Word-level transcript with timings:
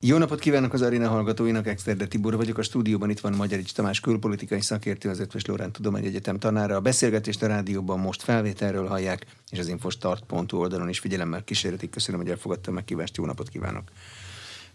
Jó 0.00 0.18
napot 0.18 0.38
kívánok 0.38 0.72
az 0.72 0.82
Arena 0.82 1.08
hallgatóinak, 1.08 1.66
Exterde 1.66 2.06
Tibor 2.06 2.36
vagyok. 2.36 2.58
A 2.58 2.62
stúdióban 2.62 3.10
itt 3.10 3.20
van 3.20 3.32
Magyarics 3.32 3.72
Tamás 3.72 4.00
külpolitikai 4.00 4.60
szakértő, 4.60 5.08
az 5.08 5.18
Ötvös 5.20 5.44
Lórán 5.44 5.72
Tudományegyetem 5.72 6.38
tanára. 6.38 6.76
A 6.76 6.80
beszélgetést 6.80 7.42
a 7.42 7.46
rádióban 7.46 7.98
most 7.98 8.22
felvételről 8.22 8.86
hallják, 8.86 9.26
és 9.50 9.58
az 9.58 9.68
infostart.hu 9.68 10.58
oldalon 10.58 10.88
is 10.88 10.98
figyelemmel 10.98 11.44
kísérletik. 11.44 11.90
Köszönöm, 11.90 12.20
hogy 12.20 12.30
elfogadtam 12.30 12.74
meghívást. 12.74 13.16
Jó 13.16 13.24
napot 13.24 13.48
kívánok! 13.48 13.90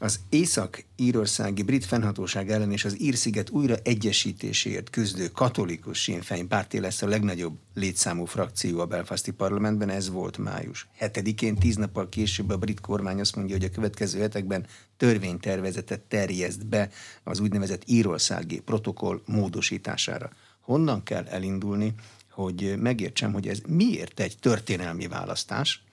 Az 0.03 0.19
Észak-Írországi 0.29 1.63
brit 1.63 1.85
fennhatóság 1.85 2.51
ellen 2.51 2.71
és 2.71 2.85
az 2.85 3.01
Írsziget 3.01 3.49
újra 3.49 3.75
egyesítéséért 3.83 4.89
küzdő 4.89 5.27
katolikus 5.27 6.01
Sinn 6.01 6.47
párti 6.47 6.79
lesz 6.79 7.01
a 7.01 7.07
legnagyobb 7.07 7.57
létszámú 7.73 8.25
frakció 8.25 8.79
a 8.79 8.85
belfasti 8.85 9.31
parlamentben, 9.31 9.89
ez 9.89 10.09
volt 10.09 10.37
május. 10.37 10.87
Hetedikén, 10.97 11.55
tíz 11.55 11.75
nappal 11.75 12.09
később 12.09 12.49
a 12.49 12.57
brit 12.57 12.79
kormány 12.79 13.19
azt 13.19 13.35
mondja, 13.35 13.55
hogy 13.55 13.65
a 13.65 13.69
következő 13.69 14.19
hetekben 14.19 14.65
törvénytervezetet 14.97 15.99
terjeszt 15.99 16.67
be 16.67 16.89
az 17.23 17.39
úgynevezett 17.39 17.83
írországi 17.85 18.59
protokoll 18.59 19.21
módosítására. 19.25 20.29
Honnan 20.61 21.03
kell 21.03 21.25
elindulni, 21.25 21.93
hogy 22.31 22.75
megértsem, 22.77 23.33
hogy 23.33 23.47
ez 23.47 23.59
miért 23.67 24.19
egy 24.19 24.37
történelmi 24.39 25.07
választás, 25.07 25.83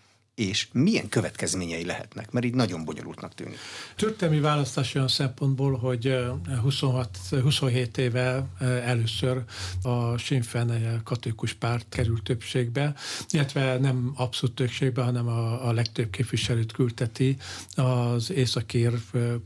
és 0.41 0.69
milyen 0.73 1.09
következményei 1.09 1.85
lehetnek, 1.85 2.31
mert 2.31 2.47
így 2.47 2.55
nagyon 2.55 2.85
bonyolultnak 2.85 3.35
tűnik. 3.35 3.59
Történelmi 3.97 4.41
választás 4.41 4.95
olyan 4.95 5.09
szempontból, 5.09 5.77
hogy 5.79 6.17
26, 6.63 7.19
27 7.43 7.99
éve 7.99 8.47
először 8.85 9.43
a 9.83 10.17
Sinn 10.17 10.41
Féin 10.41 11.01
katolikus 11.05 11.53
párt 11.53 11.87
került 11.89 12.23
többségbe, 12.23 12.95
illetve 13.31 13.79
nem 13.79 14.13
abszolút 14.17 14.55
többségbe, 14.55 15.03
hanem 15.03 15.29
a, 15.29 15.69
a 15.69 15.73
legtöbb 15.73 16.11
képviselőt 16.11 16.73
küldteti 16.73 17.37
az 17.75 18.31
északír, 18.31 18.93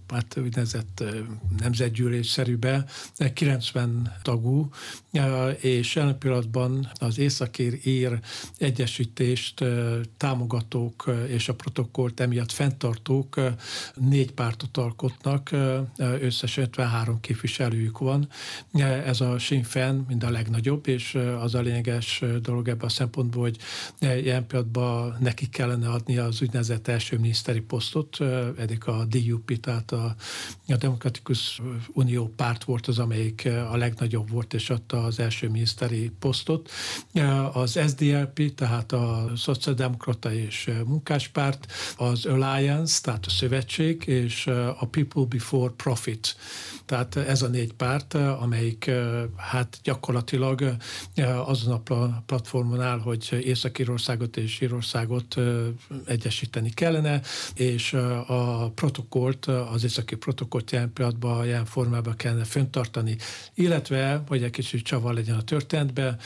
hát 0.08 0.36
úgynevezett 0.36 1.04
nemzetgyűlésszerűbe, 1.58 2.84
90 3.34 4.12
tagú, 4.22 4.68
és 5.60 5.94
jelen 5.94 6.18
pillanatban 6.18 6.90
az 6.94 7.18
északír 7.18 7.78
ír 7.84 8.20
egyesítést 8.58 9.64
támogató 10.16 10.83
alkotók 10.84 11.28
és 11.28 11.48
a 11.48 11.54
protokollt 11.54 12.20
emiatt 12.20 12.52
fenntartók 12.52 13.40
négy 13.94 14.32
pártot 14.32 14.76
alkotnak, 14.76 15.50
összesen 15.96 16.64
53 16.64 17.20
képviselőjük 17.20 17.98
van. 17.98 18.28
Ez 19.04 19.20
a 19.20 19.38
Sinn 19.38 19.62
Féin 19.62 20.04
mind 20.08 20.24
a 20.24 20.30
legnagyobb, 20.30 20.86
és 20.86 21.18
az 21.40 21.54
a 21.54 21.60
lényeges 21.60 22.22
dolog 22.42 22.68
ebben 22.68 22.86
a 22.86 22.88
szempontból, 22.88 23.42
hogy 23.42 23.58
ilyen 23.98 24.46
pillanatban 24.46 25.16
neki 25.20 25.48
kellene 25.48 25.88
adni 25.88 26.16
az 26.16 26.42
úgynevezett 26.42 26.88
első 26.88 27.18
miniszteri 27.18 27.60
posztot, 27.60 28.20
eddig 28.58 28.86
a 28.86 29.04
DUP, 29.04 29.60
tehát 29.60 29.92
a, 29.92 30.14
a 30.68 30.76
Demokratikus 30.76 31.60
Unió 31.92 32.32
párt 32.36 32.64
volt 32.64 32.86
az, 32.86 32.98
amelyik 32.98 33.48
a 33.70 33.76
legnagyobb 33.76 34.30
volt, 34.30 34.54
és 34.54 34.70
adta 34.70 35.02
az 35.02 35.18
első 35.18 35.48
miniszteri 35.48 36.10
posztot. 36.18 36.70
Az 37.52 37.78
SDLP, 37.88 38.54
tehát 38.54 38.92
a 38.92 39.30
Szociáldemokrata 39.36 40.32
és 40.32 40.63
munkáspárt, 40.86 41.72
az 41.96 42.26
Alliance, 42.26 43.00
tehát 43.02 43.26
a 43.26 43.30
szövetség, 43.30 44.02
és 44.06 44.46
a 44.78 44.86
People 44.90 45.24
Before 45.28 45.72
Profit. 45.76 46.36
Tehát 46.86 47.16
ez 47.16 47.42
a 47.42 47.48
négy 47.48 47.72
párt, 47.72 48.14
amelyik 48.14 48.90
hát 49.36 49.78
gyakorlatilag 49.82 50.76
azon 51.44 51.72
a 51.72 52.22
platformon 52.26 52.80
áll, 52.80 52.98
hogy 52.98 53.38
Észak-Írországot 53.44 54.36
és 54.36 54.60
Írországot 54.60 55.36
egyesíteni 56.06 56.70
kellene, 56.70 57.20
és 57.54 57.92
a 58.26 58.70
protokollt, 58.74 59.46
az 59.46 59.84
északi 59.84 60.14
protokollt 60.14 60.70
jelen 60.70 60.92
pillanatban, 60.92 61.46
jelen 61.46 61.64
formában 61.64 62.16
kellene 62.16 62.44
föntartani, 62.44 63.16
illetve, 63.54 64.22
hogy 64.28 64.42
egy 64.42 64.50
kicsit 64.50 64.84
csavar 64.84 65.14
legyen 65.14 65.36
a 65.36 65.42
történetben, 65.42 66.18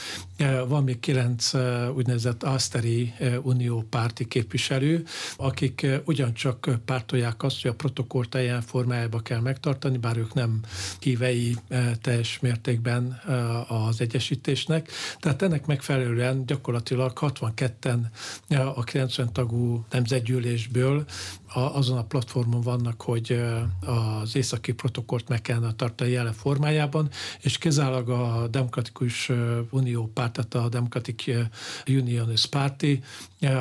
van 0.68 0.84
még 0.84 1.00
kilenc 1.00 1.54
úgynevezett 1.94 2.42
Aszteri 2.42 3.14
Unió 3.42 3.86
párti 3.90 4.26
képviselő, 4.28 5.04
akik 5.36 5.86
ugyancsak 6.04 6.70
pártolják 6.84 7.42
azt, 7.42 7.62
hogy 7.62 7.70
a 7.70 7.74
protokollt 7.74 8.34
ilyen 8.34 8.60
formájában 8.60 9.22
kell 9.22 9.40
megtartani, 9.40 9.98
bár 9.98 10.16
ők 10.16 10.34
nem 10.34 10.47
hívei 11.00 11.56
teljes 12.00 12.38
mértékben 12.40 13.20
az 13.68 14.00
egyesítésnek. 14.00 14.90
Tehát 15.18 15.42
ennek 15.42 15.66
megfelelően 15.66 16.46
gyakorlatilag 16.46 17.12
62-en 17.20 18.00
a 18.74 18.84
90 18.84 19.32
tagú 19.32 19.84
nemzetgyűlésből 19.90 21.04
azon 21.54 21.98
a 21.98 22.04
platformon 22.04 22.60
vannak, 22.60 23.02
hogy 23.02 23.40
az 23.80 24.36
északi 24.36 24.72
protokollt 24.72 25.28
meg 25.28 25.40
kellene 25.40 25.72
tartani 25.72 26.10
jelen 26.10 26.32
formájában, 26.32 27.10
és 27.40 27.58
kizárólag 27.58 28.08
a 28.08 28.48
Demokratikus 28.50 29.30
Unió 29.70 30.06
párt, 30.06 30.32
tehát 30.32 30.54
a 30.66 30.68
Democratic 30.68 31.24
Unionist 31.86 32.46
Party 32.46 33.02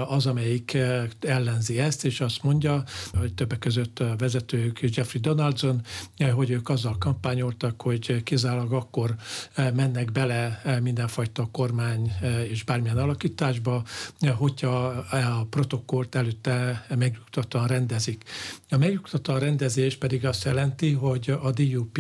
az, 0.08 0.26
amelyik 0.26 0.78
ellenzi 1.20 1.80
ezt, 1.80 2.06
és 2.06 2.22
azt 2.22 2.44
mondja, 2.44 2.84
hogy 3.14 3.34
többek 3.34 3.60
között 3.60 4.00
a 4.00 4.16
vezetők 4.18 4.80
Jeffrey 4.82 5.22
Donaldson, 5.22 5.82
hogy 6.34 6.50
ők 6.50 6.70
azzal 6.70 6.98
kampányoltak, 6.98 7.82
hogy 7.82 8.24
kizárólag 8.24 8.74
akkor 8.74 9.16
mennek 9.56 10.12
bele 10.12 10.62
mindenfajta 10.82 11.50
kormány 11.52 12.12
és 12.50 12.64
bármilyen 12.64 12.98
alakításba, 12.98 13.84
hogyha 14.38 14.86
a 15.12 15.46
protokollt 15.50 16.16
előtte 16.16 16.86
megnyugtatóan 16.90 17.68
rendezik. 17.78 18.24
A 18.70 18.78
megnyugtató 18.78 19.38
rendezés 19.38 19.96
pedig 19.96 20.26
azt 20.26 20.44
jelenti, 20.44 20.92
hogy 20.92 21.38
a 21.42 21.52
DUP 21.52 22.00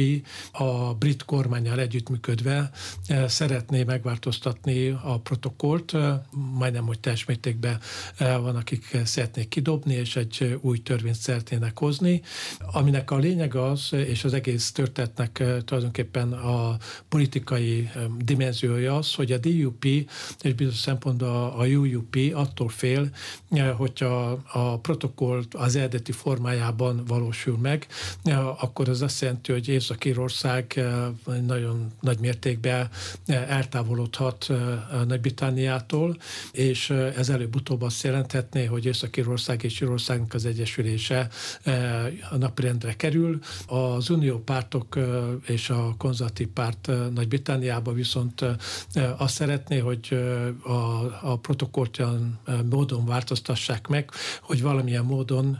a 0.52 0.94
brit 0.94 1.26
kormányjal 1.26 1.80
együttműködve 1.80 2.70
eh, 3.08 3.28
szeretné 3.28 3.84
megváltoztatni 3.84 4.90
a 5.04 5.20
protokollt, 5.20 5.94
eh, 5.94 6.20
majdnem, 6.54 6.86
hogy 6.86 7.00
teljes 7.00 7.26
mértékben 7.26 7.80
eh, 8.18 8.38
van, 8.42 8.56
akik 8.56 8.98
szeretnék 9.04 9.48
kidobni, 9.48 9.94
és 9.94 10.16
egy 10.16 10.58
új 10.62 10.82
törvényt 10.82 11.16
szeretnének 11.16 11.80
hozni, 11.80 12.22
aminek 12.72 13.12
a 13.12 13.18
lényeg 13.18 13.56
az, 13.56 13.90
és 13.94 14.24
az 14.24 14.34
egész 14.34 14.72
történetnek 14.72 15.44
tulajdonképpen 15.66 16.34
a 16.34 16.78
politikai 17.10 17.90
dimenziója 18.18 18.96
az, 18.96 19.14
hogy 19.14 19.32
a 19.32 19.38
DUP 19.38 19.86
és 20.42 20.54
bizonyos 20.56 20.78
szempontból 20.78 21.54
a 21.58 21.66
UUP 21.66 22.16
attól 22.34 22.70
fél, 22.70 23.10
hogyha 23.78 24.40
a 24.52 24.80
protokollt 24.80 25.56
az 25.68 25.76
eredeti 25.76 26.12
formájában 26.12 27.04
valósul 27.08 27.58
meg, 27.58 27.88
akkor 28.60 28.90
az 28.90 29.02
azt 29.02 29.22
jelenti, 29.22 29.52
hogy 29.52 29.68
Észak-Írország 29.68 30.82
nagyon 31.46 31.88
nagy 32.02 32.20
mértékben 32.20 32.90
eltávolodhat 33.28 34.52
Nagy-Britániától, 35.08 36.18
és 36.52 36.90
ez 36.90 37.30
előbb-utóbb 37.30 37.82
azt 37.82 38.04
jelenthetné, 38.04 38.66
hogy 38.66 38.86
Észak-Írország 38.86 39.64
és 39.64 39.82
Írországnak 39.82 40.34
az 40.34 40.46
egyesülése 40.46 41.30
a 42.30 42.38
napirendre 42.38 42.94
kerül. 42.94 43.40
Az 43.68 44.10
unió 44.10 44.40
pártok 44.40 45.00
és 45.48 45.70
a 45.70 45.96
konzervatív 45.98 46.48
párt 46.48 46.90
Nagy-Britániában 47.14 47.94
viszont 47.94 48.46
azt 49.18 49.34
szeretné, 49.34 49.78
hogy 49.78 50.20
a, 50.64 50.72
a 51.22 51.40
protokollt 51.42 52.00
olyan 52.00 52.40
módon 52.70 53.06
változtassák 53.06 53.88
meg, 53.88 54.12
hogy 54.42 54.62
valamilyen 54.62 55.06
módon 55.06 55.57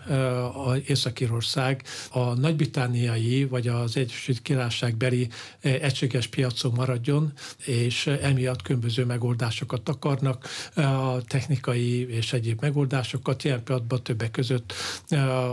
a 0.54 0.76
Észak-Írország 0.86 1.84
a 2.12 2.34
nagybritániai 2.34 3.46
vagy 3.46 3.68
az 3.68 3.98
Egyesült 3.98 4.42
Királyság 4.42 4.96
beli 4.96 5.28
egységes 5.62 6.28
piacon 6.28 6.72
maradjon, 6.76 7.34
és 7.66 8.08
emiatt 8.08 8.62
különböző 8.62 9.06
megoldásokat 9.06 9.90
akarnak, 9.90 10.48
a 10.76 11.22
technikai 11.22 12.10
és 12.10 12.34
egyéb 12.34 12.62
megoldásokat. 12.62 13.44
Ilyen 13.44 13.64
pillanatban 13.64 14.04
többek 14.04 14.32
között 14.32 14.74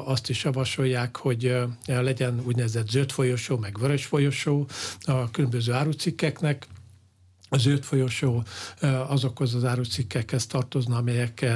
azt 0.04 0.30
is 0.30 0.44
javasolják, 0.44 1.16
hogy 1.16 1.56
legyen 1.86 2.42
úgynevezett 2.44 2.88
zöld 2.88 3.12
folyosó, 3.12 3.56
meg 3.56 3.78
vörös 3.78 4.04
folyosó 4.04 4.66
a 5.00 5.30
különböző 5.30 5.72
árucikkeknek, 5.72 6.66
a 7.48 7.58
zöld 7.58 7.82
folyosó 7.82 8.44
azokhoz 9.08 9.54
az 9.54 9.64
árucikkekhez 9.64 10.46
tartozna, 10.46 10.96
amelyek 10.96 11.46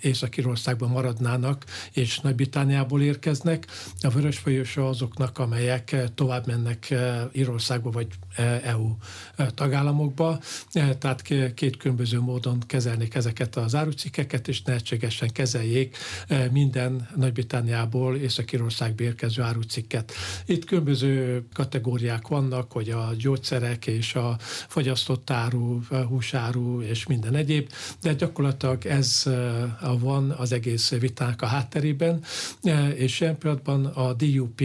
Észak-Írországban 0.00 0.90
maradnának, 0.90 1.64
és 1.92 2.20
Nagy-Britániából 2.20 3.02
érkeznek. 3.02 3.66
A 4.00 4.08
vörös 4.08 4.38
folyosó 4.38 4.86
azoknak, 4.86 5.38
amelyek 5.38 5.96
tovább 6.14 6.46
mennek 6.46 6.94
Írországba 7.32 7.90
vagy 7.90 8.06
EU 8.62 8.96
tagállamokba. 9.54 10.40
Tehát 10.98 11.22
két 11.54 11.76
különböző 11.76 12.20
módon 12.20 12.62
kezelnék 12.66 13.14
ezeket 13.14 13.56
az 13.56 13.74
árucikkeket, 13.74 14.48
és 14.48 14.62
nehetségesen 14.62 15.32
kezeljék 15.32 15.96
minden 16.50 17.08
Nagy-Britániából 17.16 18.16
Észak-Írországba 18.16 19.02
érkező 19.02 19.42
árucikket. 19.42 20.12
Itt 20.46 20.64
különböző 20.64 21.44
kategóriák 21.52 22.28
vannak, 22.28 22.72
hogy 22.72 22.90
a 22.90 23.10
gyógyszerek 23.18 23.86
és 23.86 24.14
a 24.14 24.36
fogyasztott 24.68 25.30
textiláru, 25.36 25.80
húsáru 26.08 26.80
és 26.80 27.06
minden 27.06 27.34
egyéb, 27.34 27.70
de 28.02 28.12
gyakorlatilag 28.12 28.86
ez 28.86 29.22
van 29.98 30.30
az 30.30 30.52
egész 30.52 30.90
vitának 30.90 31.42
a 31.42 31.46
hátterében, 31.46 32.24
és 32.94 33.20
ilyen 33.20 33.38
pillanatban 33.38 33.86
a 33.86 34.12
DUP 34.12 34.62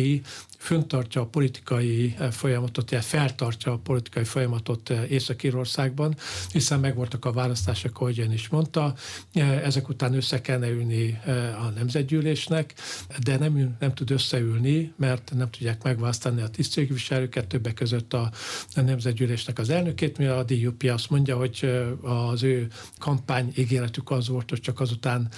föntartja 0.61 1.21
a 1.21 1.25
politikai 1.25 2.15
eh, 2.17 2.31
folyamatot, 2.31 2.91
illetve 2.91 3.17
feltartja 3.17 3.71
a 3.71 3.77
politikai 3.77 4.23
folyamatot 4.23 4.89
eh, 4.89 5.11
Észak-Írországban, 5.11 6.15
hiszen 6.51 6.79
megvoltak 6.79 7.25
a 7.25 7.31
választások, 7.31 7.99
ahogy 7.99 8.19
ön 8.19 8.31
is 8.31 8.47
mondta, 8.47 8.93
eh, 9.33 9.65
ezek 9.65 9.89
után 9.89 10.13
össze 10.13 10.41
kellene 10.41 10.69
ülni 10.69 11.19
a 11.59 11.69
nemzetgyűlésnek, 11.75 12.73
de 13.23 13.37
nem, 13.37 13.75
nem 13.79 13.93
tud 13.93 14.11
összeülni, 14.11 14.93
mert 14.95 15.31
nem 15.35 15.49
tudják 15.49 15.83
megválasztani 15.83 16.41
a 16.41 16.47
tisztségviselőket, 16.47 17.47
többek 17.47 17.73
között 17.73 18.13
a, 18.13 18.31
a 18.75 18.81
nemzetgyűlésnek 18.81 19.59
az 19.59 19.69
elnökét, 19.69 20.17
mi 20.17 20.25
a 20.25 20.43
DUP 20.43 20.83
azt 20.83 21.09
mondja, 21.09 21.37
hogy 21.37 21.85
az 22.01 22.43
ő 22.43 22.67
kampány 22.97 23.51
ígéretük 23.55 24.11
az 24.11 24.27
volt, 24.27 24.49
hogy 24.49 24.59
csak 24.59 24.79
azután 24.79 25.29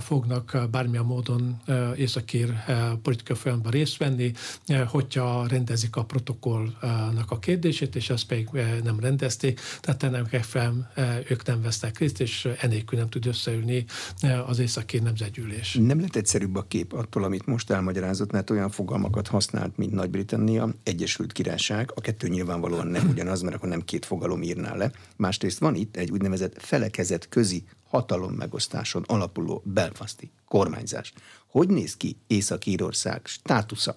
fognak 0.00 0.68
bármilyen 0.70 1.04
módon 1.04 1.62
északír 1.96 2.54
politikai 3.02 3.36
folyamatban 3.36 3.72
részt 3.72 3.96
venni, 3.96 4.32
hogyha 4.80 5.46
rendezik 5.48 5.96
a 5.96 6.04
protokollnak 6.04 7.30
a 7.30 7.38
kérdését, 7.38 7.96
és 7.96 8.10
azt 8.10 8.26
pedig 8.26 8.48
eh, 8.52 8.78
nem 8.84 9.00
rendezték, 9.00 9.60
tehát 9.80 10.02
ennek 10.02 10.32
megfelelően 10.32 10.90
eh, 10.94 11.18
ők 11.28 11.46
nem 11.46 11.62
vesznek 11.62 11.98
részt, 11.98 12.20
és 12.20 12.48
enélkül 12.60 12.98
nem 12.98 13.08
tud 13.08 13.26
összeülni 13.26 13.84
eh, 14.20 14.48
az 14.48 14.58
északi 14.58 14.98
nemzetgyűlés. 14.98 15.78
Nem 15.80 16.00
lett 16.00 16.16
egyszerűbb 16.16 16.56
a 16.56 16.62
kép 16.62 16.92
attól, 16.92 17.24
amit 17.24 17.46
most 17.46 17.70
elmagyarázott, 17.70 18.30
mert 18.30 18.50
olyan 18.50 18.70
fogalmakat 18.70 19.28
használt, 19.28 19.76
mint 19.76 19.92
Nagy-Britannia, 19.92 20.74
Egyesült 20.82 21.32
Királyság, 21.32 21.92
a 21.94 22.00
kettő 22.00 22.28
nyilvánvalóan 22.28 22.86
nem 22.86 23.08
ugyanaz, 23.08 23.42
mert 23.42 23.54
akkor 23.54 23.68
nem 23.68 23.84
két 23.84 24.04
fogalom 24.04 24.42
írná 24.42 24.74
le. 24.74 24.90
Másrészt 25.16 25.58
van 25.58 25.74
itt 25.74 25.96
egy 25.96 26.10
úgynevezett 26.10 26.62
felekezet 26.62 27.28
közi 27.28 27.64
hatalom 27.88 28.32
megosztáson 28.32 29.04
alapuló 29.06 29.62
belfasti 29.64 30.30
kormányzás. 30.48 31.12
Hogy 31.46 31.68
néz 31.68 31.96
ki 31.96 32.16
Észak-Írország 32.26 33.20
státusza? 33.24 33.94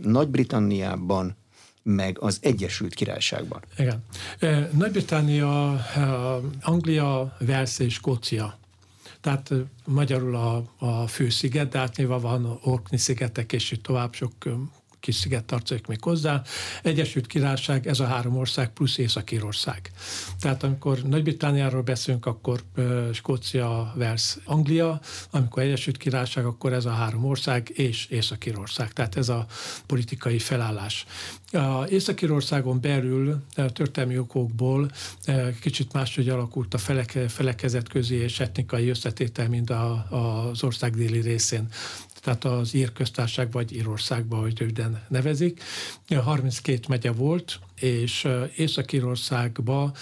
Nagy-Britanniában, 0.00 1.36
meg 1.82 2.16
az 2.20 2.38
Egyesült 2.42 2.94
Királyságban. 2.94 3.60
Igen. 3.78 4.04
Nagy-Britannia, 4.72 5.80
Anglia, 6.62 7.36
Wales 7.40 7.78
és 7.78 7.94
Skócia. 7.94 8.58
Tehát 9.20 9.52
magyarul 9.84 10.36
a, 10.36 10.64
a 10.78 11.06
fősziget, 11.06 11.68
de 11.68 11.78
hát 11.78 11.96
nyilván 11.96 12.20
van 12.20 12.58
Orkney 12.62 12.98
szigetek, 12.98 13.52
és 13.52 13.70
itt 13.70 13.82
tovább 13.82 14.14
sok 14.14 14.32
kis 15.00 15.14
sziget 15.14 15.44
tartozik 15.44 15.86
még 15.86 16.02
hozzá. 16.02 16.42
Egyesült 16.82 17.26
Királyság, 17.26 17.86
ez 17.86 18.00
a 18.00 18.06
három 18.06 18.36
ország 18.36 18.72
plusz 18.72 18.98
Észak-Írország. 18.98 19.90
Tehát 20.40 20.62
amikor 20.62 20.98
Nagy-Britániáról 20.98 21.82
beszélünk, 21.82 22.26
akkor 22.26 22.62
Skócia, 23.12 23.92
Wales, 23.96 24.36
Anglia, 24.44 25.00
amikor 25.30 25.62
Egyesült 25.62 25.96
Királyság, 25.96 26.44
akkor 26.44 26.72
ez 26.72 26.84
a 26.84 26.90
három 26.90 27.24
ország 27.24 27.70
és 27.74 28.06
Észak-Írország. 28.06 28.92
Tehát 28.92 29.16
ez 29.16 29.28
a 29.28 29.46
politikai 29.86 30.38
felállás. 30.38 31.06
A 31.52 31.84
Észak-Írországon 31.88 32.80
belül 32.80 33.44
történelmi 33.54 34.18
okokból 34.18 34.90
kicsit 35.60 35.92
máshogy 35.92 36.28
alakult 36.28 36.74
a 36.74 36.78
feleke, 36.78 37.28
felekezet 37.28 37.88
közé 37.88 38.16
és 38.16 38.40
etnikai 38.40 38.88
összetétel, 38.88 39.48
mint 39.48 39.70
a, 39.70 40.06
az 40.50 40.62
ország 40.64 40.94
déli 40.96 41.20
részén 41.20 41.68
tehát 42.22 42.44
az 42.44 42.74
ír 42.74 42.92
köztársaság 42.92 43.52
vagy 43.52 43.72
Írországban, 43.72 44.40
hogy 44.40 44.58
röviden 44.58 45.02
nevezik. 45.08 45.62
32 46.24 46.80
megye 46.88 47.12
volt, 47.12 47.58
és 47.80 48.28
Észak-Írországba, 48.56 49.92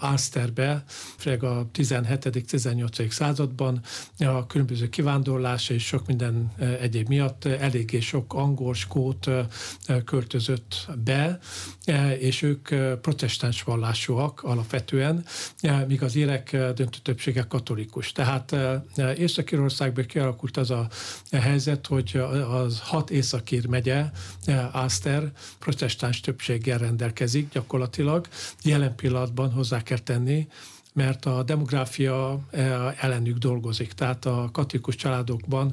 Ászterbe, 0.00 0.84
főleg 1.18 1.42
a 1.42 1.68
17.-18. 1.74 3.10
században 3.10 3.82
a 4.18 4.46
különböző 4.46 4.88
kivándorlás 4.88 5.68
és 5.68 5.86
sok 5.86 6.06
minden 6.06 6.52
egyéb 6.80 7.08
miatt 7.08 7.44
eléggé 7.44 8.00
sok 8.00 8.34
angol, 8.34 8.74
skót 8.74 9.30
költözött 10.04 10.88
be, 11.04 11.38
és 12.18 12.42
ők 12.42 12.68
protestáns 13.00 13.62
vallásúak 13.62 14.42
alapvetően, 14.42 15.24
míg 15.86 16.02
az 16.02 16.16
érek 16.16 16.50
döntő 16.50 16.98
többsége 17.02 17.42
katolikus. 17.42 18.12
Tehát 18.12 18.56
Észak-Írországban 19.16 20.04
kialakult 20.04 20.56
az 20.56 20.70
a 20.70 20.88
helyzet, 21.30 21.86
hogy 21.86 22.22
az 22.50 22.80
hat 22.80 23.10
északír 23.10 23.66
megye, 23.66 24.04
Ászter 24.72 25.32
protestáns 25.58 26.20
többséggel 26.20 26.78
rendelkezik 26.78 27.08
rendelkezik 27.10 27.52
gyakorlatilag. 27.52 28.28
Jelen 28.62 28.94
pillanatban 28.94 29.52
hozzá 29.52 29.82
kell 29.82 29.98
tenni, 29.98 30.48
mert 31.00 31.26
a 31.26 31.42
demográfia 31.42 32.40
eh, 32.50 33.04
ellenük 33.04 33.36
dolgozik. 33.36 33.92
Tehát 33.92 34.26
a 34.26 34.48
katolikus 34.52 34.94
családokban 34.94 35.72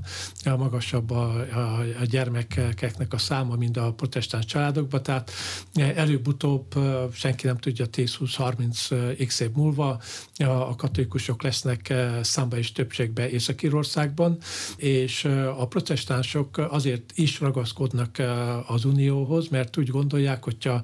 magasabb 0.57 1.11
a, 1.11 1.33
a, 1.53 1.79
a 1.79 2.05
gyermekeknek 2.05 3.13
a 3.13 3.17
száma, 3.17 3.55
mint 3.55 3.77
a 3.77 3.93
protestáns 3.93 4.45
családokban, 4.45 5.03
tehát 5.03 5.31
eh, 5.73 5.97
előbb-utóbb 5.97 6.65
eh, 6.75 6.83
senki 7.13 7.45
nem 7.45 7.57
tudja 7.57 7.85
10-20-30 7.91 9.25
x 9.27 9.39
év 9.39 9.51
múlva 9.51 10.01
a 10.45 10.75
katolikusok 10.75 11.43
lesznek 11.43 11.93
számba 12.21 12.57
és 12.57 12.71
többségbe 12.71 13.29
Észak-Írországban, 13.29 14.37
és 14.75 15.25
a 15.57 15.67
protestánsok 15.67 16.57
azért 16.57 17.11
is 17.15 17.39
ragaszkodnak 17.39 18.21
az 18.67 18.85
Unióhoz, 18.85 19.47
mert 19.47 19.77
úgy 19.77 19.89
gondolják, 19.89 20.43
hogyha 20.43 20.81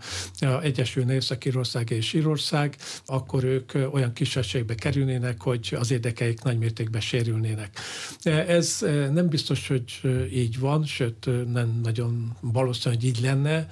egyesülne 0.61 1.13
Észak-Írország 1.13 1.89
és 1.89 2.13
Írország, 2.13 2.75
akkor 3.05 3.43
ők 3.43 3.71
olyan 3.91 4.13
kisebbségbe 4.33 4.75
kerülnének, 4.75 5.41
hogy 5.41 5.75
az 5.79 5.91
érdekeik 5.91 6.41
nagymértékben 6.41 7.01
sérülnének. 7.01 7.79
Ez 8.23 8.79
nem 9.13 9.27
biztos, 9.27 9.67
hogy 9.67 10.01
így 10.31 10.59
van, 10.59 10.85
sőt 10.85 11.29
nem 11.51 11.79
nagyon 11.83 12.37
valószínű, 12.41 12.95
hogy 12.95 13.05
így 13.05 13.19
lenne, 13.21 13.67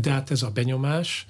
de 0.00 0.10
hát 0.10 0.30
ez 0.30 0.42
a 0.42 0.50
benyomás. 0.50 1.26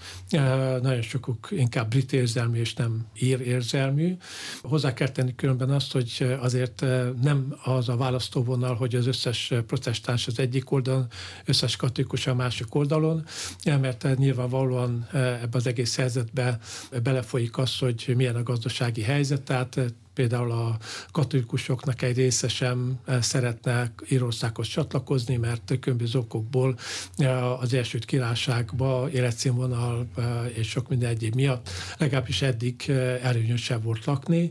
Nagyon 0.83 1.03
sokuk 1.03 1.49
inkább 1.51 1.89
brit 1.89 2.13
érzelmű 2.13 2.61
és 2.61 2.75
nem 2.75 3.07
ír 3.21 3.41
érzelmű. 3.41 4.17
Hozzá 4.63 4.95
kell 4.95 5.09
tenni 5.09 5.35
különben 5.35 5.71
azt, 5.71 5.93
hogy 5.93 6.37
azért 6.41 6.85
nem 7.23 7.57
az 7.65 7.89
a 7.89 7.97
választóvonal, 7.97 8.75
hogy 8.75 8.95
az 8.95 9.07
összes 9.07 9.53
protestáns 9.67 10.27
az 10.27 10.39
egyik 10.39 10.71
oldalon, 10.71 11.07
összes 11.45 11.77
katolikus 11.77 12.27
a 12.27 12.35
másik 12.35 12.75
oldalon, 12.75 13.25
mert 13.65 14.17
nyilvánvalóan 14.17 15.09
ebbe 15.13 15.57
az 15.57 15.67
egész 15.67 15.97
helyzetbe 15.97 16.59
belefolyik 17.03 17.59
az, 17.59 17.79
hogy 17.79 18.13
milyen 18.17 18.37
a 18.37 18.43
gazdasági 18.63 19.03
helyzet, 19.03 19.43
tehát 19.43 19.81
például 20.15 20.51
a 20.51 20.79
katolikusoknak 21.13 22.03
egy 22.03 22.17
része 22.17 22.49
sem 22.49 22.99
eh, 23.05 23.23
szeretne 23.23 23.93
Írországhoz 24.09 24.67
csatlakozni, 24.67 25.37
mert 25.37 25.79
különböző 25.81 26.19
okokból 26.19 26.79
eh, 27.17 27.61
az 27.61 27.75
első 27.75 27.99
Királyságba 27.99 29.09
életszínvonal 29.13 30.07
eh, 30.17 30.25
és 30.55 30.69
sok 30.69 30.89
minden 30.89 31.09
egyéb 31.11 31.35
miatt 31.35 31.69
legalábbis 31.99 32.43
eddig 32.43 32.91
előnyösebb 33.23 33.83
volt 33.83 34.05
lakni 34.05 34.51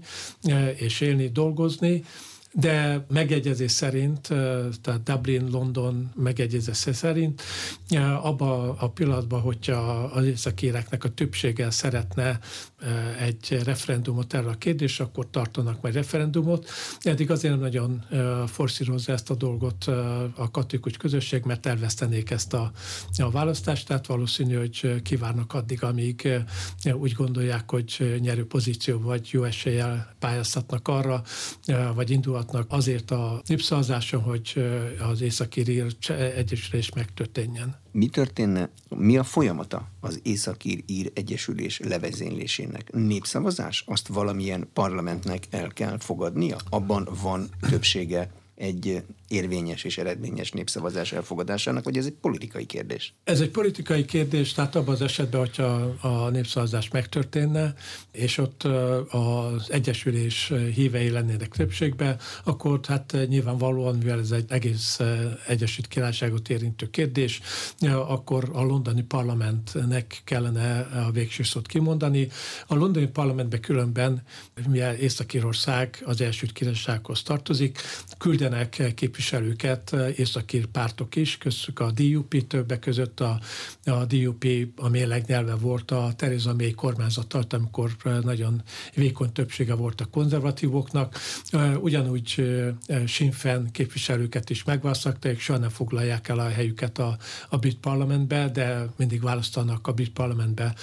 és 0.75 1.01
élni, 1.01 1.29
dolgozni 1.29 2.03
de 2.53 3.05
megegyezés 3.09 3.71
szerint, 3.71 4.27
tehát 4.81 5.03
Dublin, 5.03 5.47
London 5.51 6.11
megegyezés 6.15 6.77
szerint 6.77 7.41
abba 8.21 8.73
a 8.73 8.89
pillanatban, 8.89 9.41
hogyha 9.41 10.03
az 10.03 10.25
északéreknek 10.25 11.03
a 11.03 11.09
többsége 11.09 11.71
szeretne 11.71 12.39
egy 13.19 13.61
referendumot 13.63 14.33
erre 14.33 14.49
a 14.49 14.53
kérdésre, 14.57 15.03
akkor 15.03 15.29
tartanak 15.29 15.81
majd 15.81 15.93
referendumot. 15.93 16.69
Eddig 17.01 17.31
azért 17.31 17.53
nem 17.53 17.61
nagyon 17.61 18.05
forszírozza 18.47 19.11
ezt 19.11 19.29
a 19.29 19.35
dolgot 19.35 19.85
a 20.35 20.51
katolikus 20.51 20.97
közösség, 20.97 21.43
mert 21.43 21.65
elvesztenék 21.65 22.31
ezt 22.31 22.53
a, 22.53 22.71
a 23.17 23.29
választást, 23.29 23.87
tehát 23.87 24.07
valószínű, 24.07 24.55
hogy 24.55 25.01
kivárnak 25.01 25.53
addig, 25.53 25.83
amíg 25.83 26.43
úgy 26.93 27.11
gondolják, 27.11 27.71
hogy 27.71 28.17
nyerő 28.19 28.45
pozíció 28.45 28.99
vagy 28.99 29.27
jó 29.31 29.43
eséllyel 29.43 30.15
pályázhatnak 30.19 30.87
arra, 30.87 31.23
vagy 31.95 32.11
indulhatnak 32.41 32.79
azért 32.79 33.11
a 33.11 33.41
népszavazáson, 33.45 34.21
hogy 34.21 34.65
az 35.11 35.21
északír 35.21 35.85
egyesülés 36.35 36.93
megtörténjen. 36.93 37.75
Mi 37.91 38.07
történne, 38.07 38.69
mi 38.89 39.17
a 39.17 39.23
folyamata 39.23 39.87
az 39.99 40.19
északír 40.23 40.83
ír 40.85 41.11
egyesülés 41.13 41.79
levezénylésének? 41.79 42.91
Népszavazás? 42.91 43.83
Azt 43.87 44.07
valamilyen 44.07 44.67
parlamentnek 44.73 45.47
el 45.49 45.67
kell 45.67 45.97
fogadnia? 45.99 46.57
Abban 46.69 47.07
van 47.21 47.49
többsége 47.69 48.31
egy 48.55 49.03
érvényes 49.31 49.83
és 49.83 49.97
eredményes 49.97 50.51
népszavazás 50.51 51.11
elfogadásának, 51.11 51.83
vagy 51.83 51.97
ez 51.97 52.05
egy 52.05 52.15
politikai 52.21 52.65
kérdés? 52.65 53.13
Ez 53.23 53.39
egy 53.39 53.49
politikai 53.49 54.05
kérdés, 54.05 54.53
tehát 54.53 54.75
abban 54.75 54.93
az 54.93 55.01
esetben, 55.01 55.39
hogyha 55.39 55.65
a 56.01 56.29
népszavazás 56.29 56.89
megtörténne, 56.89 57.73
és 58.11 58.37
ott 58.37 58.63
az 59.09 59.71
Egyesülés 59.71 60.53
hívei 60.73 61.09
lennének 61.09 61.55
többségbe, 61.55 62.17
akkor 62.43 62.79
hát 62.87 63.17
nyilvánvalóan, 63.27 63.95
mivel 63.95 64.19
ez 64.19 64.31
egy 64.31 64.45
egész 64.47 64.99
Egyesült 65.47 65.87
Királyságot 65.87 66.49
érintő 66.49 66.89
kérdés, 66.89 67.41
akkor 68.07 68.49
a 68.53 68.63
londoni 68.63 69.03
parlamentnek 69.03 70.21
kellene 70.23 70.79
a 71.07 71.11
végső 71.11 71.43
szót 71.43 71.67
kimondani. 71.67 72.27
A 72.67 72.75
londoni 72.75 73.07
parlamentben 73.07 73.61
különben, 73.61 74.21
mivel 74.67 74.95
Észak-Írország 74.95 76.01
az 76.05 76.21
Egyesült 76.21 76.51
Királysághoz 76.51 77.23
tartozik, 77.23 77.79
küldenek 78.17 78.69
képviselőket 78.95 79.19
északír 80.15 80.65
pártok 80.65 81.15
is, 81.15 81.37
köztük 81.37 81.79
a 81.79 81.91
DUP 81.91 82.47
többek 82.47 82.79
között 82.79 83.19
a, 83.19 83.39
a 83.85 84.05
DUP, 84.05 84.45
a 84.75 84.89
mérleg 84.89 85.23
nyelve 85.27 85.55
volt 85.55 85.91
a 85.91 86.13
Theresa 86.15 86.53
May 86.53 86.71
kormányzat 86.71 87.33
alatt, 87.33 87.53
amikor 87.53 87.91
nagyon 88.23 88.61
vékony 88.95 89.31
többsége 89.31 89.73
volt 89.73 90.01
a 90.01 90.05
konzervatívoknak. 90.05 91.17
Ugyanúgy 91.79 92.43
Sinn 93.05 93.31
Féin 93.31 93.71
képviselőket 93.71 94.49
is 94.49 94.63
megválasztották, 94.63 95.39
soha 95.39 95.59
nem 95.59 95.69
foglalják 95.69 96.27
el 96.27 96.39
a 96.39 96.49
helyüket 96.49 96.97
a, 96.97 97.17
a 97.49 97.57
brit 97.57 97.77
parlamentbe, 97.77 98.49
de 98.49 98.85
mindig 98.97 99.21
választanak 99.21 99.87
a 99.87 99.91
brit 99.91 100.11
parlamentbe 100.11 100.75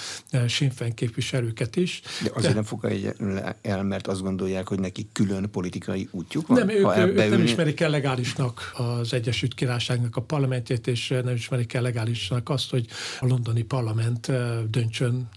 Sinn 0.49 0.71
Féin 0.71 0.95
képviselőket 0.95 1.77
is. 1.77 2.01
De 2.23 2.31
azért 2.35 2.49
de, 2.49 2.55
nem 2.55 2.65
foglalják 2.65 3.17
el, 3.63 3.83
mert 3.83 4.07
azt 4.07 4.23
gondolják, 4.23 4.69
hogy 4.69 4.81
neki 4.81 5.09
külön 5.13 5.51
politikai 5.51 6.09
útjuk 6.11 6.47
van? 6.47 6.59
Nem, 6.59 6.69
ők, 6.69 6.97
ők 6.97 7.31
nem 7.31 7.43
ismerik 7.43 7.81
el 7.81 7.91
legálisnak 8.37 8.73
az 8.77 9.13
Egyesült 9.13 9.55
Királyságnak 9.55 10.17
a 10.17 10.21
parlamentjét, 10.21 10.87
és 10.87 11.09
nem 11.09 11.35
ismerik 11.35 11.75
el 11.75 11.83
legálisnak 11.83 12.49
azt, 12.49 12.71
hogy 12.71 12.87
a 13.21 13.27
londoni 13.27 13.63
parlament 13.63 14.33
döntsön 14.71 15.29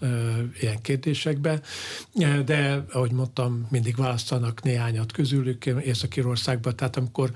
ilyen 0.60 0.80
kérdésekbe. 0.82 1.60
De, 2.44 2.84
ahogy 2.92 3.12
mondtam, 3.12 3.66
mindig 3.70 3.96
választanak 3.96 4.62
néhányat 4.62 5.12
közülük 5.12 5.66
Észak-Írországban, 5.66 6.76
tehát 6.76 6.96
amikor 6.96 7.30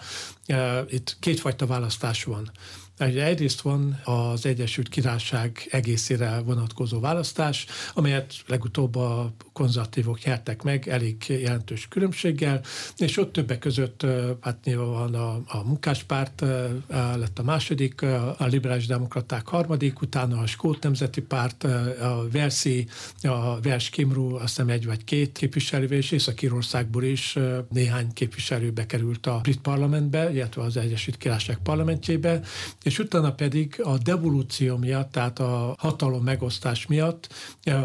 itt 0.89 1.17
kétfajta 1.21 1.67
választás 1.67 2.25
van. 2.25 2.51
Egyrészt 2.99 3.61
van 3.61 4.00
az 4.05 4.47
Egyesült 4.47 4.88
Királyság 4.88 5.69
egészére 5.71 6.41
vonatkozó 6.45 7.00
választás, 7.00 7.67
amelyet 7.95 8.35
legutóbb 8.47 8.97
a 8.97 9.33
konzervatívok 9.53 10.25
nyertek 10.25 10.62
meg 10.62 10.88
elég 10.88 11.17
jelentős 11.29 11.88
különbséggel, 11.88 12.61
és 12.97 13.17
ott 13.17 13.33
többek 13.33 13.59
között 13.59 14.07
hát 14.41 14.65
nyilván 14.65 15.15
a, 15.15 15.35
a 15.47 15.62
munkáspárt 15.65 16.45
lett 16.88 17.38
a 17.38 17.43
második, 17.43 18.03
a 18.03 18.37
liberális 18.38 18.87
demokraták 18.87 19.47
harmadik, 19.47 20.00
utána 20.00 20.38
a 20.38 20.47
Skót 20.47 20.83
Nemzeti 20.83 21.21
Párt, 21.21 21.65
a 22.00 22.26
Verszi, 22.33 22.87
a 23.23 23.61
Vers 23.61 23.91
Kimru, 23.91 24.35
azt 24.35 24.47
hiszem 24.47 24.69
egy 24.69 24.87
vagy 24.87 25.05
két 25.05 25.33
képviselő, 25.33 25.87
és 25.87 26.11
Észak-Írországból 26.11 27.05
is 27.05 27.38
néhány 27.71 28.12
képviselő 28.12 28.71
bekerült 28.71 29.26
a 29.26 29.38
brit 29.43 29.61
parlamentbe, 29.61 30.33
illetve 30.33 30.62
az 30.62 30.76
Egyesült 30.76 31.17
Királyság 31.17 31.59
parlamentjébe, 31.62 32.41
és 32.87 32.99
utána 32.99 33.33
pedig 33.33 33.81
a 33.83 33.99
devolúció 33.99 34.76
miatt, 34.76 35.12
tehát 35.12 35.38
a 35.38 35.75
hatalom 35.78 36.23
megosztás 36.23 36.87
miatt 36.87 37.28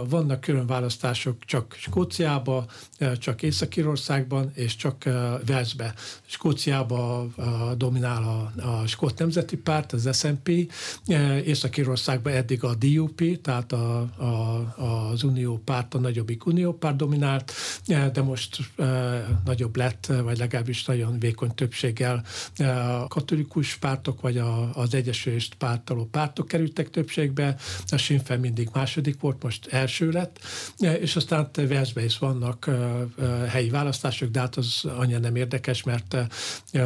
vannak 0.10 0.42
külön 0.42 0.68
választások 0.68 1.46
csak 1.46 1.76
Skóciába, 1.80 2.66
csak 3.18 3.42
Észak-Írországban 3.42 4.52
és 4.54 4.76
csak 4.76 5.04
Velszbe. 5.46 5.94
Skóciába 6.26 7.28
dominál 7.78 8.24
a, 8.24 8.62
a 8.68 8.88
Skót 8.88 9.20
Nemzeti 9.20 9.58
Párt, 9.58 9.94
az 9.94 10.10
SNP, 10.18 10.72
Észak-Írországban 11.46 12.34
eddig 12.34 12.64
a 12.64 12.76
DUP, 12.76 13.42
tehát 13.42 13.72
a, 13.72 14.00
a, 14.00 15.12
az 15.12 15.24
Unió 15.24 15.62
párt, 15.66 15.94
a 15.94 16.00
nagyobbik 16.00 16.46
Unió 16.46 16.74
párt 16.74 16.96
dominált, 16.96 17.52
de 17.86 18.22
most 18.22 18.58
nagyobb 19.46 19.76
lett, 19.76 20.12
vagy 20.24 20.38
legalábbis 20.38 20.86
nagyon 20.86 21.20
vékony 21.20 21.54
többséggel 21.56 22.24
a 22.58 23.08
katolikus 23.08 23.76
pártok, 23.76 24.22
vagy 24.22 24.38
a, 24.38 24.76
az 24.76 24.91
Egyesülést 24.96 25.56
pártaló 25.56 26.06
pártok 26.06 26.48
kerültek 26.48 26.90
többségbe, 26.90 27.56
a 27.88 27.98
Sinn 27.98 28.20
Féin 28.20 28.40
mindig 28.40 28.70
második 28.74 29.20
volt, 29.20 29.44
most 29.44 29.68
első 29.68 30.10
lett, 30.10 30.40
és 30.78 31.16
aztán 31.16 31.50
Velszbe 31.54 32.04
is 32.04 32.18
vannak 32.18 32.70
helyi 33.48 33.70
választások, 33.70 34.30
de 34.30 34.40
hát 34.40 34.56
az 34.56 34.84
annyira 34.84 35.20
nem 35.20 35.36
érdekes, 35.36 35.84
mert 35.84 36.18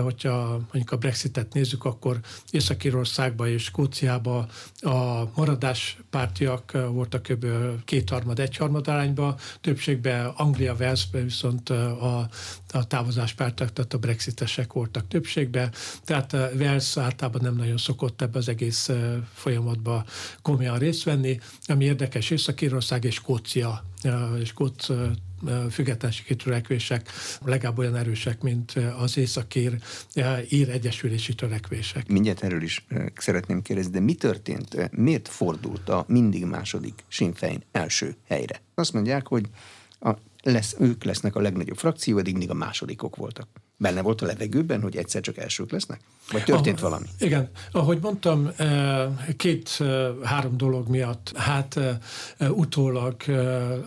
hogyha 0.04 0.50
mondjuk 0.50 0.92
a 0.92 0.98
Brexitet 0.98 1.54
nézzük, 1.54 1.86
akkor 1.86 2.20
Észak-Írországban 2.50 3.48
és 3.48 3.64
Skóciában 3.64 4.48
a 4.82 5.24
maradás 5.36 5.98
pártiak 6.10 6.72
voltak 6.92 7.22
kb. 7.22 7.46
kétharmad, 7.86 8.40
egyharmad 8.40 8.88
arányba, 8.88 9.38
többségben 9.62 10.26
Anglia, 10.26 10.76
Velszben 10.76 11.24
viszont 11.24 11.70
a, 11.70 12.30
a 12.72 12.88
távozás 12.88 13.34
pártak, 13.34 13.74
tehát 13.74 13.94
a 13.94 13.98
brexitesek 13.98 14.74
voltak 14.74 15.08
többségben, 15.08 15.72
tehát 16.04 16.34
Wales 16.34 16.98
általában 16.98 17.42
nem 17.42 17.56
nagyon 17.56 17.78
szokott 17.96 18.22
ebbe 18.22 18.38
az 18.38 18.50
egész 18.50 18.90
folyamatba 19.34 20.06
komolyan 20.42 20.78
részt 20.78 21.04
venni, 21.04 21.40
ami 21.66 21.86
érdekes 21.86 22.30
Észak-Írország 22.30 23.04
és 23.04 23.16
Skócia, 23.16 23.84
és 24.40 24.48
Skót 24.48 24.88
függetlenségi 25.72 26.36
törekvések 26.36 27.10
legalább 27.46 27.78
olyan 27.78 27.96
erősek, 27.96 28.42
mint 28.42 28.72
az 28.98 29.18
északír 29.18 29.78
ír 30.50 30.70
egyesülési 30.70 31.36
törekvések. 31.36 32.08
Mindjárt 32.08 32.44
erről 32.44 32.62
is 32.62 32.86
szeretném 33.16 33.62
kérdezni, 33.62 33.92
de 33.92 34.00
mi 34.00 34.14
történt? 34.14 34.92
Miért 34.92 35.28
fordult 35.28 35.90
a 35.90 36.06
mindig 36.08 36.46
második 36.46 37.04
Sinn 37.08 37.34
Féin 37.34 37.64
első 37.72 38.16
helyre? 38.28 38.62
Azt 38.74 38.94
mondják, 38.94 39.28
hogy 39.28 39.46
a, 40.00 40.12
lesz, 40.44 40.76
ők 40.80 41.04
lesznek 41.04 41.36
a 41.36 41.42
legnagyobb 41.42 41.78
frakció, 41.78 42.18
eddig 42.18 42.32
mindig 42.32 42.50
a 42.50 42.54
másodikok 42.54 43.16
voltak. 43.16 43.48
Benne 43.78 44.02
volt 44.02 44.22
a 44.22 44.26
levegőben, 44.26 44.82
hogy 44.82 44.96
egyszer 44.96 45.22
csak 45.22 45.38
elsők 45.38 45.72
lesznek? 45.72 46.00
Vagy 46.32 46.44
történt 46.44 46.76
ah, 46.76 46.82
valami? 46.82 47.06
Igen. 47.20 47.50
Ahogy 47.72 48.00
mondtam, 48.02 48.52
két-három 49.38 50.58
dolog 50.58 50.88
miatt, 50.88 51.32
hát 51.36 51.80
utólag 52.40 53.16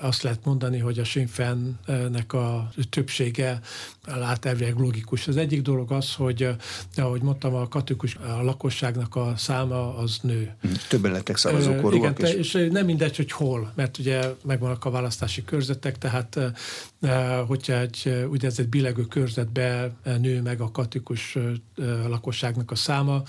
azt 0.00 0.22
lehet 0.22 0.44
mondani, 0.44 0.78
hogy 0.78 0.98
a 0.98 1.04
Sinn 1.04 1.26
Fénnek 1.26 2.32
a 2.32 2.70
többsége 2.90 3.60
lát 4.06 4.44
elvileg 4.44 4.76
logikus. 4.76 5.28
Az 5.28 5.36
egyik 5.36 5.62
dolog 5.62 5.92
az, 5.92 6.14
hogy 6.14 6.48
ahogy 6.96 7.22
mondtam, 7.22 7.54
a 7.54 7.68
katolikus 7.68 8.14
a 8.14 8.42
lakosságnak 8.42 9.16
a 9.16 9.32
száma 9.36 9.96
az 9.96 10.18
nő. 10.22 10.54
Hm, 10.60 10.68
többen 10.88 11.12
lettek 11.12 11.36
szavazókorúak. 11.36 12.18
Igen, 12.18 12.30
és... 12.30 12.54
és 12.54 12.68
nem 12.70 12.84
mindegy, 12.84 13.16
hogy 13.16 13.32
hol, 13.32 13.72
mert 13.74 13.98
ugye 13.98 14.22
megvannak 14.44 14.84
a 14.84 14.90
választási 14.90 15.44
körzetek, 15.44 15.98
tehát 15.98 16.38
hogyha 17.46 17.78
egy 17.78 18.26
úgynevezett 18.30 18.68
billegő 18.68 19.02
körzetbe 19.02 19.90
nő 20.20 20.42
meg 20.42 20.60
a 20.60 20.70
katolikus 20.70 21.38
lakosságnak 22.28 22.70
a 22.70 22.74
száma, 22.74 23.22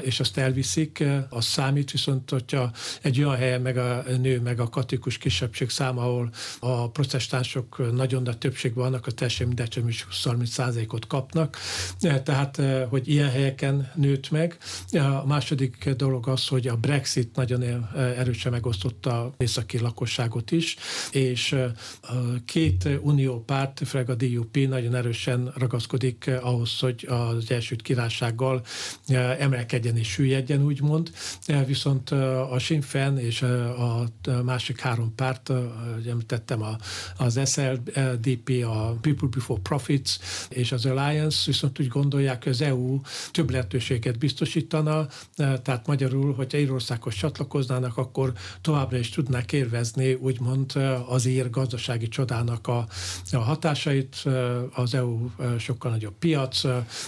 és 0.00 0.20
azt 0.20 0.38
elviszik, 0.38 1.04
az 1.28 1.44
számít, 1.44 1.90
viszont 1.90 2.30
hogyha 2.30 2.70
egy 3.02 3.22
olyan 3.22 3.36
helyen 3.36 3.60
meg 3.60 3.76
a 3.76 4.04
nő 4.20 4.40
meg 4.40 4.60
a 4.60 4.68
katolikus 4.68 5.18
kisebbség 5.18 5.70
száma, 5.70 6.02
ahol 6.02 6.30
a 6.60 6.90
protestánsok 6.90 7.92
nagyon 7.92 8.22
nagy 8.22 8.38
többségben 8.38 8.84
vannak, 8.84 9.06
a 9.06 9.10
teljesen 9.10 9.46
mindegy, 9.46 9.74
hogy 9.74 9.88
is 9.88 10.06
20-30 10.24 10.44
százalékot 10.44 11.06
kapnak, 11.06 11.56
tehát 12.00 12.60
hogy 12.88 13.08
ilyen 13.08 13.30
helyeken 13.30 13.90
nőtt 13.94 14.30
meg. 14.30 14.58
A 14.90 15.26
második 15.26 15.90
dolog 15.90 16.28
az, 16.28 16.46
hogy 16.46 16.68
a 16.68 16.76
Brexit 16.76 17.36
nagyon 17.36 17.62
erősen 17.96 18.52
megosztotta 18.52 19.32
északi 19.36 19.78
lakosságot 19.78 20.50
is, 20.50 20.76
és 21.10 21.56
két 22.44 22.88
unió 23.00 23.42
párt, 23.44 23.80
főleg 23.86 24.10
a 24.10 24.14
DUP 24.14 24.56
nagyon 24.68 24.94
erősen 24.94 25.52
ragaszkodik 25.56 26.30
ahhoz, 26.42 26.78
hogy 26.78 27.06
az 27.08 27.36
Egyesült 27.48 27.82
Királysággal 28.20 28.62
emelkedjen 29.38 29.96
és 29.96 30.08
süllyedjen, 30.08 30.64
úgymond. 30.64 31.10
Viszont 31.66 32.10
a 32.50 32.58
Sinn 32.58 32.80
Féin 32.80 33.16
és 33.16 33.42
a 33.42 34.04
másik 34.44 34.80
három 34.80 35.14
párt, 35.14 35.52
említettem, 36.08 36.64
az 37.16 37.40
SLDP, 37.44 38.64
a 38.64 38.96
People 39.00 39.28
Before 39.30 39.60
Profits 39.62 40.18
és 40.48 40.72
az 40.72 40.86
Alliance 40.86 41.42
viszont 41.46 41.80
úgy 41.80 41.88
gondolják, 41.88 42.42
hogy 42.42 42.52
az 42.52 42.60
EU 42.60 43.00
több 43.30 43.50
lehetőséget 43.50 44.18
biztosítana, 44.18 45.06
tehát 45.36 45.86
magyarul, 45.86 46.34
hogyha 46.34 46.58
Írországhoz 46.58 47.14
csatlakoznának, 47.14 47.96
akkor 47.96 48.32
továbbra 48.60 48.98
is 48.98 49.08
tudnák 49.08 49.52
érvezni, 49.52 50.12
úgymond 50.14 50.72
az 51.08 51.26
ír 51.26 51.50
gazdasági 51.50 52.08
csodának 52.08 52.66
a, 52.66 52.86
a 53.32 53.38
hatásait. 53.38 54.24
Az 54.74 54.94
EU 54.94 55.28
sokkal 55.58 55.90
nagyobb 55.90 56.14
piac, 56.18 56.60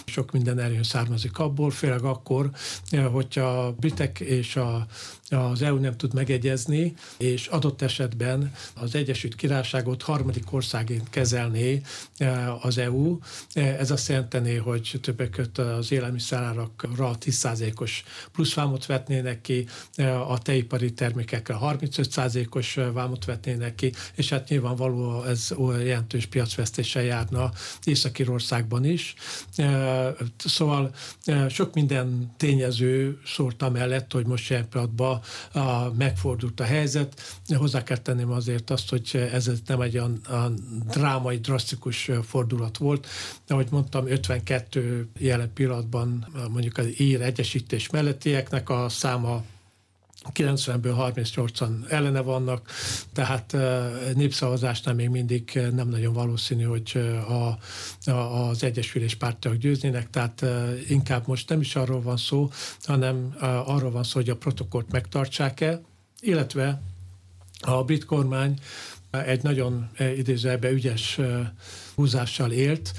sok 0.04 0.32
minden 0.32 0.58
eljön 0.58 0.82
származik 1.02 1.38
abból, 1.38 1.70
főleg 1.70 2.04
akkor, 2.04 2.50
hogyha 3.12 3.42
a 3.42 3.72
britek 3.72 4.20
és 4.20 4.56
a 4.56 4.86
az 5.32 5.62
EU 5.62 5.76
nem 5.76 5.96
tud 5.96 6.14
megegyezni, 6.14 6.94
és 7.18 7.46
adott 7.46 7.82
esetben 7.82 8.52
az 8.74 8.94
Egyesült 8.94 9.34
Királyságot 9.34 10.02
harmadik 10.02 10.52
országként 10.52 11.10
kezelné 11.10 11.80
e, 12.16 12.52
az 12.52 12.78
EU. 12.78 13.18
E, 13.52 13.60
ez 13.60 13.90
azt 13.90 14.08
jelenteni, 14.08 14.56
hogy 14.56 14.98
többek 15.02 15.30
között 15.30 15.58
az 15.58 15.92
élelmiszerárakra 15.92 17.16
10%-os 17.20 18.02
pluszvámot 18.32 18.86
vetnének 18.86 19.40
ki, 19.40 19.66
e, 19.94 20.20
a 20.20 20.38
teipari 20.38 20.92
termékekre 20.92 21.56
35%-os 21.60 22.78
vámot 22.92 23.24
vetnének 23.24 23.74
ki, 23.74 23.92
és 24.14 24.28
hát 24.28 24.48
nyilvánvaló 24.48 25.22
ez 25.22 25.54
jelentős 25.84 26.26
piacvesztéssel 26.26 27.02
járna 27.02 27.50
Észak-Írországban 27.84 28.84
is. 28.84 29.14
Szóval 30.36 30.94
sok 31.48 31.74
minden 31.74 32.32
tényező 32.36 33.20
szólt 33.26 33.70
mellett, 33.72 34.12
hogy 34.12 34.26
most 34.26 34.50
ilyen 34.50 34.68
pillanatban 34.68 35.21
a, 35.52 35.92
megfordult 35.98 36.60
a 36.60 36.64
helyzet. 36.64 37.40
Hozzá 37.46 37.82
kell 37.82 37.96
tenném 37.96 38.30
azért 38.30 38.70
azt, 38.70 38.90
hogy 38.90 39.28
ez 39.32 39.50
nem 39.66 39.80
egy 39.80 39.98
olyan 39.98 40.20
drámai, 40.92 41.38
drasztikus 41.38 42.10
fordulat 42.22 42.76
volt. 42.76 43.06
De 43.46 43.54
ahogy 43.54 43.68
mondtam, 43.70 44.06
52 44.06 45.08
jelen 45.18 45.52
pillanatban 45.52 46.26
mondjuk 46.50 46.78
az 46.78 47.00
ír 47.00 47.20
egyesítés 47.20 47.90
mellettieknek 47.90 48.70
a 48.70 48.88
száma 48.88 49.44
90-ből 50.34 51.12
38-an 51.14 51.90
ellene 51.90 52.20
vannak, 52.20 52.70
tehát 53.12 53.56
népszavazásnál 54.14 54.94
még 54.94 55.08
mindig 55.08 55.60
nem 55.74 55.88
nagyon 55.88 56.12
valószínű, 56.12 56.62
hogy 56.62 56.92
a, 57.28 57.58
a, 58.10 58.48
az 58.48 58.62
Egyesülés 58.62 59.14
pártiak 59.14 59.54
győznének, 59.54 60.10
tehát 60.10 60.44
inkább 60.88 61.26
most 61.26 61.48
nem 61.48 61.60
is 61.60 61.76
arról 61.76 62.02
van 62.02 62.16
szó, 62.16 62.50
hanem 62.82 63.34
arról 63.64 63.90
van 63.90 64.02
szó, 64.02 64.12
hogy 64.12 64.30
a 64.30 64.36
protokollt 64.36 64.90
megtartsák-e, 64.92 65.80
illetve 66.20 66.82
a 67.60 67.84
brit 67.84 68.04
kormány 68.04 68.58
egy 69.12 69.42
nagyon 69.42 69.90
idézőjelbe 70.16 70.70
ügyes 70.70 71.20
húzással 71.94 72.50
élt, 72.50 72.92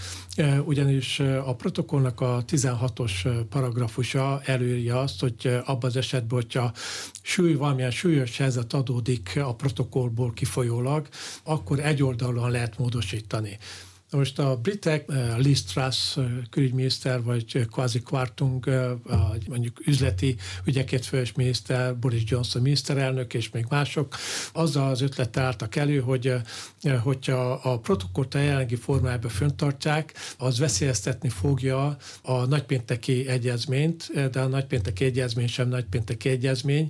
ugyanis 0.65 1.19
a 1.19 1.55
protokollnak 1.55 2.21
a 2.21 2.43
16-os 2.47 3.45
paragrafusa 3.49 4.41
előírja 4.45 4.99
azt, 4.99 5.19
hogy 5.19 5.59
abban 5.65 5.89
az 5.89 5.95
esetben, 5.95 6.41
hogyha 6.41 6.73
súly, 7.21 7.53
valamilyen 7.53 7.91
súlyos 7.91 8.37
helyzet 8.37 8.73
adódik 8.73 9.39
a 9.43 9.55
protokollból 9.55 10.33
kifolyólag, 10.33 11.07
akkor 11.43 11.79
egyoldalúan 11.79 12.51
lehet 12.51 12.77
módosítani. 12.77 13.57
Most 14.13 14.39
a 14.39 14.57
britek, 14.57 15.05
eh, 15.09 15.37
Liz 15.37 15.63
Truss 15.63 16.17
eh, 16.17 16.25
külügyminiszter, 16.49 17.23
vagy 17.23 17.67
Quasi 17.71 18.01
Quartung, 18.01 18.67
eh, 18.67 18.91
mondjuk 19.47 19.87
üzleti 19.87 20.35
ügyekért 20.65 21.05
fős 21.05 21.33
miniszter, 21.33 21.97
Boris 21.97 22.23
Johnson 22.25 22.61
miniszterelnök 22.61 23.33
és 23.33 23.49
még 23.49 23.65
mások, 23.69 24.15
azzal 24.53 24.89
az 24.89 25.01
ötlettel 25.01 25.45
álltak 25.45 25.75
elő, 25.75 25.99
hogy 25.99 26.33
hogyha 27.03 27.51
a 27.51 27.79
protokollt 27.79 28.35
a 28.35 28.39
jelenlegi 28.39 28.75
formájában 28.75 29.29
föntartják, 29.29 30.13
az 30.37 30.59
veszélyeztetni 30.59 31.29
fogja 31.29 31.97
a 32.21 32.45
nagypénteki 32.45 33.27
egyezményt, 33.27 34.29
de 34.31 34.39
a 34.39 34.47
nagypénteki 34.47 35.05
egyezmény 35.05 35.47
sem 35.47 35.67
nagypénteki 35.67 36.29
egyezmény, 36.29 36.89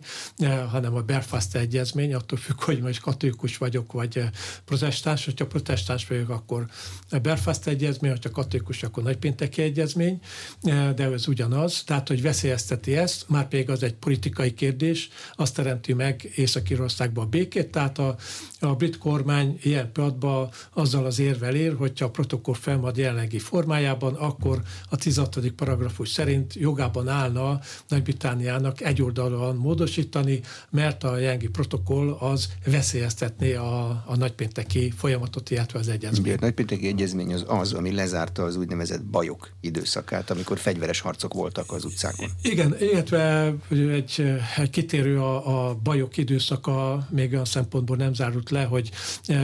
hanem 0.70 0.96
a 0.96 1.02
Belfast 1.02 1.56
egyezmény, 1.56 2.14
attól 2.14 2.38
függ, 2.38 2.64
hogy 2.64 2.82
most 2.82 3.02
katolikus 3.02 3.58
vagyok, 3.58 3.92
vagy 3.92 4.24
protestáns. 4.66 5.26
Hogyha 5.26 5.48
protestáns 5.48 6.08
vagyok, 6.08 6.30
akkor 6.30 6.66
Belfast 7.20 7.68
egyezmény, 7.68 8.12
hogyha 8.12 8.30
katolikus, 8.30 8.84
akkor 8.84 9.04
nagypénteki 9.04 9.62
egyezmény, 9.62 10.20
de 10.96 11.12
ez 11.14 11.28
ugyanaz, 11.28 11.84
tehát 11.84 12.08
hogy 12.08 12.22
veszélyezteti 12.22 12.98
ezt, 12.98 13.30
már 13.30 13.48
pedig 13.48 13.70
az 13.70 13.84
egy 13.84 13.94
politikai 13.94 14.54
kérdés, 14.54 15.10
azt 15.36 15.56
teremti 15.56 15.94
meg 15.94 16.32
Észak-Írországban 16.36 17.26
a 17.26 17.28
békét, 17.30 17.72
tehát 17.72 18.00
a, 18.00 18.16
a 18.60 18.76
brit 18.76 18.98
kormány 18.98 19.60
ilyen 19.62 19.92
pillanatban 19.92 20.50
azzal 20.74 21.06
az 21.06 21.20
érvel 21.20 21.56
ér, 21.56 21.76
hogyha 21.76 22.06
a 22.06 22.10
protokoll 22.10 22.56
felmad 22.56 22.98
jelenlegi 22.98 23.40
formájában, 23.40 24.14
akkor 24.14 24.62
a 24.90 24.96
16. 24.96 25.40
paragrafus 25.56 26.10
szerint 26.10 26.54
jogában 26.54 27.08
állna 27.08 27.60
Nagy-Britániának 27.88 28.82
egyoldalúan 28.82 29.56
módosítani, 29.56 30.42
mert 30.70 31.04
a 31.04 31.18
jelenlegi 31.18 31.48
protokoll 31.48 32.12
az 32.12 32.50
veszélyeztetné 32.66 33.54
a, 33.54 34.04
a 34.06 34.16
nagypénteki 34.16 34.92
folyamatot, 34.98 35.50
illetve 35.50 35.80
az 35.80 35.88
egyezményt. 35.88 36.38
A 36.38 36.46
nagypénteki 36.46 36.88
egyezmény 36.88 37.03
az 37.04 37.46
az, 37.48 37.74
ami 37.74 37.92
lezárta 37.92 38.44
az 38.44 38.56
úgynevezett 38.56 39.04
bajok 39.04 39.50
időszakát, 39.62 40.30
amikor 40.30 40.58
fegyveres 40.58 41.00
harcok 41.00 41.34
voltak 41.34 41.72
az 41.72 41.86
utcákon. 41.86 42.30
Igen, 42.42 42.76
illetve 42.80 43.54
egy, 43.70 44.24
egy 44.58 44.70
kitérő 44.70 45.20
a, 45.20 45.70
a 45.70 45.76
bajok 45.76 46.18
időszaka 46.18 47.08
még 47.10 47.32
olyan 47.32 47.46
szempontból 47.46 47.96
nem 47.96 48.14
zárult 48.14 48.50
le, 48.50 48.64
hogy 48.64 48.92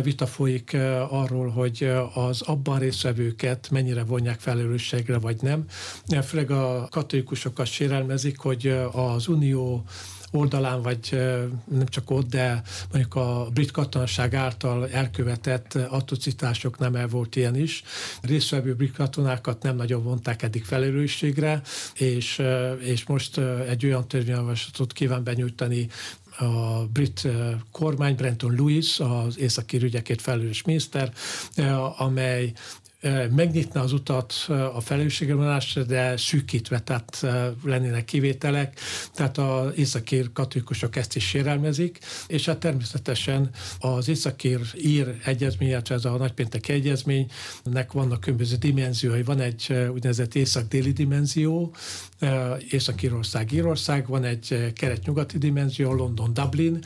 vita 0.03 0.25
folyik 0.27 0.77
arról, 1.09 1.49
hogy 1.49 1.91
az 2.13 2.41
abban 2.41 2.79
részvevőket 2.79 3.69
mennyire 3.71 4.03
vonják 4.03 4.39
felelősségre, 4.39 5.17
vagy 5.17 5.37
nem. 5.41 5.65
Főleg 6.23 6.51
a 6.51 6.87
katolikusokat 6.91 7.65
sérelmezik, 7.65 8.39
hogy 8.39 8.67
az 8.91 9.27
Unió 9.27 9.83
oldalán, 10.31 10.81
vagy 10.81 11.09
nem 11.65 11.85
csak 11.85 12.11
ott, 12.11 12.29
de 12.29 12.61
mondjuk 12.91 13.15
a 13.15 13.47
brit 13.53 13.71
katonaság 13.71 14.33
által 14.33 14.89
elkövetett 14.89 15.73
atrocitások 15.73 16.77
nem 16.77 16.95
el 16.95 17.07
volt 17.07 17.35
ilyen 17.35 17.55
is. 17.55 17.83
Részvevő 18.21 18.75
brit 18.75 18.93
katonákat 18.93 19.63
nem 19.63 19.75
nagyon 19.75 20.03
vonták 20.03 20.41
eddig 20.41 20.63
felelősségre, 20.63 21.61
és, 21.93 22.41
és 22.79 23.05
most 23.05 23.37
egy 23.67 23.85
olyan 23.85 24.07
törvényjavaslatot 24.07 24.93
kíván 24.93 25.23
benyújtani 25.23 25.87
a 26.39 26.85
brit 26.93 27.27
kormány, 27.71 28.15
Brenton 28.15 28.55
Lewis, 28.55 28.99
az 28.99 29.39
északi 29.39 29.77
ügyekért 29.77 30.21
felelős 30.21 30.63
miniszter, 30.63 31.13
amely 31.97 32.51
megnyitna 33.35 33.81
az 33.81 33.93
utat 33.93 34.33
a 34.73 34.81
felelősségvonásra, 34.81 35.83
de 35.83 36.17
szűkítve, 36.17 36.79
tehát 36.79 37.25
lennének 37.63 38.05
kivételek, 38.05 38.79
tehát 39.13 39.37
az 39.37 39.71
északír 39.75 40.31
katolikusok 40.33 40.95
ezt 40.95 41.15
is 41.15 41.27
sérelmezik, 41.27 41.99
és 42.27 42.45
hát 42.45 42.57
természetesen 42.57 43.49
az 43.79 44.07
északír 44.07 44.59
ír 44.77 45.15
egyezmény, 45.25 45.69
illetve 45.69 45.95
ez 45.95 46.05
a 46.05 46.17
nagypéntek 46.17 46.67
egyezménynek 46.67 47.91
vannak 47.91 48.19
különböző 48.19 48.55
dimenziói. 48.55 49.23
Van 49.23 49.39
egy 49.39 49.73
úgynevezett 49.93 50.35
észak-déli 50.35 50.91
dimenzió, 50.91 51.75
Észak-Írország, 52.69 53.51
Írország, 53.51 54.07
van 54.07 54.23
egy 54.23 54.73
kelet-nyugati 54.75 55.37
dimenzió, 55.37 55.93
London, 55.93 56.33
Dublin, 56.33 56.79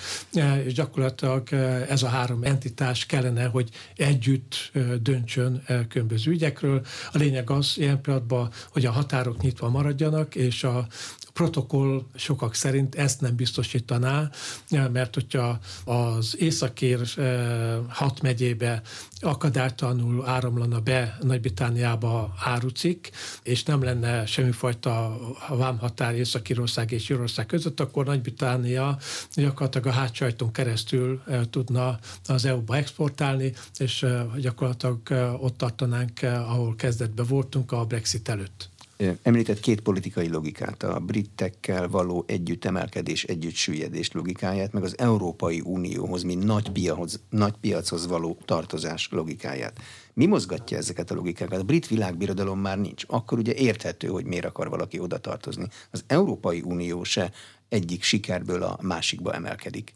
és 0.65 0.73
gyakorlatilag 0.73 1.53
ez 1.89 2.03
a 2.03 2.07
három 2.07 2.43
entitás 2.43 3.05
kellene, 3.05 3.45
hogy 3.45 3.69
együtt 3.95 4.71
döntsön 5.01 5.63
különböző 5.89 6.31
ügyekről. 6.31 6.85
A 7.11 7.17
lényeg 7.17 7.49
az 7.49 7.73
ilyen 7.77 8.01
pillanatban, 8.01 8.49
hogy 8.69 8.85
a 8.85 8.91
határok 8.91 9.41
nyitva 9.41 9.69
maradjanak, 9.69 10.35
és 10.35 10.63
a 10.63 10.87
protokoll 11.33 12.05
sokak 12.15 12.53
szerint 12.53 12.95
ezt 12.95 13.21
nem 13.21 13.35
biztosítaná, 13.35 14.29
mert 14.91 15.13
hogyha 15.13 15.59
az 15.85 16.35
északír 16.39 17.01
eh, 17.17 17.77
hat 17.89 18.21
megyébe 18.21 18.81
akadálytalanul 19.19 20.27
áramlana 20.27 20.79
be 20.79 21.17
Nagy-Britániába 21.21 22.33
árucik, 22.39 23.11
és 23.43 23.63
nem 23.63 23.83
lenne 23.83 24.25
semmifajta 24.25 25.19
vámhatár 25.49 26.15
Észak-Írország 26.15 26.91
és 26.91 27.09
Írország 27.09 27.45
között, 27.45 27.79
akkor 27.79 28.05
Nagy-Británia 28.05 28.97
gyakorlatilag 29.33 29.87
a 29.87 29.91
hátsajton 29.91 30.51
keresztül 30.51 31.21
eh, 31.27 31.41
tudna 31.49 31.99
az 32.27 32.45
EU-ba 32.45 32.75
exportálni, 32.75 33.53
és 33.77 34.03
eh, 34.03 34.25
gyakorlatilag 34.37 34.99
ott 35.41 35.57
tartanánk, 35.57 36.21
ahol 36.21 36.75
kezdetben 36.75 37.25
voltunk 37.25 37.71
a 37.71 37.85
Brexit 37.85 38.29
előtt. 38.29 38.71
Említett 39.21 39.59
két 39.59 39.81
politikai 39.81 40.29
logikát, 40.29 40.83
a 40.83 40.99
britekkel 40.99 41.87
való 41.87 42.23
együtt 42.27 42.65
emelkedés, 42.65 43.23
együtt 43.23 43.53
süllyedés 43.53 44.11
logikáját, 44.11 44.73
meg 44.73 44.83
az 44.83 44.97
Európai 44.97 45.61
Unióhoz, 45.61 46.23
mint 46.23 46.43
nagy, 46.43 46.71
piahoz, 46.71 47.19
nagy 47.29 47.53
piachoz 47.61 48.07
való 48.07 48.37
tartozás 48.45 49.07
logikáját. 49.11 49.79
Mi 50.13 50.25
mozgatja 50.25 50.77
ezeket 50.77 51.11
a 51.11 51.15
logikákat? 51.15 51.59
A 51.59 51.63
brit 51.63 51.87
világbirodalom 51.87 52.59
már 52.59 52.79
nincs. 52.79 53.03
Akkor 53.07 53.37
ugye 53.37 53.53
érthető, 53.53 54.07
hogy 54.07 54.25
miért 54.25 54.45
akar 54.45 54.69
valaki 54.69 54.99
oda 54.99 55.17
tartozni. 55.17 55.67
Az 55.91 56.03
Európai 56.07 56.61
Unió 56.61 57.03
se 57.03 57.31
egyik 57.69 58.03
sikerből 58.03 58.63
a 58.63 58.79
másikba 58.81 59.33
emelkedik. 59.33 59.93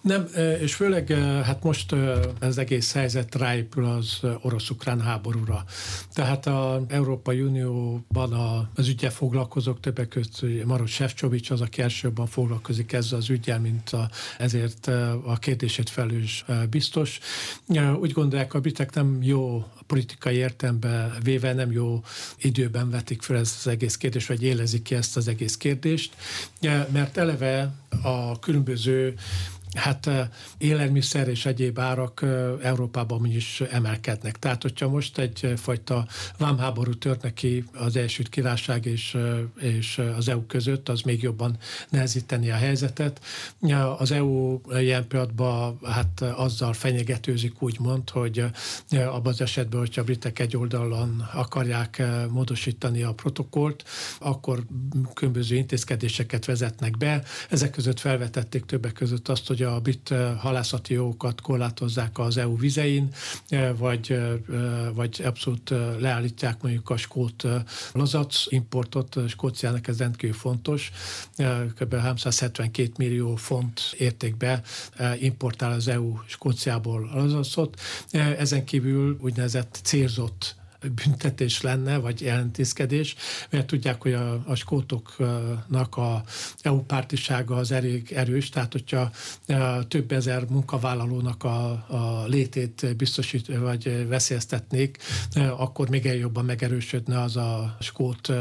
Nem, 0.00 0.26
és 0.60 0.74
főleg 0.74 1.08
hát 1.44 1.62
most 1.62 1.94
az 2.40 2.58
egész 2.58 2.92
helyzet 2.92 3.34
ráépül 3.34 3.84
az 3.84 4.20
orosz-ukrán 4.42 5.00
háborúra. 5.00 5.64
Tehát 6.12 6.46
az 6.46 6.80
Európai 6.88 7.40
Unióban 7.40 8.32
az 8.74 8.88
ügyel 8.88 9.10
foglalkozók 9.10 9.80
többek 9.80 10.08
között 10.08 10.64
Maros 10.64 10.92
Sefcsovics 10.92 11.50
az, 11.50 11.60
aki 11.60 11.82
elsőbben 11.82 12.26
foglalkozik 12.26 12.92
ezzel 12.92 13.18
az 13.18 13.30
ügyel, 13.30 13.60
mint 13.60 13.90
a, 13.90 14.10
ezért 14.38 14.86
a 15.24 15.38
kérdését 15.38 15.90
felős 15.90 16.44
biztos. 16.70 17.18
Úgy 18.00 18.12
gondolják, 18.12 18.54
a 18.54 18.60
britek 18.60 18.94
nem 18.94 19.18
jó 19.22 19.64
politikai 19.86 20.34
értelemben 20.34 21.12
véve 21.22 21.52
nem 21.52 21.72
jó 21.72 22.02
időben 22.38 22.90
vetik 22.90 23.22
fel 23.22 23.36
ezt 23.36 23.56
az 23.58 23.66
egész 23.66 23.96
kérdést, 23.96 24.28
vagy 24.28 24.42
élezik 24.42 24.82
ki 24.82 24.94
ezt 24.94 25.16
az 25.16 25.28
egész 25.28 25.56
kérdést, 25.56 26.14
mert 26.92 27.16
eleve 27.16 27.72
a 28.02 28.38
különböző 28.38 29.14
hát 29.76 30.10
élelmiszer 30.58 31.28
és 31.28 31.46
egyéb 31.46 31.78
árak 31.78 32.24
Európában 32.62 33.26
is 33.26 33.60
emelkednek. 33.60 34.38
Tehát, 34.38 34.62
hogyha 34.62 34.88
most 34.88 35.18
egyfajta 35.18 36.06
vámháború 36.38 36.94
tört 36.94 37.22
neki 37.22 37.64
az 37.72 37.96
Egyesült 37.96 38.28
Királyság 38.28 38.86
és, 38.86 39.16
és 39.60 40.00
az 40.16 40.28
EU 40.28 40.46
között, 40.46 40.88
az 40.88 41.00
még 41.00 41.22
jobban 41.22 41.56
nehezíteni 41.88 42.50
a 42.50 42.54
helyzetet. 42.54 43.20
Az 43.98 44.10
EU 44.10 44.60
ilyen 44.78 45.06
pillanatban 45.06 45.78
hát 45.84 46.20
azzal 46.20 46.72
fenyegetőzik 46.72 47.62
úgymond, 47.62 48.10
hogy 48.10 48.44
abban 48.90 49.32
az 49.32 49.40
esetben, 49.40 49.80
hogyha 49.80 50.00
a 50.00 50.04
britek 50.04 50.38
egy 50.38 50.56
oldalon 50.56 51.28
akarják 51.32 52.02
módosítani 52.30 53.02
a 53.02 53.12
protokollt, 53.12 53.84
akkor 54.18 54.62
különböző 55.14 55.56
intézkedéseket 55.56 56.44
vezetnek 56.44 56.96
be. 56.96 57.22
Ezek 57.50 57.70
között 57.70 58.00
felvetették 58.00 58.64
többek 58.64 58.92
között 58.92 59.28
azt, 59.28 59.46
hogy 59.46 59.59
hogy 59.60 59.74
a 59.74 59.80
brit 59.80 60.14
halászati 60.38 60.94
jogokat 60.94 61.40
korlátozzák 61.40 62.18
az 62.18 62.36
EU 62.36 62.56
vizein, 62.56 63.08
vagy, 63.76 64.18
vagy 64.94 65.22
abszolút 65.24 65.70
leállítják 65.98 66.62
mondjuk 66.62 66.90
a 66.90 66.96
skót 66.96 67.46
lazac 67.92 68.44
importot, 68.48 69.16
Skóciának 69.28 69.88
ez 69.88 69.98
rendkívül 69.98 70.36
fontos, 70.36 70.90
kb. 71.78 71.94
372 71.94 72.92
millió 72.98 73.36
font 73.36 73.80
értékbe 73.98 74.62
importál 75.18 75.72
az 75.72 75.88
EU 75.88 76.16
Skóciából 76.26 77.10
lazacot. 77.14 77.80
Ezen 78.12 78.64
kívül 78.64 79.18
úgynevezett 79.20 79.80
célzott 79.82 80.59
büntetés 80.94 81.60
lenne, 81.60 81.96
vagy 81.96 82.20
jelentészkedés, 82.20 83.14
mert 83.50 83.66
tudják, 83.66 84.02
hogy 84.02 84.12
a, 84.12 84.42
a 84.46 84.54
skótoknak 84.54 85.96
a 85.96 86.22
EU 86.62 86.82
pártisága 86.82 87.56
az 87.56 87.72
elég 87.72 88.12
erős, 88.12 88.48
tehát 88.48 88.72
hogyha 88.72 89.10
a 89.46 89.86
több 89.88 90.12
ezer 90.12 90.44
munkavállalónak 90.48 91.44
a, 91.44 91.70
a 91.70 92.24
létét 92.26 92.96
biztosít, 92.96 93.56
vagy 93.56 94.08
veszélyeztetnék, 94.08 94.98
akkor 95.56 95.88
még 95.88 96.04
jobban 96.04 96.44
megerősödne 96.44 97.20
az 97.20 97.36
a 97.36 97.76
skót 97.80 98.32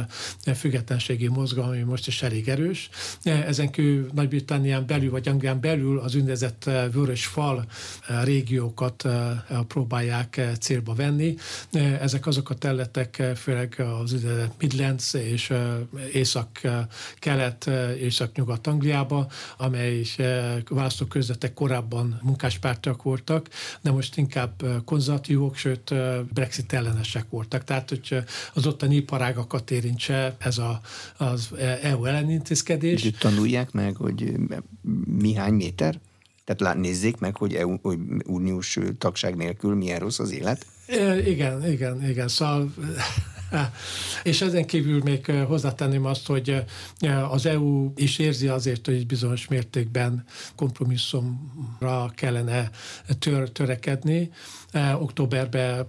függetlenségi 0.55 1.27
mozgalom, 1.27 1.69
ami 1.69 1.81
most 1.81 2.07
is 2.07 2.21
elég 2.21 2.49
erős. 2.49 2.89
Ezen 3.23 3.71
kívül 3.71 4.09
Nagy-Britannián 4.13 4.85
belül, 4.85 5.11
vagy 5.11 5.27
Anglián 5.27 5.59
belül 5.59 5.99
az 5.99 6.15
úgynevezett 6.15 6.69
vörös 6.91 7.25
fal 7.25 7.65
régiókat 8.23 9.07
próbálják 9.67 10.41
célba 10.59 10.93
venni. 10.93 11.35
Ezek 12.01 12.27
azok 12.29 12.49
a 12.49 12.53
területek, 12.53 13.23
főleg 13.35 13.83
az 14.01 14.15
Midlands 14.59 15.13
és 15.13 15.53
észak-kelet, 16.13 17.69
észak-nyugat-Angliába, 17.99 19.27
amely 19.57 20.05
választókörzetek 20.69 21.53
korábban 21.53 22.19
munkáspártiak 22.23 23.03
voltak, 23.03 23.49
de 23.81 23.91
most 23.91 24.17
inkább 24.17 24.63
konzervatívok, 24.85 25.55
sőt 25.55 25.93
Brexit 26.33 26.73
ellenesek 26.73 27.25
voltak. 27.29 27.63
Tehát, 27.63 27.89
hogy 27.89 28.17
az 28.53 28.67
ottani 28.67 28.95
iparágakat 28.95 29.71
érintse 29.71 30.35
ez 30.39 30.57
a, 30.57 30.81
az 31.17 31.49
EU 31.81 32.05
ellenintézkedés. 32.05 33.11
Tanulják 33.19 33.71
meg, 33.71 33.95
hogy 33.95 34.33
mi 35.05 35.33
hány 35.33 35.53
méter? 35.53 35.99
Tehát 36.45 36.77
nézzék 36.77 37.17
meg, 37.17 37.35
hogy, 37.35 37.53
EU, 37.53 37.77
hogy 37.81 37.99
uniós 38.25 38.77
tagság 38.97 39.35
nélkül 39.35 39.75
milyen 39.75 39.99
rossz 39.99 40.19
az 40.19 40.31
élet. 40.31 40.65
Igen, 41.25 41.65
igen, 41.65 42.09
igen. 42.09 42.27
Szóval 42.27 42.73
és 44.23 44.41
ezen 44.41 44.65
kívül 44.65 45.01
még 45.03 45.25
hozzátenném 45.25 46.05
azt, 46.05 46.27
hogy 46.27 46.63
az 47.29 47.45
EU 47.45 47.91
is 47.95 48.17
érzi 48.17 48.47
azért, 48.47 48.85
hogy 48.85 49.05
bizonyos 49.05 49.47
mértékben 49.47 50.25
kompromisszumra 50.55 52.11
kellene 52.15 52.69
tör, 53.19 53.49
törekedni. 53.49 54.31
Októberben 54.99 55.87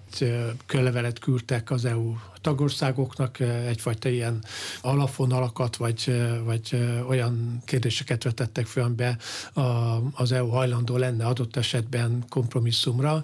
kölevelet 0.66 1.18
küldtek 1.18 1.70
az 1.70 1.84
EU 1.84 2.14
tagországoknak 2.40 3.40
egyfajta 3.40 4.08
ilyen 4.08 4.44
alapvonalakat, 4.80 5.76
vagy, 5.76 6.22
vagy 6.44 6.88
olyan 7.08 7.62
kérdéseket 7.64 8.22
vetettek 8.22 8.66
fel, 8.66 8.84
amiben 8.84 9.18
az 10.14 10.32
EU 10.32 10.48
hajlandó 10.48 10.96
lenne 10.96 11.26
adott 11.26 11.56
esetben 11.56 12.24
kompromisszumra. 12.28 13.22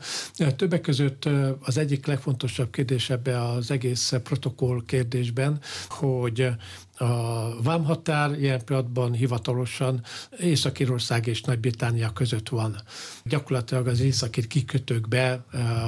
Többek 0.56 0.80
között 0.80 1.28
az 1.60 1.76
egyik 1.76 2.06
legfontosabb 2.06 2.70
kérdés 2.70 3.10
ebbe 3.10 3.42
az 3.42 3.70
egész 3.70 4.12
protokoll 4.22 4.82
kérdésben, 4.86 5.60
hogy 5.88 6.48
a 6.96 7.62
vámhatár 7.62 8.38
ilyen 8.38 8.64
pillanatban 8.64 9.12
hivatalosan 9.12 10.02
Észak-Írország 10.40 11.26
és 11.26 11.42
Nagy-Britannia 11.42 12.12
között 12.12 12.48
van. 12.48 12.76
Gyakorlatilag 13.24 13.86
az 13.86 14.00
északi 14.00 14.46
kikötőkbe 14.46 15.44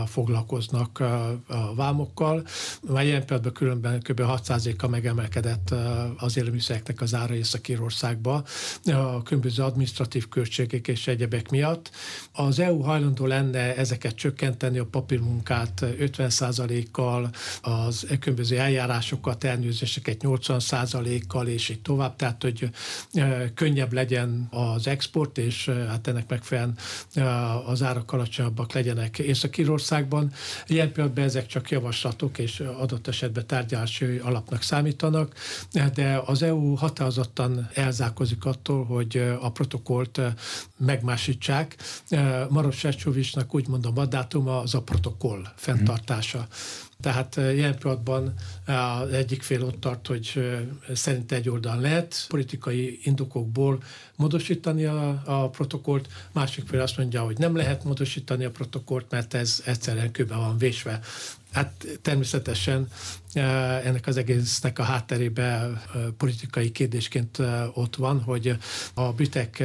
foglalkoznak 0.07 1.01
a 1.01 1.75
vámokkal. 1.75 2.47
Már 2.89 3.05
ilyen 3.05 3.25
pillanatban 3.25 3.53
különben 3.53 4.01
kb. 4.01 4.21
6%-a 4.25 4.89
megemelkedett 4.89 5.75
az 6.17 6.37
élelmiszereknek 6.37 7.01
az 7.01 7.15
ára 7.15 7.35
Észak-Írországba 7.35 8.45
a 8.85 9.23
különböző 9.23 9.63
administratív 9.63 10.29
költségek 10.29 10.89
és 10.89 11.07
egyebek 11.07 11.51
miatt. 11.51 11.91
Az 12.33 12.59
EU 12.59 12.81
hajlandó 12.81 13.27
lenne 13.27 13.77
ezeket 13.77 14.15
csökkenteni, 14.15 14.79
a 14.79 14.85
papírmunkát 14.85 15.85
50%-kal, 15.99 17.31
az 17.63 18.07
különböző 18.21 18.59
eljárásokat, 18.59 19.45
elnőzéseket 19.45 20.23
80 20.23 20.61
kal 21.29 21.47
és 21.47 21.69
így 21.69 21.83
tovább, 21.83 22.17
tehát 22.17 22.43
hogy 22.43 22.71
könnyebb 23.55 23.93
legyen 23.93 24.49
az 24.51 24.87
export, 24.87 25.39
és 25.39 25.71
hát 25.89 26.07
ennek 26.07 26.29
megfelelően 26.29 26.77
az 27.67 27.83
árak 27.83 28.13
alacsonyabbak 28.13 28.73
legyenek 28.73 29.19
Észak-Írországban. 29.19 30.33
Ilyen 30.67 30.93
pillanatban 30.93 31.25
ezek 31.25 31.47
csak 31.47 31.71
javaslatok, 31.71 32.39
és 32.39 32.61
adott 32.61 33.07
esetben 33.07 33.47
tárgyalási 33.47 34.05
alapnak 34.05 34.63
számítanak, 34.63 35.35
de 35.95 36.23
az 36.25 36.43
EU 36.43 36.75
határozottan 36.75 37.69
elzárkozik 37.75 38.45
attól, 38.45 38.85
hogy 38.85 39.37
a 39.41 39.51
protokollt 39.51 40.21
megmásítsák. 40.77 41.77
Maros 42.49 42.77
Sefcsovicsnak 42.77 43.55
úgymond 43.55 43.87
a 43.87 43.91
mandátuma 43.91 44.61
az 44.61 44.75
a 44.75 44.83
protokoll 44.83 45.43
fenntartása. 45.57 46.39
Mm. 46.39 46.43
Tehát 47.03 47.37
ilyen 47.37 47.79
pillanatban 47.79 48.35
az 48.67 49.13
egyik 49.13 49.43
fél 49.43 49.65
ott 49.65 49.81
tart, 49.81 50.07
hogy 50.07 50.41
szerint 50.95 51.33
egy 51.33 51.49
oldal 51.49 51.81
lehet 51.81 52.25
politikai 52.29 53.01
indokokból 53.03 53.83
módosítani 54.17 54.85
a, 54.85 55.23
a 55.25 55.49
protokollt, 55.49 56.09
másik 56.33 56.67
fél 56.69 56.81
azt 56.81 56.97
mondja, 56.97 57.23
hogy 57.23 57.39
nem 57.39 57.57
lehet 57.57 57.85
módosítani 57.85 58.45
a 58.45 58.51
protokollt, 58.51 59.11
mert 59.11 59.35
ez 59.35 59.63
egyszerűen 59.65 60.11
kőbe 60.11 60.35
van 60.35 60.59
vésve. 60.59 61.01
Hát 61.53 61.87
természetesen 62.03 62.89
ennek 63.35 64.07
az 64.07 64.17
egésznek 64.17 64.79
a 64.79 64.83
hátterében 64.83 65.83
politikai 66.17 66.71
kérdésként 66.71 67.39
ott 67.73 67.97
van, 67.97 68.23
hogy 68.23 68.57
a 68.95 69.13
britek 69.13 69.65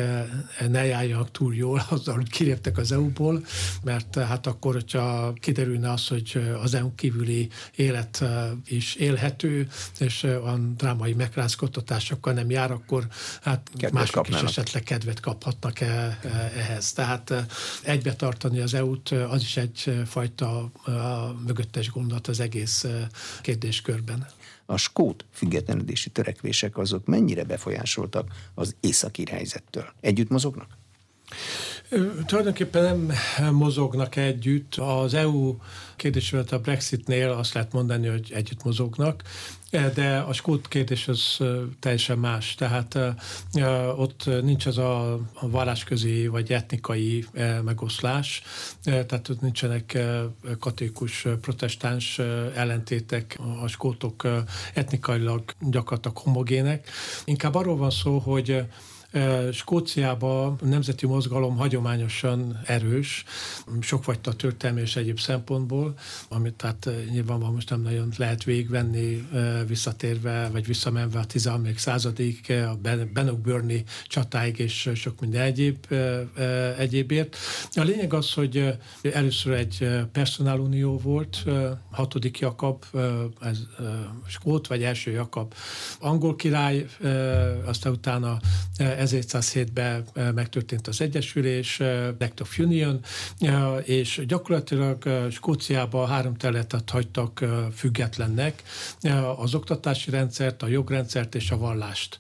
ne 0.67 0.85
járjanak 0.85 1.31
túl 1.31 1.55
jól 1.55 1.85
azzal, 1.89 2.15
hogy 2.15 2.29
kiléptek 2.29 2.77
az 2.77 2.91
EU-ból, 2.91 3.45
mert 3.83 4.15
hát 4.15 4.47
akkor, 4.47 4.73
hogyha 4.73 5.33
kiderülne 5.33 5.91
az, 5.91 6.07
hogy 6.07 6.55
az 6.61 6.73
EU 6.73 6.95
kívüli 6.95 7.49
élet 7.75 8.23
is 8.65 8.95
élhető, 8.95 9.67
és 9.99 10.23
olyan 10.23 10.73
drámai 10.77 11.13
megrázkodtatásokkal 11.13 12.33
nem 12.33 12.49
jár, 12.49 12.71
akkor 12.71 13.07
hát 13.41 13.69
kedvet 13.73 13.91
mások 13.91 14.13
kapnának. 14.13 14.49
is 14.49 14.57
esetleg 14.57 14.83
kedvet 14.83 15.19
kaphatnak 15.19 15.79
e, 15.79 16.19
ehhez. 16.55 16.93
Tehát 16.93 17.33
egybe 17.83 18.15
tartani 18.15 18.59
az 18.59 18.73
EU-t, 18.73 19.09
az 19.09 19.41
is 19.41 19.57
egyfajta 19.57 20.71
mögöttes 21.45 21.89
gondolat 21.89 22.27
az 22.27 22.39
egész 22.39 22.85
kérdéskörben. 23.53 24.27
A 24.65 24.77
skót 24.77 25.25
függetlenedési 25.31 26.09
törekvések 26.09 26.77
azok 26.77 27.05
mennyire 27.05 27.43
befolyásoltak 27.43 28.31
az 28.55 28.75
északi 28.79 29.25
helyzettől? 29.29 29.85
Együtt 30.01 30.29
mozognak? 30.29 30.77
Tulajdonképpen 32.25 33.11
nem 33.37 33.55
mozognak 33.55 34.15
együtt. 34.15 34.75
Az 34.75 35.13
EU 35.13 35.55
kérdésével 35.95 36.45
a 36.51 36.57
Brexitnél 36.57 37.29
azt 37.29 37.53
lehet 37.53 37.71
mondani, 37.71 38.07
hogy 38.07 38.31
együtt 38.33 38.63
mozognak, 38.63 39.23
de 39.93 40.17
a 40.17 40.33
skót 40.33 40.67
kérdés 40.67 41.07
az 41.07 41.37
teljesen 41.79 42.17
más. 42.17 42.55
Tehát 42.55 42.99
ott 43.97 44.29
nincs 44.41 44.65
az 44.65 44.77
a 44.77 45.19
vallásközi 45.41 46.27
vagy 46.27 46.51
etnikai 46.51 47.25
megoszlás, 47.63 48.41
tehát 48.83 49.29
ott 49.29 49.41
nincsenek 49.41 49.97
katolikus 50.59 51.27
protestáns 51.41 52.19
ellentétek, 52.55 53.39
a 53.63 53.67
skótok 53.67 54.27
etnikailag 54.73 55.43
gyakorlatilag 55.59 56.17
homogének. 56.17 56.89
Inkább 57.25 57.55
arról 57.55 57.77
van 57.77 57.91
szó, 57.91 58.17
hogy 58.17 58.63
Skóciában 59.51 60.57
a 60.61 60.65
nemzeti 60.65 61.05
mozgalom 61.05 61.57
hagyományosan 61.57 62.59
erős, 62.65 63.23
sokfajta 63.79 64.33
történelmi 64.33 64.81
és 64.81 64.95
egyéb 64.95 65.19
szempontból, 65.19 65.93
amit 66.29 66.53
tehát 66.53 66.89
nyilvánvalóan 67.11 67.53
most 67.53 67.69
nem 67.69 67.81
nagyon 67.81 68.13
lehet 68.17 68.43
végigvenni 68.43 69.27
visszatérve, 69.67 70.49
vagy 70.51 70.65
visszamenve 70.65 71.19
a 71.19 71.25
13. 71.25 71.75
századig, 71.75 72.51
a 72.51 72.77
Bannockburni 73.13 73.83
csatáig 74.07 74.59
és 74.59 74.89
sok 74.95 75.19
minden 75.19 75.41
egyéb, 75.41 75.85
egyébért. 76.77 77.37
A 77.73 77.81
lényeg 77.81 78.13
az, 78.13 78.33
hogy 78.33 78.77
először 79.13 79.53
egy 79.53 79.89
personálunió 80.11 80.97
volt, 80.97 81.43
hatodik 81.91 82.39
Jakab, 82.39 82.83
ez 83.41 83.59
Skót, 84.27 84.67
vagy 84.67 84.83
első 84.83 85.11
Jakab 85.11 85.53
angol 85.99 86.35
király, 86.35 86.85
aztán 87.65 87.93
utána 87.93 88.39
1707-ben 89.05 90.05
megtörtént 90.35 90.87
az 90.87 91.01
Egyesülés, 91.01 91.79
Act 92.19 92.39
of 92.39 92.59
Union, 92.59 92.99
és 93.83 94.21
gyakorlatilag 94.27 95.27
Skóciában 95.31 96.07
három 96.07 96.35
területet 96.35 96.89
hagytak 96.89 97.45
függetlennek, 97.75 98.63
az 99.37 99.53
oktatási 99.53 100.09
rendszert, 100.09 100.63
a 100.63 100.67
jogrendszert 100.67 101.35
és 101.35 101.51
a 101.51 101.57
vallást. 101.57 102.19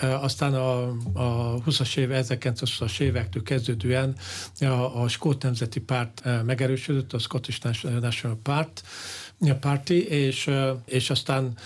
Aztán 0.00 0.54
a, 0.54 0.88
a 1.12 1.62
20-as 1.66 1.96
év, 1.96 2.08
1920-as 2.12 3.00
évektől 3.00 3.42
kezdődően 3.42 4.16
a, 4.60 5.02
a 5.02 5.08
Skót 5.08 5.42
Nemzeti 5.42 5.80
Párt 5.80 6.22
megerősödött, 6.44 7.12
a 7.12 7.18
Scottish 7.18 7.82
National 8.00 8.38
Part, 8.42 8.82
párti, 9.60 10.08
és, 10.08 10.50
és 10.86 11.10
aztán 11.10 11.56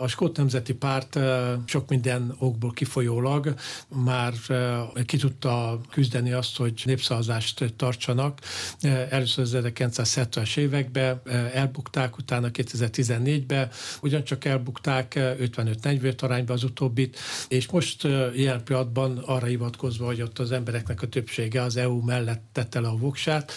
a 0.00 0.06
Skót 0.06 0.36
Nemzeti 0.36 0.74
Párt 0.74 1.18
sok 1.64 1.88
minden 1.88 2.34
okból 2.38 2.70
kifolyólag 2.70 3.54
már 3.88 4.32
ki 5.04 5.16
tudta 5.16 5.80
küzdeni 5.90 6.32
azt, 6.32 6.56
hogy 6.56 6.82
népszavazást 6.84 7.72
tartsanak. 7.76 8.38
Először 9.10 9.44
az 9.44 9.56
1970-es 9.56 10.56
években 10.56 11.20
elbukták, 11.54 12.16
utána 12.16 12.48
2014-ben 12.52 13.70
ugyancsak 14.02 14.44
elbukták 14.44 15.12
55-45 15.16 16.22
arányban 16.22 16.56
az 16.56 16.64
utóbbit, 16.64 17.18
és 17.48 17.70
most 17.70 18.04
ilyen 18.34 18.64
pillanatban 18.64 19.18
arra 19.18 19.46
hivatkozva, 19.46 20.06
hogy 20.06 20.22
ott 20.22 20.38
az 20.38 20.52
embereknek 20.52 21.02
a 21.02 21.08
többsége 21.08 21.62
az 21.62 21.76
EU 21.76 22.00
mellett 22.00 22.42
tette 22.52 22.80
le 22.80 22.88
a 22.88 22.96
voksát, 22.96 23.52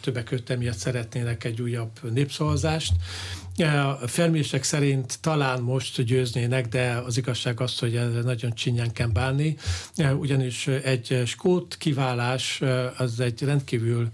többek 0.00 0.24
között 0.24 0.50
emiatt 0.50 0.76
szeretnének 0.76 1.44
egy 1.44 1.62
újabb 1.62 1.90
népszavazást, 2.12 2.38
a 2.40 4.06
felmérések 4.06 4.62
szerint 4.62 5.18
talán 5.20 5.60
most 5.60 6.02
győznének, 6.02 6.68
de 6.68 7.02
az 7.06 7.16
igazság 7.16 7.60
az, 7.60 7.78
hogy 7.78 7.96
ez 7.96 8.24
nagyon 8.24 8.54
csinyán 8.54 8.92
kell 8.92 9.08
bánni, 9.08 9.56
ugyanis 10.18 10.66
egy 10.66 11.22
skót 11.26 11.76
kiválás 11.76 12.62
az 12.96 13.20
egy 13.20 13.42
rendkívül 13.42 14.08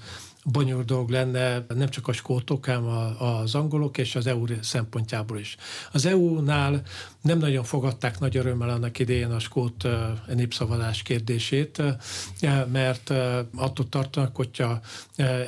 bonyolult 0.44 0.86
dolog 0.86 1.10
lenne 1.10 1.64
nem 1.74 1.88
csak 1.88 2.08
a 2.08 2.12
skótok, 2.12 2.64
hanem 2.64 2.86
az 3.18 3.54
angolok 3.54 3.98
és 3.98 4.16
az 4.16 4.26
EU 4.26 4.44
szempontjából 4.60 5.38
is. 5.38 5.56
Az 5.92 6.06
EU-nál 6.06 6.82
nem 7.26 7.38
nagyon 7.38 7.64
fogadták 7.64 8.18
nagy 8.18 8.36
örömmel 8.36 8.68
annak 8.68 8.98
idején 8.98 9.30
a 9.30 9.38
skót 9.38 9.86
népszavazás 10.34 11.02
kérdését, 11.02 11.82
mert 12.72 13.12
attól 13.54 13.88
tartanak, 13.88 14.36
hogyha 14.36 14.80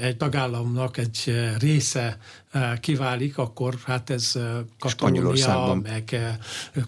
egy 0.01 0.17
tagállamnak 0.17 0.97
egy 0.97 1.35
része 1.59 2.19
kiválik, 2.81 3.38
akkor 3.38 3.75
hát 3.85 4.11
ez 4.11 4.33
Katalónia, 4.79 5.75
meg 5.83 6.38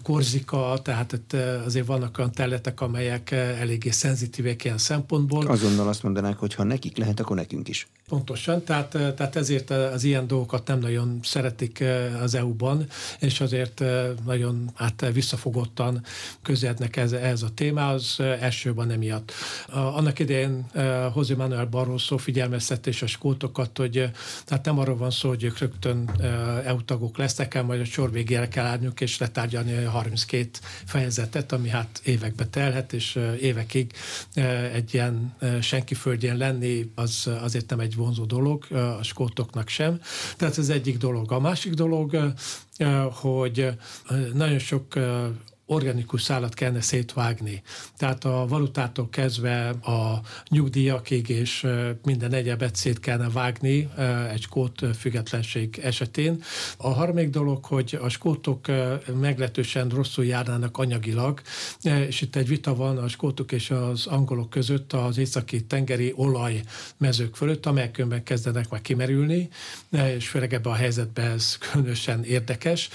Korzika, 0.03 0.79
tehát 0.83 1.13
itt 1.13 1.33
azért 1.65 1.85
vannak 1.85 2.17
olyan 2.17 2.31
területek, 2.31 2.81
amelyek 2.81 3.31
eléggé 3.31 3.89
szenzitívek 3.89 4.63
ilyen 4.63 4.77
szempontból. 4.77 5.47
Azonnal 5.47 5.87
azt 5.87 6.03
mondanák, 6.03 6.37
hogy 6.37 6.53
ha 6.53 6.63
nekik 6.63 6.97
lehet, 6.97 7.19
akkor 7.19 7.35
nekünk 7.35 7.67
is. 7.67 7.87
Pontosan, 8.11 8.63
tehát, 8.63 8.89
tehát 8.89 9.35
ezért 9.35 9.69
az 9.69 10.03
ilyen 10.03 10.27
dolgokat 10.27 10.67
nem 10.67 10.79
nagyon 10.79 11.19
szeretik 11.23 11.83
az 12.21 12.35
EU-ban, 12.35 12.85
és 13.19 13.41
azért 13.41 13.83
nagyon 14.25 14.71
hát 14.75 15.05
visszafogottan 15.13 16.03
közelednek 16.41 16.95
ez, 16.95 17.11
ez 17.11 17.41
a 17.41 17.49
témához, 17.49 18.15
elsőben 18.19 18.91
emiatt. 18.91 19.31
Annak 19.69 20.19
idején 20.19 20.65
José 21.15 21.33
Manuel 21.33 21.65
Barroso 21.65 22.17
figyelmeztetés 22.17 23.01
a 23.01 23.07
skótokat, 23.07 23.77
hogy 23.77 24.09
tehát 24.45 24.65
nem 24.65 24.79
arról 24.79 24.97
van 24.97 25.11
szó, 25.11 25.29
hogy 25.29 25.43
ők 25.43 25.57
rögtön 25.57 26.09
EU 26.65 26.83
tagok 26.83 27.17
lesznek, 27.17 27.53
el, 27.53 27.63
majd 27.63 27.81
a 27.81 27.85
sor 27.85 28.11
végére 28.11 28.47
kell 28.47 28.65
állniuk 28.65 29.01
és 29.01 29.17
letárgyalni 29.17 29.83
a 29.83 29.89
32 29.89 30.49
fejezetet, 30.85 31.51
ami 31.51 31.69
hát 31.69 32.01
évekbe 32.03 32.45
telhet, 32.45 32.93
és 32.93 33.19
évekig 33.41 33.93
egy 34.73 34.93
ilyen 34.93 35.35
senki 35.61 35.93
földjén 35.93 36.37
lenni, 36.37 36.91
az 36.95 37.29
azért 37.41 37.69
nem 37.69 37.79
egy 37.79 37.99
vonzó 38.01 38.25
dolog, 38.25 38.65
a 38.71 39.03
skótoknak 39.03 39.67
sem. 39.67 39.99
Tehát 40.37 40.57
ez 40.57 40.69
egyik 40.69 40.97
dolog. 40.97 41.31
A 41.31 41.39
másik 41.39 41.73
dolog, 41.73 42.33
hogy 43.11 43.67
nagyon 44.33 44.59
sok 44.59 44.85
organikus 45.71 46.21
szálat 46.21 46.53
kellene 46.53 46.81
szétvágni. 46.81 47.61
Tehát 47.97 48.25
a 48.25 48.45
valutától 48.47 49.09
kezdve 49.09 49.69
a 49.69 50.21
nyugdíjakig 50.49 51.29
és 51.29 51.67
minden 52.03 52.33
egyebet 52.33 52.75
szét 52.75 52.99
kellene 52.99 53.29
vágni 53.29 53.89
egy 54.31 54.41
skót 54.41 54.85
függetlenség 54.99 55.79
esetén. 55.83 56.43
A 56.77 56.89
harmadik 56.89 57.29
dolog, 57.29 57.65
hogy 57.65 57.99
a 58.01 58.09
skótok 58.09 58.67
meglehetősen 59.19 59.89
rosszul 59.89 60.25
járnának 60.25 60.77
anyagilag, 60.77 61.41
és 61.81 62.21
itt 62.21 62.35
egy 62.35 62.47
vita 62.47 62.75
van 62.75 62.97
a 62.97 63.07
skótok 63.07 63.51
és 63.51 63.69
az 63.69 64.07
angolok 64.07 64.49
között 64.49 64.93
az 64.93 65.17
északi 65.17 65.65
tengeri 65.65 66.13
olajmezők 66.15 67.35
fölött, 67.35 67.65
amelyek 67.65 67.97
önben 67.97 68.23
kezdenek 68.23 68.69
már 68.69 68.81
kimerülni, 68.81 69.49
és 70.17 70.27
főleg 70.27 70.53
ebben 70.53 70.71
a 70.71 70.75
helyzetben 70.75 71.31
ez 71.31 71.57
különösen 71.57 72.23
érdekes. 72.23 72.89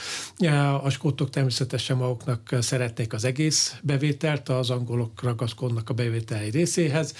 A 0.83 0.91
skótok 0.91 1.31
természetesen 1.31 1.97
maguknak 1.97 2.65
szeretnék 2.67 3.13
az 3.13 3.25
egész 3.25 3.77
bevételt, 3.83 4.49
az 4.49 4.71
angolok 4.71 5.23
ragaszkodnak 5.23 5.91
a 5.91 5.95
bevételi 5.95 6.51
részéhez, 6.51 7.15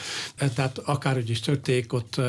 tehát 0.55 0.79
akárhogy 0.79 1.31
is 1.31 1.41
történik, 1.41 1.93
ott 1.93 2.21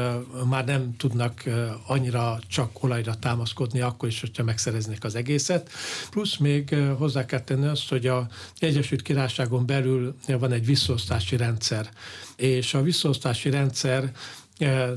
már 0.49 0.65
nem 0.65 0.95
tudnak 0.97 1.43
annyira 1.87 2.39
csak 2.47 2.83
olajra 2.83 3.15
támaszkodni, 3.15 3.81
akkor 3.81 4.07
is, 4.07 4.19
hogyha 4.19 4.43
megszereznék 4.43 5.03
az 5.03 5.15
egészet. 5.15 5.69
Plusz 6.09 6.37
még 6.37 6.75
hozzá 6.97 7.25
kell 7.25 7.41
tenni 7.41 7.67
azt, 7.67 7.89
hogy 7.89 8.07
a 8.07 8.27
Egyesült 8.59 9.01
Királyságon 9.01 9.65
belül 9.65 10.15
van 10.27 10.51
egy 10.51 10.65
visszaosztási 10.65 11.37
rendszer, 11.37 11.89
és 12.35 12.73
a 12.73 12.81
visszaosztási 12.81 13.49
rendszer 13.49 14.11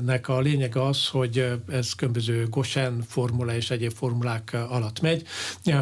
nek 0.05 0.27
a 0.27 0.39
lényege 0.39 0.85
az, 0.85 1.07
hogy 1.07 1.51
ez 1.69 1.93
különböző 1.93 2.47
Goshen 2.49 3.03
formula 3.07 3.55
és 3.55 3.69
egyéb 3.71 3.91
formulák 3.91 4.57
alatt 4.69 5.01
megy, 5.01 5.25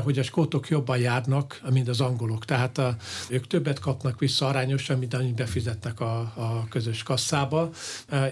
hogy 0.03 0.19
a 0.19 0.23
skótok 0.23 0.67
jobban 0.67 0.97
járnak, 0.97 1.61
mint 1.69 1.87
az 1.87 2.01
angolok. 2.01 2.45
Tehát 2.45 2.77
a, 2.77 2.95
ők 3.29 3.47
többet 3.47 3.79
kapnak 3.79 4.19
vissza 4.19 4.47
arányosan, 4.47 4.97
mint 4.97 5.13
amit 5.13 5.35
befizetnek 5.35 5.99
a, 5.99 6.19
a 6.19 6.65
közös 6.69 7.03
kasszába, 7.03 7.69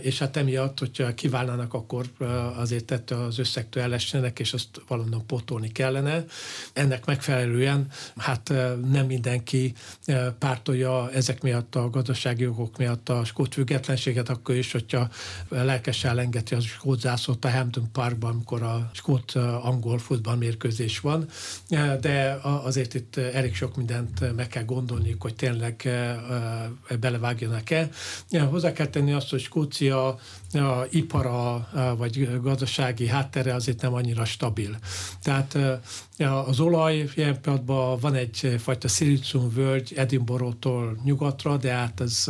és 0.01 0.19
hát 0.19 0.37
emiatt, 0.37 0.79
hogyha 0.79 1.13
kiválnának, 1.13 1.73
akkor 1.73 2.05
azért 2.55 2.85
tett 2.85 3.11
az 3.11 3.39
összegtől 3.39 3.83
elessenek, 3.83 4.39
és 4.39 4.53
azt 4.53 4.81
valonnan 4.87 5.25
pótolni 5.25 5.71
kellene. 5.71 6.25
Ennek 6.73 7.05
megfelelően 7.05 7.87
hát 8.17 8.53
nem 8.91 9.05
mindenki 9.05 9.73
pártolja 10.39 11.11
ezek 11.11 11.41
miatt 11.41 11.75
a 11.75 11.89
gazdasági 11.89 12.43
jogok 12.43 12.77
miatt 12.77 13.09
a 13.09 13.25
skót 13.25 13.53
függetlenséget, 13.53 14.29
akkor 14.29 14.55
is, 14.55 14.71
hogyha 14.71 15.09
lelkesen 15.49 16.11
elengedti 16.11 16.55
az 16.55 16.63
skót 16.63 16.99
zászlót 16.99 17.45
a 17.45 17.51
Hampton 17.51 17.91
Parkban, 17.91 18.31
amikor 18.31 18.61
a 18.63 18.89
skót-angol 18.93 19.97
futballmérkőzés 19.97 20.99
van, 20.99 21.27
de 22.01 22.39
azért 22.41 22.93
itt 22.93 23.17
elég 23.17 23.55
sok 23.55 23.75
mindent 23.75 24.35
meg 24.35 24.47
kell 24.47 24.63
gondolni, 24.63 25.15
hogy 25.19 25.35
tényleg 25.35 25.89
belevágjanak-e. 26.99 27.89
Hozzá 28.49 28.71
kell 28.71 28.87
tenni 28.87 29.13
azt, 29.13 29.29
hogy 29.29 29.41
Skócia 29.41 30.19
a 30.53 30.85
ipara 30.89 31.67
vagy 31.97 32.41
gazdasági 32.41 33.07
háttere 33.07 33.53
azért 33.53 33.81
nem 33.81 33.93
annyira 33.93 34.25
stabil. 34.25 34.77
Tehát 35.21 35.57
az 36.45 36.59
olaj 36.59 37.09
ilyen 37.15 37.41
pillanatban 37.41 37.99
van 37.99 38.13
egyfajta 38.13 38.87
szilícium 38.87 39.53
völgy 39.53 39.93
Edinburgh-tól 39.95 40.97
nyugatra, 41.03 41.57
de 41.57 41.71
hát 41.71 42.01
ez, 42.01 42.25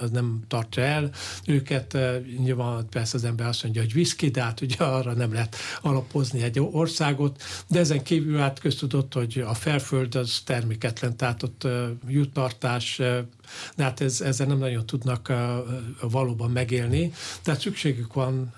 ez 0.00 0.10
nem 0.10 0.42
tartja 0.48 0.82
el 0.82 1.10
őket. 1.46 1.98
Nyilván 2.38 2.86
persze 2.88 3.16
az 3.16 3.24
ember 3.24 3.46
azt 3.46 3.62
mondja, 3.62 3.82
hogy 3.82 3.92
viszki, 3.92 4.28
de 4.28 4.42
hát 4.42 4.60
ugye 4.60 4.84
arra 4.84 5.12
nem 5.12 5.32
lehet 5.32 5.56
alapozni 5.80 6.42
egy 6.42 6.60
országot, 6.60 7.42
de 7.68 7.78
ezen 7.78 8.02
kívül 8.02 8.38
hát 8.38 8.58
köztudott, 8.58 9.14
hogy 9.14 9.44
a 9.46 9.54
felföld 9.54 10.14
az 10.14 10.40
terméketlen, 10.44 11.16
tehát 11.16 11.42
ott 11.42 11.66
jutartás, 12.08 13.00
de 13.76 13.82
hát 13.82 14.00
ez, 14.00 14.20
ezzel 14.20 14.46
nem 14.46 14.58
nagyon 14.58 14.86
tudnak 14.86 15.32
valóban 16.00 16.50
megélni. 16.50 17.12
Tehát 17.42 17.60
szükségük 17.60 18.12
van 18.12 18.54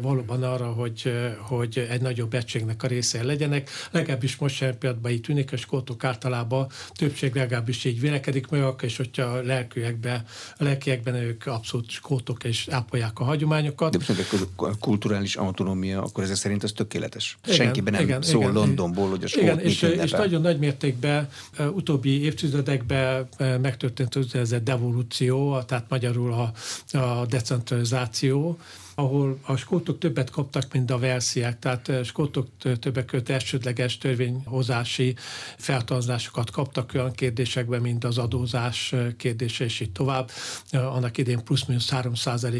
valóban 0.00 0.42
arra, 0.42 0.66
hogy, 0.66 1.12
hogy 1.40 1.86
egy 1.90 2.00
nagyobb 2.00 2.34
egységnek 2.34 2.82
a 2.82 2.86
része 2.86 3.22
legyenek. 3.22 3.70
Legalábbis 3.90 4.36
most 4.36 4.54
sem 4.54 4.78
például 4.78 5.14
így 5.14 5.20
tűnik, 5.20 5.52
a 5.52 5.56
skótok 5.56 6.04
általában 6.04 6.68
többség 6.92 7.34
legalábbis 7.34 7.84
így 7.84 8.00
vélekedik 8.00 8.48
meg, 8.48 8.62
és 8.80 8.96
hogyha 8.96 9.22
a 9.22 9.42
lelkűekben, 9.42 10.24
a 10.58 10.64
lelkiekben 10.64 11.14
ők 11.14 11.46
abszolút 11.46 11.90
skótok 11.90 12.44
és 12.44 12.68
ápolják 12.68 13.18
a 13.18 13.24
hagyományokat. 13.24 13.96
De 13.96 13.98
most 13.98 14.48
a 14.56 14.78
kulturális 14.80 15.36
autonómia, 15.36 16.02
akkor 16.02 16.24
ezek 16.24 16.36
szerint 16.36 16.62
az 16.62 16.72
tökéletes. 16.72 17.38
Igen, 17.44 17.56
Senkiben 17.56 17.92
nem 17.92 18.02
igen, 18.02 18.22
szól 18.22 18.42
igen, 18.42 18.52
Londonból, 18.52 19.08
hogy 19.08 19.24
a 19.24 19.26
skót 19.26 19.42
igen, 19.42 19.58
és, 19.58 19.82
és 19.82 20.10
nagyon 20.10 20.40
nagy 20.40 20.58
mértékben 20.58 21.28
utóbbi 21.72 22.22
évtizedekben 22.22 23.28
megtörtént 23.38 24.14
az 24.14 24.33
devolúció, 24.62 25.62
tehát 25.62 25.88
magyarul 25.88 26.32
a, 26.32 26.52
a 26.98 27.26
decentralizáció, 27.26 28.58
ahol 28.94 29.38
a 29.42 29.56
skótok 29.56 29.98
többet 29.98 30.30
kaptak, 30.30 30.72
mint 30.72 30.90
a 30.90 30.98
versziák, 30.98 31.58
tehát 31.58 31.88
a 31.88 32.04
skótok 32.04 32.48
többek 32.80 33.04
között 33.04 33.28
elsődleges 33.28 33.98
törvényhozási 33.98 35.16
feltartásokat 35.58 36.50
kaptak 36.50 36.90
olyan 36.94 37.12
kérdésekben, 37.12 37.80
mint 37.80 38.04
az 38.04 38.18
adózás 38.18 38.94
kérdése, 39.16 39.64
és 39.64 39.80
így 39.80 39.92
tovább. 39.92 40.30
Annak 40.70 41.18
idén 41.18 41.44
plusz-minusz 41.44 41.90
3 41.90 42.12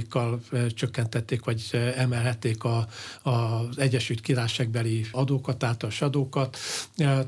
kal 0.09 0.41
csökkentették, 0.75 1.45
vagy 1.45 1.71
emelhették 1.97 2.65
a, 2.65 2.87
az 3.23 3.79
Egyesült 3.79 4.21
Királyságbeli 4.21 5.07
adókat, 5.13 5.63
a 5.63 5.89
adókat. 6.01 6.59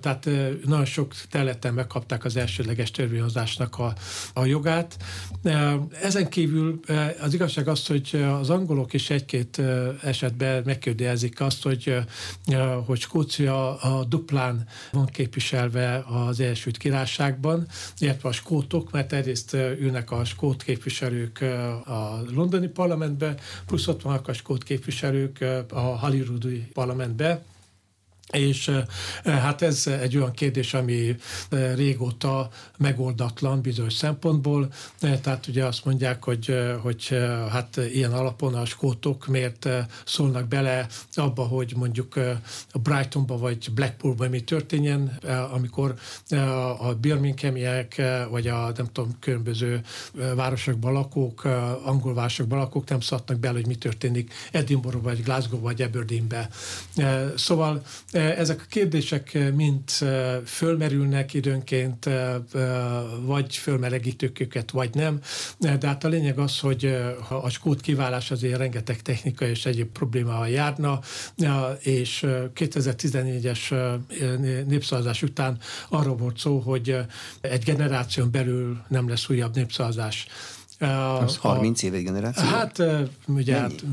Tehát 0.01 0.29
nagyon 0.65 0.85
sok 0.85 1.15
területen 1.31 1.75
megkapták 1.75 2.25
az 2.25 2.37
elsődleges 2.37 2.91
törvényhozásnak 2.91 3.79
a, 3.79 3.95
a 4.35 4.45
jogát. 4.45 4.97
Ezen 6.03 6.29
kívül 6.29 6.81
az 7.21 7.35
igazság 7.35 7.69
az, 7.69 7.87
hogy 7.87 8.25
az 8.41 8.51
angolok 8.51 8.95
és 8.97 9.11
egy-két 9.11 9.63
esetben 10.03 10.63
megkérdezi 10.65 11.33
azt, 11.39 11.63
hogy, 11.63 11.97
hogy 12.87 13.01
Skócia 13.01 13.79
a 13.79 14.05
duplán 14.05 14.69
van 14.93 15.07
képviselve 15.07 16.05
az 16.07 16.41
Egyesült 16.41 16.77
Királyságban, 16.77 17.67
illetve 17.99 18.29
a 18.29 18.33
skótok, 18.33 18.91
mert 18.91 19.13
egyrészt 19.13 19.53
ülnek 19.55 20.11
a 20.11 20.25
skót 20.25 20.63
képviselők 20.63 21.41
a 21.85 22.23
londoni 22.35 22.69
parlamentbe, 22.69 23.35
plusz 23.67 23.87
ott 23.87 24.03
vannak 24.03 24.29
a 24.29 24.33
skót 24.33 24.63
képviselők 24.63 25.45
a 25.71 25.81
Holyroodi 25.81 26.69
parlamentbe, 26.73 27.45
és 28.33 28.71
hát 29.25 29.63
ez 29.63 29.87
egy 29.87 30.17
olyan 30.17 30.33
kérdés, 30.33 30.75
ami 30.75 31.17
régóta 31.75 32.49
megoldatlan 32.79 33.61
bizonyos 33.61 33.93
szempontból. 33.93 34.69
Tehát 35.01 35.47
ugye 35.47 35.65
azt 35.65 35.85
mondják, 35.85 36.25
hogy, 36.25 36.55
hogy 36.83 37.09
hát 37.51 37.77
ilyen 37.93 38.13
alapon 38.13 38.55
a 38.55 38.65
skótok 38.65 39.27
miért 39.27 39.69
szólnak 40.05 40.49
bele 40.49 40.87
abba, 41.15 41.43
hogy 41.43 41.73
mondjuk 41.77 42.17
a 42.73 42.79
Brightonba 42.79 43.39
vagy 43.39 43.73
Blackpoolba 43.75 44.29
mi 44.29 44.41
történjen, 44.41 45.19
amikor 45.53 45.95
a 46.79 46.95
Birminghamiek 46.95 48.03
vagy 48.31 48.47
a 48.47 48.73
nem 48.77 48.87
tudom, 48.93 49.17
különböző 49.21 49.81
városokban 50.35 50.93
lakók, 50.93 51.45
angol 51.85 52.15
városokban 52.15 52.59
lakók 52.59 52.89
nem 52.89 53.01
szatnak 53.01 53.39
bele, 53.39 53.55
hogy 53.55 53.67
mi 53.67 53.75
történik 53.75 54.35
Edinburgh 54.53 55.03
vagy 55.03 55.23
Glasgow 55.23 55.61
vagy 55.61 55.83
Aberdeenbe. 55.83 56.49
Szóval 57.37 57.83
ezek 58.17 58.61
a 58.61 58.67
kérdések 58.69 59.39
mind 59.55 59.91
fölmerülnek 60.45 61.35
időnként, 61.35 62.09
vagy 63.21 63.57
fölmelegítők 63.57 64.41
őket, 64.41 64.71
vagy 64.71 64.95
nem, 64.95 65.21
de 65.59 65.87
hát 65.87 66.05
a 66.05 66.09
lényeg 66.09 66.39
az, 66.39 66.59
hogy 66.59 66.97
a 67.29 67.49
skót 67.49 67.81
kiválás 67.81 68.31
azért 68.31 68.59
rengeteg 68.59 69.03
technika 69.03 69.47
és 69.47 69.67
egyéb 69.67 69.89
problémával 69.89 70.49
járna, 70.49 71.01
és 71.79 72.25
2014-es 72.55 73.75
népszavazás 74.67 75.23
után 75.23 75.59
arról 75.89 76.17
volt 76.17 76.39
szó, 76.39 76.59
hogy 76.59 76.97
egy 77.41 77.63
generáción 77.63 78.31
belül 78.31 78.79
nem 78.89 79.09
lesz 79.09 79.29
újabb 79.29 79.55
népszavazás. 79.55 80.27
Az 81.21 81.37
30 81.37 81.83
év 81.83 81.95
egy 81.95 82.05
generáció? 82.05 82.45
Hát 82.45 82.83
ugye 83.27 83.57
hát, 83.57 83.85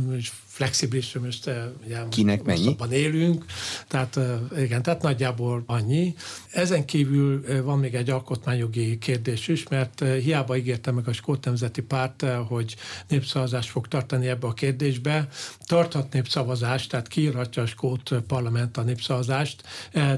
flexibilis, 0.53 1.17
most 1.21 1.49
ugye 1.85 1.97
Kinek 2.09 2.43
mennyi? 2.43 2.75
élünk, 2.91 3.45
tehát 3.87 4.19
igen, 4.57 4.81
tehát 4.81 5.01
nagyjából 5.01 5.63
annyi. 5.65 6.15
Ezen 6.51 6.85
kívül 6.85 7.63
van 7.63 7.79
még 7.79 7.93
egy 7.93 8.09
alkotmányjogi 8.09 8.97
kérdés 8.97 9.47
is, 9.47 9.67
mert 9.67 10.03
hiába 10.21 10.57
ígérte 10.57 10.91
meg 10.91 11.07
a 11.07 11.13
Skót 11.13 11.45
Nemzeti 11.45 11.81
Párt, 11.81 12.25
hogy 12.47 12.75
népszavazást 13.07 13.69
fog 13.69 13.87
tartani 13.87 14.27
ebbe 14.27 14.47
a 14.47 14.53
kérdésbe. 14.53 15.27
Tarthat 15.65 16.13
népszavazást, 16.13 16.89
tehát 16.89 17.07
kiírhatja 17.07 17.61
a 17.63 17.65
Skót 17.65 18.11
Parlament 18.27 18.77
a 18.77 18.81
népszavazást, 18.81 19.63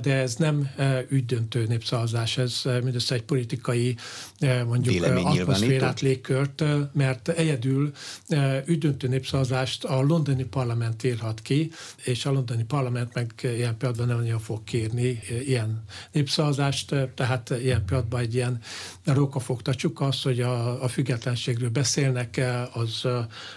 de 0.01 0.13
ez 0.13 0.35
nem 0.35 0.69
ügydöntő 1.09 1.65
népszavazás, 1.67 2.37
ez 2.37 2.61
mindössze 2.83 3.15
egy 3.15 3.23
politikai 3.23 3.95
mondjuk 4.67 5.03
atmoszférát, 5.03 6.01
légkört, 6.01 6.63
mert 6.93 7.29
egyedül 7.29 7.91
ügydöntő 8.65 9.07
népszavazást 9.07 9.83
a 9.83 10.01
London 10.01 10.24
londoni 10.25 10.49
parlament 10.49 11.03
írhat 11.03 11.41
ki, 11.41 11.71
és 12.03 12.25
a 12.25 12.31
londoni 12.31 12.63
parlament 12.63 13.13
meg 13.13 13.33
ilyen 13.41 13.77
pillanatban 13.77 14.07
nem 14.07 14.17
nagyon 14.17 14.39
fog 14.39 14.63
kérni 14.63 15.19
ilyen 15.45 15.83
népszavazást, 16.11 16.95
tehát 17.15 17.49
ilyen 17.49 17.85
pillanatban 17.85 18.19
egy 18.19 18.33
ilyen 18.33 18.59
rókafogta 19.03 19.75
csuk 19.75 20.01
az, 20.01 20.21
hogy 20.21 20.41
a, 20.41 20.83
a 20.83 20.87
függetlenségről 20.87 21.69
beszélnek, 21.69 22.41
az 22.73 23.07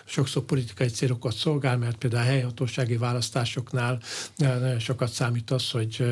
sokszor 0.05 0.43
politikai 0.43 0.89
célokat 0.89 1.35
szolgál, 1.35 1.77
mert 1.77 1.97
például 1.97 2.23
a 2.23 2.27
helyhatósági 2.27 2.97
választásoknál 2.97 4.01
nagyon 4.37 4.79
sokat 4.79 5.13
számít 5.13 5.51
az, 5.51 5.71
hogy 5.71 6.05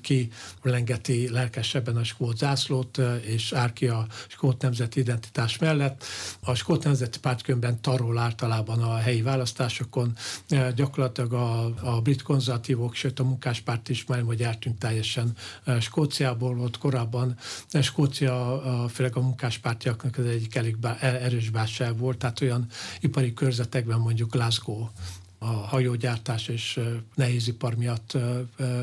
ki 0.00 0.28
lengeti 0.62 1.28
lelkesebben 1.30 1.96
a 1.96 2.04
skót 2.04 2.38
zászlót, 2.38 3.00
és 3.20 3.52
ár 3.52 3.72
ki 3.72 3.86
a 3.86 4.06
skót 4.28 4.62
nemzeti 4.62 5.00
identitás 5.00 5.58
mellett. 5.58 6.04
A 6.40 6.54
skót 6.54 6.84
nemzeti 6.84 7.18
pártkönben 7.18 7.80
tarol 7.80 8.18
általában 8.18 8.82
a 8.82 8.96
helyi 8.96 9.22
választás, 9.22 9.65
választásokon 9.66 10.12
eh, 10.48 10.72
gyakorlatilag 10.74 11.32
a, 11.32 11.64
a 11.96 12.00
brit 12.00 12.22
konzervatívok, 12.22 12.94
sőt 12.94 13.20
a 13.20 13.24
munkáspárt 13.24 13.88
is 13.88 14.04
már 14.06 14.22
hogy 14.22 14.42
eltűnt 14.42 14.78
teljesen 14.78 15.32
eh, 15.64 15.80
Skóciából 15.80 16.54
volt 16.54 16.78
korábban. 16.78 17.36
Eh, 17.70 17.82
Skócia 17.82 18.62
főleg 18.92 19.16
a 19.16 19.20
munkáspártiaknak 19.20 20.18
az 20.18 20.24
egyik 20.24 20.54
elég 20.54 20.76
erős 21.00 21.50
bárság 21.50 21.98
volt, 21.98 22.18
tehát 22.18 22.40
olyan 22.40 22.66
ipari 23.00 23.34
körzetekben 23.34 23.98
mondjuk 23.98 24.30
Glasgow 24.32 24.88
a 25.46 25.66
hajógyártás 25.66 26.48
és 26.48 26.80
nehézipar 27.14 27.74
miatt 27.74 28.16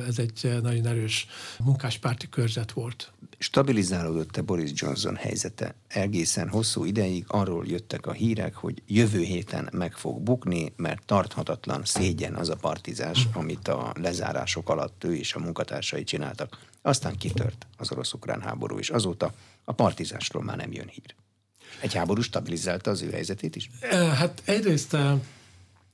ez 0.08 0.20
egy 0.20 0.60
nagyon 0.62 0.86
erős 0.86 1.28
munkáspárti 1.60 2.30
körzet 2.30 2.72
volt. 2.72 3.12
Stabilizálódott-e 3.38 4.42
Boris 4.42 4.72
Johnson 4.74 5.16
helyzete? 5.16 5.76
Egészen 5.88 6.50
hosszú 6.50 6.86
ideig 6.86 7.26
arról 7.28 7.66
jöttek 7.68 8.06
a 8.06 8.12
hírek, 8.12 8.56
hogy 8.56 8.82
jövő 8.88 9.22
héten 9.22 9.70
meg 9.72 9.94
fog 9.94 10.22
bukni, 10.22 10.74
mert 10.76 11.06
tarthatatlan 11.06 11.82
szégyen 11.86 12.36
az 12.36 12.50
a 12.50 12.56
partizás, 12.56 13.28
amit 13.34 13.68
a 13.68 13.94
lezárások 14.00 14.70
alatt 14.70 15.04
ő 15.04 15.16
és 15.16 15.34
a 15.34 15.40
munkatársai 15.40 16.04
csináltak. 16.04 16.60
Aztán 16.82 17.18
kitört 17.18 17.68
az 17.78 17.92
orosz-ukrán 17.92 18.42
háború, 18.42 18.78
és 18.78 18.90
azóta 18.90 19.34
a 19.64 19.72
partizásról 19.72 20.44
már 20.44 20.58
nem 20.58 20.72
jön 20.72 20.88
hír. 20.88 21.16
Egy 21.82 21.94
háború 21.94 22.22
stabilizálta 22.22 22.92
az 22.92 23.02
ő 23.02 23.12
helyzetét 23.12 23.56
is? 23.56 23.70
Hát 23.92 24.42
egyrészt 24.46 24.98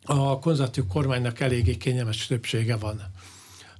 a 0.05 0.39
konzervatív 0.39 0.85
kormánynak 0.88 1.39
eléggé 1.39 1.77
kényelmes 1.77 2.27
többsége 2.27 2.77
van 2.77 3.01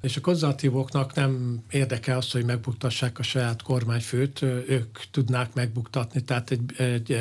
és 0.02 0.18
a 0.18 0.22
konzervatívoknak 0.22 1.14
nem 1.14 1.64
érdekel 1.72 2.18
az, 2.18 2.32
hogy 2.32 2.46
megbuktassák 2.46 3.20
a 3.20 3.24
saját 3.24 3.62
kormányfőt, 3.62 4.42
ők 4.42 5.00
tudnák 5.12 5.54
megbuktatni, 5.54 6.22
tehát 6.22 6.52
egy, 6.52 6.74
egy 6.78 7.18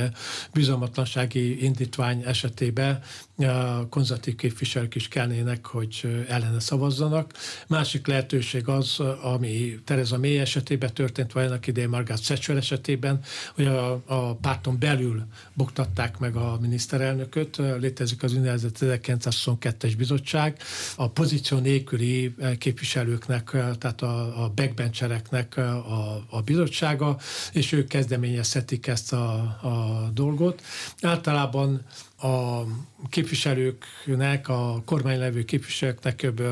bizalmatlansági 0.53 1.64
indítvány 1.64 2.23
esetében 2.27 3.03
a 3.37 3.88
konzervatív 3.88 4.35
képviselők 4.35 4.95
is 4.95 5.09
kellnének, 5.09 5.67
hogy 5.67 6.25
ellene 6.29 6.61
szavazzanak. 6.61 7.33
Másik 7.67 8.07
lehetőség 8.07 8.69
az, 8.69 9.01
ami 9.23 9.81
Tereza 9.85 10.19
May 10.19 10.38
esetében 10.38 10.95
történt, 10.95 11.33
vagy 11.33 11.45
ennek 11.45 11.67
idején 11.67 11.88
Margaret 11.88 12.23
Thatcher 12.23 12.57
esetében, 12.57 13.21
hogy 13.55 13.67
a, 13.67 14.03
a 14.07 14.35
párton 14.35 14.79
belül 14.79 15.27
buktatták 15.53 16.19
meg 16.19 16.37
a 16.37 16.59
miniszterelnököt. 16.61 17.57
Létezik 17.57 18.23
az 18.23 18.35
úgynevezett 18.35 18.79
1922-es 18.81 19.95
bizottság. 19.97 20.59
A 20.97 21.09
pozíció 21.09 21.59
nélküli 21.59 22.35
képviselőknek, 22.68 23.50
tehát 23.50 24.02
a, 24.02 24.44
a 24.44 24.48
backbenchereknek 24.54 25.57
a, 25.57 26.22
a 26.31 26.40
bizottsága, 26.40 27.16
és 27.52 27.72
ők 27.72 27.88
kezdeményezhetik 27.88 28.87
ezt 28.87 29.12
a, 29.12 29.33
a 29.62 30.09
dolgot. 30.12 30.62
Általában 31.02 31.85
a 32.20 32.62
képviselőknek, 33.09 34.48
a 34.48 34.83
kormánylevő 34.85 35.44
képviselőknek 35.44 36.16
kb. 36.16 36.42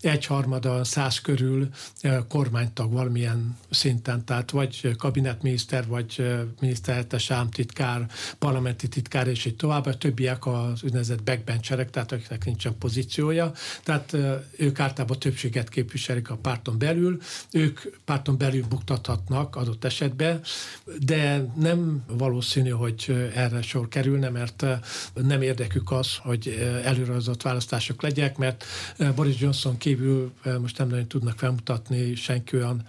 egyharmada, 0.00 0.84
száz 0.84 1.20
körül 1.20 1.68
kormánytag 2.28 2.92
valamilyen 2.92 3.56
szinten, 3.70 4.24
tehát 4.24 4.50
vagy 4.50 4.96
kabinetminiszter, 4.96 5.86
vagy 5.86 6.36
miniszterhelyettes 6.60 7.30
államtitkár, 7.30 8.06
parlamenti 8.38 8.88
titkár, 8.88 9.26
és 9.26 9.44
így 9.44 9.56
tovább. 9.56 9.86
A 9.86 9.98
többiek 9.98 10.46
az 10.46 10.82
úgynevezett 10.82 11.22
backbencherek, 11.22 11.90
tehát 11.90 12.12
akiknek 12.12 12.44
nincsen 12.44 12.78
pozíciója. 12.78 13.52
Tehát 13.82 14.16
ők 14.56 14.80
általában 14.80 15.18
többséget 15.18 15.68
képviselik 15.68 16.30
a 16.30 16.36
párton 16.36 16.78
belül, 16.78 17.20
ők 17.50 17.80
párton 18.04 18.38
belül 18.38 18.64
buktathatnak 18.68 19.56
adott 19.56 19.84
esetben, 19.84 20.40
de 20.98 21.46
nem 21.56 22.04
valószínű, 22.06 22.70
hogy 22.70 23.30
erre 23.34 23.62
sor 23.62 23.88
kerülne, 23.88 24.28
mert 24.28 24.64
nem 25.14 25.42
érdekük 25.42 25.90
az, 25.90 26.16
hogy 26.16 26.48
előrehozott 26.84 27.42
választások 27.42 28.02
legyek, 28.02 28.36
mert 28.36 28.64
Boris 29.14 29.40
Johnson 29.40 29.76
kívül 29.76 30.32
most 30.60 30.78
nem 30.78 30.88
nagyon 30.88 31.08
tudnak 31.08 31.38
felmutatni 31.38 32.14
senki 32.14 32.56
olyan 32.56 32.86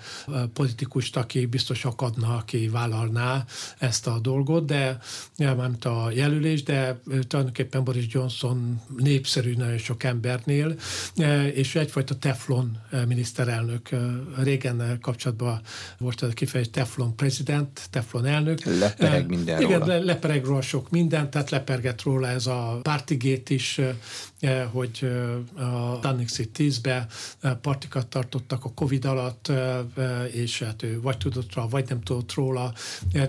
politikust, 0.53 1.17
aki 1.17 1.45
biztos 1.45 1.85
akadna, 1.85 2.35
aki 2.35 2.67
vállalná 2.67 3.45
ezt 3.77 4.07
a 4.07 4.19
dolgot, 4.19 4.65
de 4.65 4.97
nem 5.35 5.75
a 5.83 6.11
jelölés, 6.11 6.63
de 6.63 6.99
tulajdonképpen 7.27 7.83
Boris 7.83 8.05
Johnson 8.09 8.81
népszerű 8.97 9.55
nagyon 9.55 9.77
sok 9.77 10.03
embernél, 10.03 10.75
és 11.53 11.75
egyfajta 11.75 12.15
teflon 12.15 12.77
miniszterelnök. 13.07 13.89
Régen 14.37 14.97
kapcsolatban 15.01 15.61
volt 15.97 16.21
a 16.21 16.27
kifejezés 16.27 16.73
teflon 16.73 17.15
prezident, 17.15 17.87
teflon 17.89 18.25
elnök. 18.25 18.63
Lepereg 18.63 19.27
minden 19.27 19.61
Igen, 19.61 19.79
róla. 19.79 20.03
lepereg 20.03 20.45
róla 20.45 20.61
sok 20.61 20.89
minden, 20.89 21.29
tehát 21.29 21.49
leperget 21.49 22.01
róla 22.03 22.27
ez 22.27 22.47
a 22.47 22.79
pártigét 22.81 23.49
is, 23.49 23.79
hogy 24.71 24.99
eh, 25.57 25.95
a 25.95 26.25
Street 26.27 26.49
10-be 26.57 27.07
eh, 27.39 27.53
partikat 27.61 28.07
tartottak 28.07 28.65
a 28.65 28.73
Covid 28.73 29.05
alatt, 29.05 29.51
és 30.31 30.59
hát 30.59 30.83
ő 30.83 31.01
vagy 31.01 31.17
tudott 31.17 31.53
róla, 31.53 31.67
vagy 31.67 31.85
nem 31.89 32.01
tudott 32.01 32.33
róla, 32.33 32.73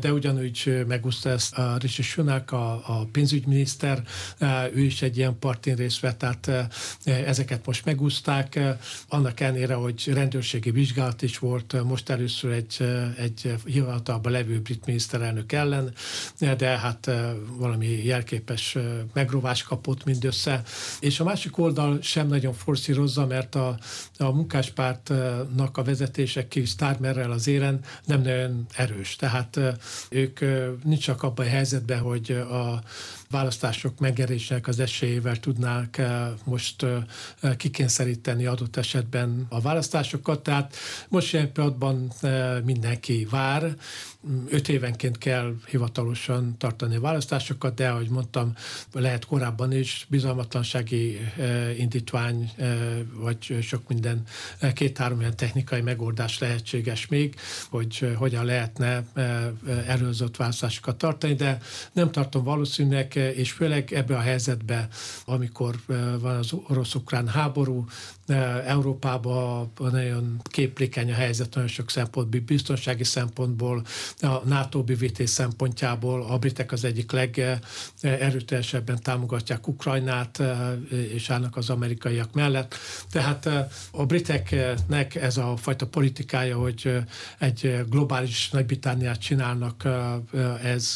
de 0.01 0.13
ugyanúgy 0.13 0.85
megúszta 0.89 1.29
ezt 1.29 1.55
a 1.55 1.77
Rishi 1.77 2.03
Sunak, 2.03 2.53
a, 2.53 2.73
a 2.73 3.05
pénzügyminiszter, 3.13 4.03
ő 4.75 4.81
is 4.81 5.03
egy 5.03 5.17
ilyen 5.17 5.39
partin 5.39 5.75
részt 5.75 6.01
vett, 6.01 6.19
tehát 6.19 6.71
ezeket 7.05 7.67
most 7.67 7.85
megúszták, 7.85 8.61
annak 9.09 9.41
ellenére, 9.41 9.75
hogy 9.75 10.11
rendőrségi 10.15 10.71
vizsgálat 10.71 11.23
is 11.23 11.39
volt 11.39 11.85
most 11.85 12.09
először 12.09 12.53
egy, 12.53 12.89
egy 13.17 13.55
hivatalban 13.65 14.33
levő 14.33 14.61
brit 14.61 14.87
miniszterelnök 14.87 15.53
ellen, 15.53 15.95
de 16.57 16.79
hát 16.79 17.11
valami 17.57 18.05
jelképes 18.05 18.77
megrovás 19.13 19.63
kapott 19.63 20.05
mindössze. 20.05 20.63
És 21.05 21.21
a 21.21 21.25
másik 21.25 21.59
oldal 21.59 21.99
sem 22.03 22.27
nagyon 22.27 22.53
forszírozza, 22.53 23.27
mert 23.27 23.55
a, 23.55 23.79
a 24.19 24.31
munkáspártnak 24.31 25.77
a 25.77 25.83
vezetése 25.83 26.49
ki 26.49 26.65
Starmerrel 26.65 27.31
az 27.31 27.47
éren 27.47 27.81
nem 28.05 28.21
nagyon 28.23 28.67
erős. 28.75 29.17
Tehát 29.17 29.61
ők 30.11 30.41
nincs 30.85 31.03
csak 31.03 31.23
abban 31.23 31.47
a 31.47 31.49
helyzetben, 31.49 31.99
hogy 31.99 32.31
a 32.31 32.83
választások 33.35 33.99
megerésének 33.99 34.69
az 34.69 34.81
esélyével 34.81 35.37
tudnák 35.37 36.03
most 36.45 36.87
kikényszeríteni 37.57 38.47
adott 38.47 38.77
esetben 38.77 39.47
a 39.49 39.61
választásokat. 39.61 40.43
Tehát 40.43 40.77
most 41.09 41.33
ilyen 41.33 41.53
pillanatban 41.53 42.13
mindenki 42.65 43.27
vár, 43.31 43.75
öt 44.49 44.69
évenként 44.69 45.19
kell 45.19 45.55
hivatalosan 45.67 46.55
tartani 46.59 46.97
a 46.97 47.01
választásokat, 47.01 47.75
de 47.75 47.89
ahogy 47.89 48.09
mondtam, 48.09 48.55
lehet 48.93 49.25
korábban 49.25 49.73
is 49.73 50.07
bizalmatlansági 50.09 51.21
indítvány, 51.79 52.51
vagy 53.15 53.59
sok 53.63 53.89
minden 53.89 54.23
két-három 54.75 55.21
ilyen 55.21 55.37
technikai 55.37 55.81
megoldás 55.81 56.39
lehetséges 56.39 57.07
még, 57.07 57.35
hogy 57.71 58.15
hogyan 58.17 58.45
lehetne 58.45 59.05
előzött 59.87 60.37
választásokat 60.37 60.99
tartani, 60.99 61.35
de 61.35 61.59
nem 61.93 62.11
tartom 62.11 62.45
valószínűleg, 62.45 63.24
és 63.31 63.53
főleg 63.53 63.93
ebbe 63.93 64.17
a 64.17 64.21
helyzetbe, 64.21 64.89
amikor 65.25 65.75
van 66.21 66.37
az 66.37 66.53
orosz-ukrán 66.69 67.29
háború, 67.29 67.85
Európában 68.67 69.73
nagyon 69.79 70.41
képlékeny 70.43 71.11
a 71.11 71.15
helyzet 71.15 71.55
nagyon 71.55 71.71
sok 71.71 71.91
szempontból, 71.91 72.41
biztonsági 72.41 73.05
szempontból, 73.05 73.85
a 74.21 74.39
NATO 74.45 74.83
bővítés 74.83 75.31
szempontjából 75.31 76.23
a 76.23 76.39
britek 76.39 76.73
az 76.73 76.85
egyik 76.85 77.13
legerőteljesebben 77.13 79.03
támogatják 79.03 79.69
Ukrajnát, 79.69 80.43
és 81.15 81.31
állnak 81.31 81.57
az 81.57 81.71
amerikaiak 81.71 82.33
mellett. 82.33 82.75
Tehát 83.11 83.47
a 83.91 84.07
briteknek 84.07 85.15
ez 85.15 85.37
a 85.37 85.57
fajta 85.57 85.87
politikája, 85.87 86.57
hogy 86.59 86.97
egy 87.39 87.85
globális 87.89 88.51
Nagy-Britániát 88.51 89.21
csinálnak, 89.21 89.89
ez, 90.63 90.95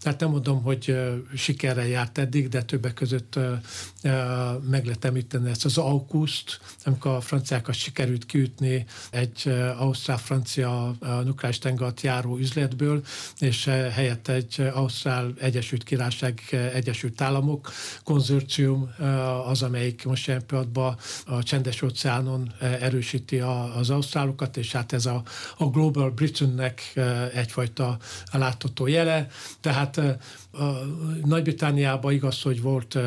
tehát 0.00 0.20
nem 0.20 0.30
mondom, 0.30 0.62
hogy 0.62 0.96
sikerrel 1.34 1.86
járt 1.86 2.18
eddig, 2.18 2.48
de 2.48 2.62
többek 2.62 2.94
között 2.94 3.38
meg 4.70 4.84
lehet 4.84 5.04
említeni 5.04 5.50
ezt 5.50 5.64
az 5.64 5.78
auguszt, 6.58 6.86
amikor 6.86 7.10
a 7.10 7.20
franciákat 7.20 7.74
sikerült 7.74 8.26
kiütni 8.26 8.84
egy 9.10 9.48
ausztrál-francia 9.78 10.94
nukleáris 11.24 11.58
tengerat 11.58 12.00
járó 12.00 12.36
üzletből, 12.36 13.04
és 13.38 13.64
helyett 13.92 14.28
egy 14.28 14.70
Ausztrál 14.72 15.34
Egyesült 15.40 15.82
Királyság 15.82 16.40
Egyesült 16.72 17.20
Államok 17.20 17.72
konzorcium 18.04 18.94
az, 19.46 19.62
amelyik 19.62 20.04
most 20.04 20.28
ilyen 20.28 20.46
pillanatban 20.46 20.96
a 21.26 21.42
csendes 21.42 21.82
óceánon 21.82 22.52
erősíti 22.60 23.38
az 23.38 23.90
ausztrálokat, 23.90 24.56
és 24.56 24.72
hát 24.72 24.92
ez 24.92 25.06
a, 25.06 25.22
a 25.56 25.64
Global 25.64 26.10
Britainnek 26.10 26.92
egyfajta 27.34 27.98
látható 28.32 28.86
jele. 28.86 29.26
Tehát 29.60 30.00
Nagy-Britániában 31.24 32.12
igaz, 32.12 32.42
hogy 32.42 32.60
volt 32.60 32.98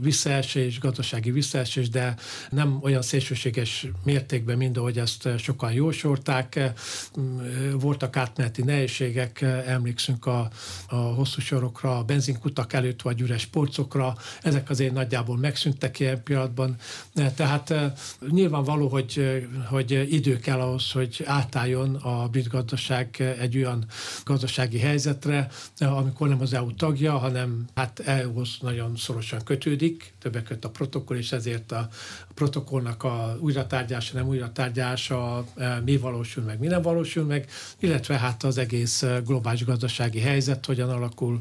visszaesés, 0.00 0.78
gazdasági 0.80 1.30
visszaesés, 1.30 1.88
de 1.88 2.14
nem 2.50 2.78
olyan 2.82 3.02
szélsőséges 3.02 3.86
mértékben, 4.04 4.56
mint 4.56 4.76
ahogy 4.76 4.98
ezt 4.98 5.28
sokan 5.38 5.72
jósolták. 5.72 6.72
Voltak 7.80 8.16
átmeneti 8.16 8.62
nehézségek, 8.62 9.40
emlékszünk 9.66 10.26
a, 10.26 10.50
a 10.88 10.96
hosszú 10.96 11.40
sorokra, 11.40 11.98
a 11.98 12.02
benzinkutak 12.02 12.72
előtt, 12.72 13.02
vagy 13.02 13.20
üres 13.20 13.46
polcokra. 13.46 14.16
Ezek 14.42 14.70
azért 14.70 14.92
nagyjából 14.92 15.36
megszűntek 15.36 16.00
ilyen 16.00 16.22
pillanatban. 16.22 16.76
Tehát 17.34 17.74
nyilvánvaló, 18.30 18.88
hogy, 18.88 19.42
hogy 19.68 20.06
idő 20.12 20.38
kell 20.38 20.60
ahhoz, 20.60 20.90
hogy 20.90 21.22
átálljon 21.24 21.94
a 21.94 22.28
brit 22.28 22.48
gazdaság 22.48 23.34
egy 23.40 23.56
olyan 23.56 23.84
gazdasági 24.24 24.78
helyzetre, 24.78 25.48
amikor 25.78 26.28
nem 26.28 26.40
az 26.40 26.52
EU 26.52 26.74
tagja, 26.92 27.18
hanem 27.18 27.64
hát 27.74 27.98
EU-hoz 27.98 28.56
nagyon 28.60 28.96
szorosan 28.96 29.44
kötődik, 29.44 30.14
többek 30.18 30.42
között 30.42 30.64
a 30.64 30.70
protokoll, 30.70 31.16
és 31.16 31.32
ezért 31.32 31.72
a 31.72 31.88
protokollnak 32.34 33.04
a 33.04 33.36
újratárgyása, 33.40 34.14
nem 34.14 34.28
újratárgyása, 34.28 35.44
e, 35.56 35.80
mi 35.84 35.96
valósul 35.96 36.44
meg, 36.44 36.58
mi 36.58 36.66
nem 36.66 36.82
valósul 36.82 37.24
meg, 37.24 37.50
illetve 37.78 38.18
hát 38.18 38.42
az 38.42 38.58
egész 38.58 39.02
e, 39.02 39.20
globális 39.26 39.64
gazdasági 39.64 40.20
helyzet, 40.20 40.66
hogyan 40.66 40.90
alakul 40.90 41.38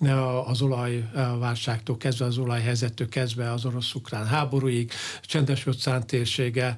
e, 0.00 0.26
az 0.28 0.62
olajválságtól 0.62 1.96
kezdve, 1.96 2.24
az 2.24 2.38
olajhelyzettől 2.38 3.08
kezdve 3.08 3.52
az 3.52 3.64
orosz-ukrán 3.64 4.26
háborúig, 4.26 4.92
csendes 5.22 5.66
óceán 5.66 6.06
térsége, 6.06 6.76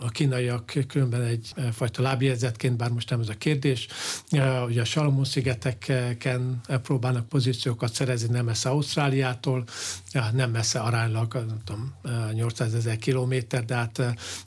a 0.00 0.08
kínaiak 0.10 0.72
különben 0.88 1.22
egyfajta 1.22 2.02
lábjegyzetként, 2.02 2.76
bár 2.76 2.90
most 2.90 3.10
nem 3.10 3.20
ez 3.20 3.28
a 3.28 3.34
kérdés, 3.34 3.86
ugye 4.66 4.80
a 4.80 4.84
Salomon-szigeteken 4.84 6.60
próbálnak 6.82 7.28
pozíciókat 7.28 7.94
szerezni 7.94 8.28
nem 8.28 8.44
messze 8.44 8.68
Ausztráliától, 8.68 9.64
nem 10.32 10.50
messze 10.50 10.78
aránylag, 10.78 11.34
nem 11.34 11.60
tudom, 11.64 11.94
800 12.32 12.74
ezer 12.74 12.96
kilométer, 12.96 13.64
de 13.64 13.74
hát 13.74 14.02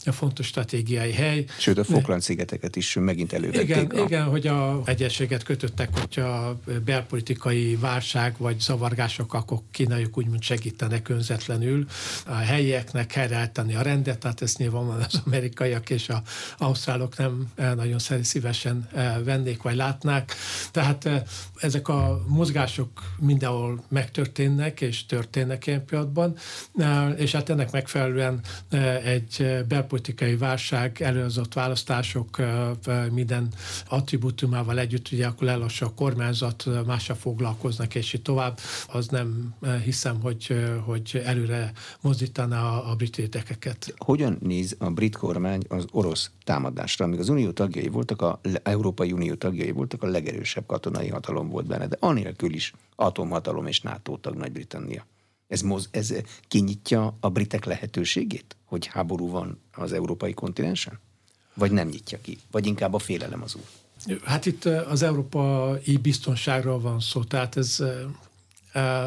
fontos 0.05 0.45
stratégiai 0.45 1.11
hely. 1.11 1.45
Sőt, 1.57 1.77
a 1.77 1.83
Falkland-szigeteket 1.83 2.75
is 2.75 2.97
megint 2.99 3.33
elővették. 3.33 3.63
Igen, 3.63 3.85
a... 3.85 4.03
igen, 4.03 4.23
hogy 4.23 4.47
a 4.47 4.81
egyességet 4.85 5.43
kötöttek, 5.43 5.97
hogyha 5.99 6.59
belpolitikai 6.85 7.75
válság 7.75 8.35
vagy 8.37 8.59
zavargások, 8.59 9.33
akkor 9.33 9.59
kínaiak 9.71 10.17
úgymond 10.17 10.41
segítenek 10.41 11.09
önzetlenül 11.09 11.85
a 12.25 12.33
helyieknek 12.33 13.13
helyreállítani 13.13 13.75
a 13.75 13.81
rendet, 13.81 14.19
tehát 14.19 14.41
ezt 14.41 14.57
nyilván 14.57 14.79
nyilvánvalóan 14.79 15.07
az 15.11 15.21
amerikaiak 15.25 15.89
és 15.89 16.09
a 16.09 16.21
ausztrálok 16.57 17.17
nem 17.17 17.51
nagyon 17.75 17.99
szívesen 18.21 18.89
vennék 19.23 19.61
vagy 19.61 19.75
látnák. 19.75 20.35
Tehát 20.71 21.09
ezek 21.55 21.87
a 21.87 22.23
mozgások 22.27 22.89
mindenhol 23.19 23.83
megtörténnek 23.89 24.81
és 24.81 25.05
történnek 25.05 25.58
ilyen 25.67 25.85
pillanatban, 25.85 26.35
és 27.17 27.31
hát 27.31 27.49
ennek 27.49 27.71
megfelelően 27.71 28.41
egy 29.03 29.65
belpolitikai 29.67 30.35
válság, 30.35 31.01
előhozott 31.01 31.53
választások 31.53 32.41
minden 33.11 33.47
attribútumával 33.89 34.79
együtt, 34.79 35.11
ugye 35.11 35.27
akkor 35.27 35.47
lelassa 35.47 35.85
a 35.85 35.93
kormányzat, 35.93 36.65
másra 36.85 37.15
foglalkoznak, 37.15 37.95
és 37.95 38.13
így 38.13 38.21
tovább, 38.21 38.59
az 38.87 39.07
nem 39.07 39.55
hiszem, 39.83 40.21
hogy, 40.21 40.55
hogy 40.85 41.21
előre 41.25 41.71
mozdítaná 42.01 42.63
a, 42.63 42.91
a 42.91 42.95
brit 42.95 43.17
érdekeket. 43.17 43.93
Hogyan 43.97 44.37
néz 44.41 44.75
a 44.79 44.89
brit 44.89 45.17
kormány 45.17 45.61
az 45.67 45.85
orosz 45.91 46.31
támadásra? 46.43 47.05
Amíg 47.05 47.19
az 47.19 47.29
unió 47.29 47.51
tagjai 47.51 47.87
voltak, 47.87 48.21
a 48.21 48.39
Európai 48.63 49.11
Unió 49.11 49.33
tagjai 49.33 49.71
voltak, 49.71 50.03
a 50.03 50.07
legerősebb 50.07 50.65
katonai 50.65 51.07
hatalom 51.07 51.49
volt 51.49 51.65
benne, 51.65 51.87
de 51.87 51.97
anélkül 51.99 52.53
is 52.53 52.73
atomhatalom 52.95 53.67
és 53.67 53.81
NATO 53.81 54.17
tag 54.17 54.35
Nagy-Britannia. 54.35 55.05
Ez, 55.49 55.61
moz, 55.61 55.87
ez 55.91 56.13
kinyitja 56.47 57.17
a 57.19 57.29
britek 57.29 57.65
lehetőségét, 57.65 58.55
hogy 58.65 58.85
háború 58.87 59.29
van 59.29 59.59
az 59.71 59.93
európai 59.93 60.33
kontinensen? 60.33 60.99
Vagy 61.53 61.71
nem 61.71 61.87
nyitja 61.87 62.21
ki? 62.21 62.37
Vagy 62.51 62.65
inkább 62.65 62.93
a 62.93 62.99
félelem 62.99 63.41
az 63.41 63.55
úr? 63.55 64.19
Hát 64.23 64.45
itt 64.45 64.65
az 64.65 65.01
európai 65.01 65.97
biztonságról 65.97 66.79
van 66.79 66.99
szó, 66.99 67.23
tehát 67.23 67.57
ez, 67.57 67.83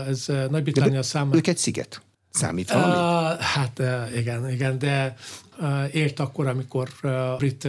ez 0.06 0.26
Nagy-Britannia 0.26 1.02
számára... 1.02 1.36
Ők 1.36 1.46
egy 1.46 1.58
sziget. 1.58 2.02
Számít 2.32 2.70
valami? 2.70 2.92
Uh, 2.92 3.40
hát 3.40 3.78
uh, 3.78 4.16
igen, 4.16 4.50
igen, 4.50 4.78
de 4.78 5.14
uh, 5.60 5.94
ért 5.94 6.20
akkor, 6.20 6.46
amikor 6.46 6.88
a 7.02 7.36
brit 7.36 7.68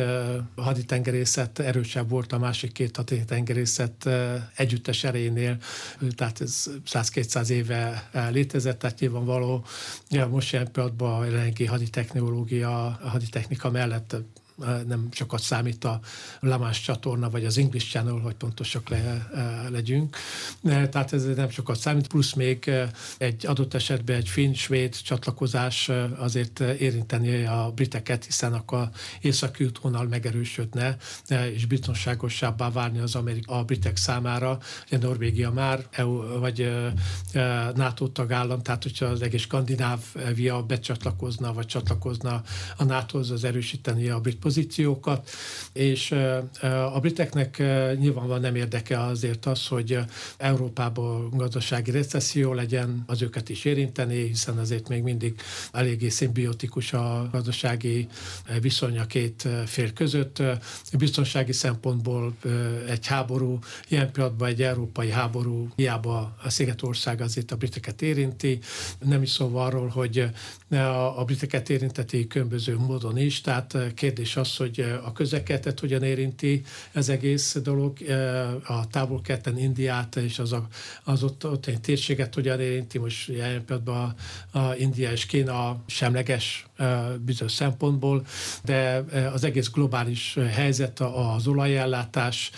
haditengerészet 0.55 1.59
erősebb 1.59 2.09
volt 2.09 2.32
a 2.32 2.38
másik 2.38 2.72
két 2.72 2.95
haditengerészet 2.95 4.09
együttes 4.55 5.03
erejénél, 5.03 5.57
tehát 6.16 6.41
ez 6.41 6.66
100-200 6.91 7.47
éve 7.47 8.09
létezett, 8.32 8.80
tehát 8.80 8.99
nyilvánvaló, 8.99 9.66
ja, 10.09 10.28
most 10.28 10.53
ilyen 10.53 10.72
pillanatban 10.72 11.22
a 11.22 11.26
jelenlegi 11.26 11.66
haditechnológia, 11.66 12.86
a 12.86 13.09
haditechnika 13.09 13.70
mellett 13.70 14.16
nem 14.88 15.08
sokat 15.12 15.41
számít 15.41 15.84
a 15.84 15.99
Lamás 16.39 16.82
csatorna, 16.82 17.30
vagy 17.30 17.45
az 17.45 17.58
English 17.58 17.89
Channel, 17.89 18.20
hogy 18.20 18.34
pontosak 18.34 18.89
le, 18.89 19.30
legyünk. 19.72 20.18
Tehát 20.64 21.14
ez 21.14 21.26
nem 21.26 21.49
sokat 21.49 21.80
számít, 21.80 22.08
plusz 22.08 22.34
még 22.34 22.72
egy 23.18 23.45
adott 23.45 23.74
esetben 23.74 24.16
egy 24.16 24.30
finn-svéd 24.30 24.95
csatlakozás 24.95 25.89
azért 26.18 26.60
érinteni 26.60 27.43
a 27.43 27.72
briteket, 27.76 28.26
hiszen 28.26 28.54
akkor 28.54 28.89
északi 29.22 29.64
útvonal 29.64 30.08
megerősödne, 30.08 30.97
és 31.54 31.66
biztonságosabbá 31.66 32.72
válni 32.72 32.99
az 32.99 33.16
Amerik- 33.16 33.49
a 33.49 33.64
britek 33.64 33.97
számára. 33.97 34.60
Ugye 34.86 34.97
Norvégia 34.97 35.51
már 35.51 35.86
EU 35.91 36.39
vagy 36.39 36.72
NATO 37.76 38.08
tagállam, 38.08 38.62
tehát 38.62 38.84
hogyha 38.84 39.06
az 39.06 39.22
egész 39.22 39.41
Skandinávia 39.41 40.64
becsatlakozna, 40.64 41.54
vagy 41.54 41.66
csatlakozna 41.66 42.41
a 42.78 42.84
NATO-hoz, 42.84 43.32
az 43.32 43.43
erősíteni 43.43 44.10
a 44.10 44.20
brit 44.20 44.41
pozíciókat, 44.44 45.30
és 45.74 46.12
a 46.94 47.00
briteknek 47.00 47.58
nyilvánvalóan 48.00 48.41
nem 48.41 48.56
érdeke 48.56 49.00
azért 49.04 49.46
az, 49.46 49.68
hogy 49.68 50.00
Európában 50.38 51.30
gazdasági 51.30 51.91
recesszió 51.91 52.54
legyen, 52.54 53.04
az 53.08 53.22
őket 53.22 53.50
is 53.50 53.66
érinteni, 53.66 54.28
hiszen 54.28 54.58
azért 54.58 54.88
még 54.88 55.04
mindig 55.04 55.36
eléggé 55.72 56.10
szimbiotikus 56.10 56.94
a 56.94 57.30
gazdasági 57.32 58.08
viszony 58.62 59.00
a 59.00 59.06
két 59.06 59.48
fél 59.66 59.94
között. 59.94 60.41
Biztonsági 60.98 61.52
szempontból 61.54 62.34
egy 62.88 63.08
háború, 63.08 63.60
ilyen 63.88 64.12
pillanatban 64.12 64.48
egy 64.48 64.62
európai 64.62 65.10
háború, 65.10 65.68
hiába 65.76 66.36
a 66.44 66.50
Szigetország 66.50 67.22
azért 67.22 67.52
a 67.52 67.56
briteket 67.56 68.02
érinti, 68.02 68.60
nem 69.00 69.22
is 69.22 69.30
szóval 69.30 69.66
arról, 69.66 69.88
hogy 69.88 70.30
a 71.15 71.24
briteket 71.26 71.69
érinteti 71.69 72.28
különböző 72.28 72.78
módon 72.78 73.17
is, 73.17 73.41
tehát 73.41 73.78
kérdés 73.93 74.24
kérdés 74.24 74.36
az, 74.36 74.55
hogy 74.55 74.80
a 75.03 75.11
közlekedet 75.11 75.80
hogyan 75.80 76.03
érinti 76.03 76.61
ez 76.91 77.09
egész 77.09 77.57
dolog, 77.63 77.97
a 78.65 78.88
távol 78.88 79.21
Indiát 79.57 80.15
és 80.15 80.39
az, 80.39 80.51
a, 80.51 80.67
az 81.03 81.24
ott, 81.24 81.45
ott 81.45 81.69
térséget 81.82 82.34
hogyan 82.34 82.59
érinti, 82.59 82.97
most 82.97 83.28
jelen 83.28 83.65
pillanatban 83.65 84.15
a, 84.51 84.57
a 84.57 84.76
India 84.76 85.11
és 85.11 85.26
Kína 85.26 85.84
semleges 85.86 86.67
bizonyos 87.19 87.51
szempontból, 87.51 88.26
de 88.63 89.03
az 89.34 89.43
egész 89.43 89.69
globális 89.69 90.38
helyzet, 90.51 90.99
az 90.99 91.47
olajellátás, 91.47 92.51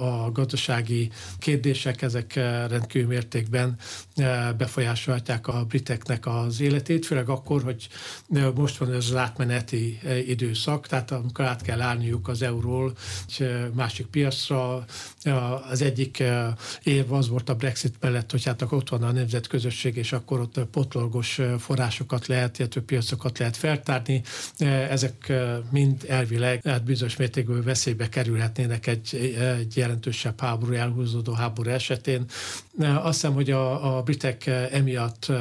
a 0.00 0.30
gazdasági 0.32 1.10
kérdések, 1.38 2.02
ezek 2.02 2.34
rendkívül 2.68 3.08
mértékben 3.08 3.76
befolyásolhatják 4.56 5.48
a 5.48 5.64
briteknek 5.64 6.26
az 6.26 6.60
életét, 6.60 7.06
főleg 7.06 7.25
akkor, 7.28 7.62
hogy 7.62 7.88
most 8.54 8.76
van 8.76 8.92
ez 8.92 9.10
az 9.10 9.14
átmeneti 9.14 10.00
időszak, 10.26 10.86
tehát 10.86 11.10
amikor 11.10 11.44
át 11.44 11.62
kell 11.62 11.80
állniuk 11.80 12.28
az 12.28 12.42
euról 12.42 12.92
egy 13.38 13.72
másik 13.74 14.06
piacra, 14.06 14.84
az 15.70 15.82
egyik 15.82 16.22
év 16.82 17.12
az 17.12 17.28
volt 17.28 17.48
a 17.48 17.54
Brexit 17.54 17.94
mellett, 18.00 18.30
hogy 18.30 18.44
hát 18.44 18.62
ott 18.70 18.88
van 18.88 19.02
a 19.02 19.12
nemzetközösség, 19.12 19.96
és 19.96 20.12
akkor 20.12 20.40
ott 20.40 20.60
potlorgos 20.70 21.40
forrásokat 21.58 22.26
lehet, 22.26 22.58
illetve 22.58 22.80
piacokat 22.80 23.38
lehet 23.38 23.56
feltárni. 23.56 24.22
Ezek 24.90 25.32
mind 25.70 26.04
elvileg 26.08 26.60
hát 26.64 26.84
bizonyos 26.84 27.16
mértékben 27.16 27.62
veszélybe 27.62 28.08
kerülhetnének 28.08 28.86
egy, 28.86 29.14
egy 29.58 29.76
jelentősebb 29.76 30.40
háború, 30.40 30.72
elhúzódó 30.72 31.32
háború 31.32 31.70
esetén. 31.70 32.24
Azt 32.78 33.20
hiszem, 33.20 33.34
hogy 33.34 33.50
a, 33.50 33.96
a 33.96 34.02
britek 34.02 34.46
emiatt 34.46 35.32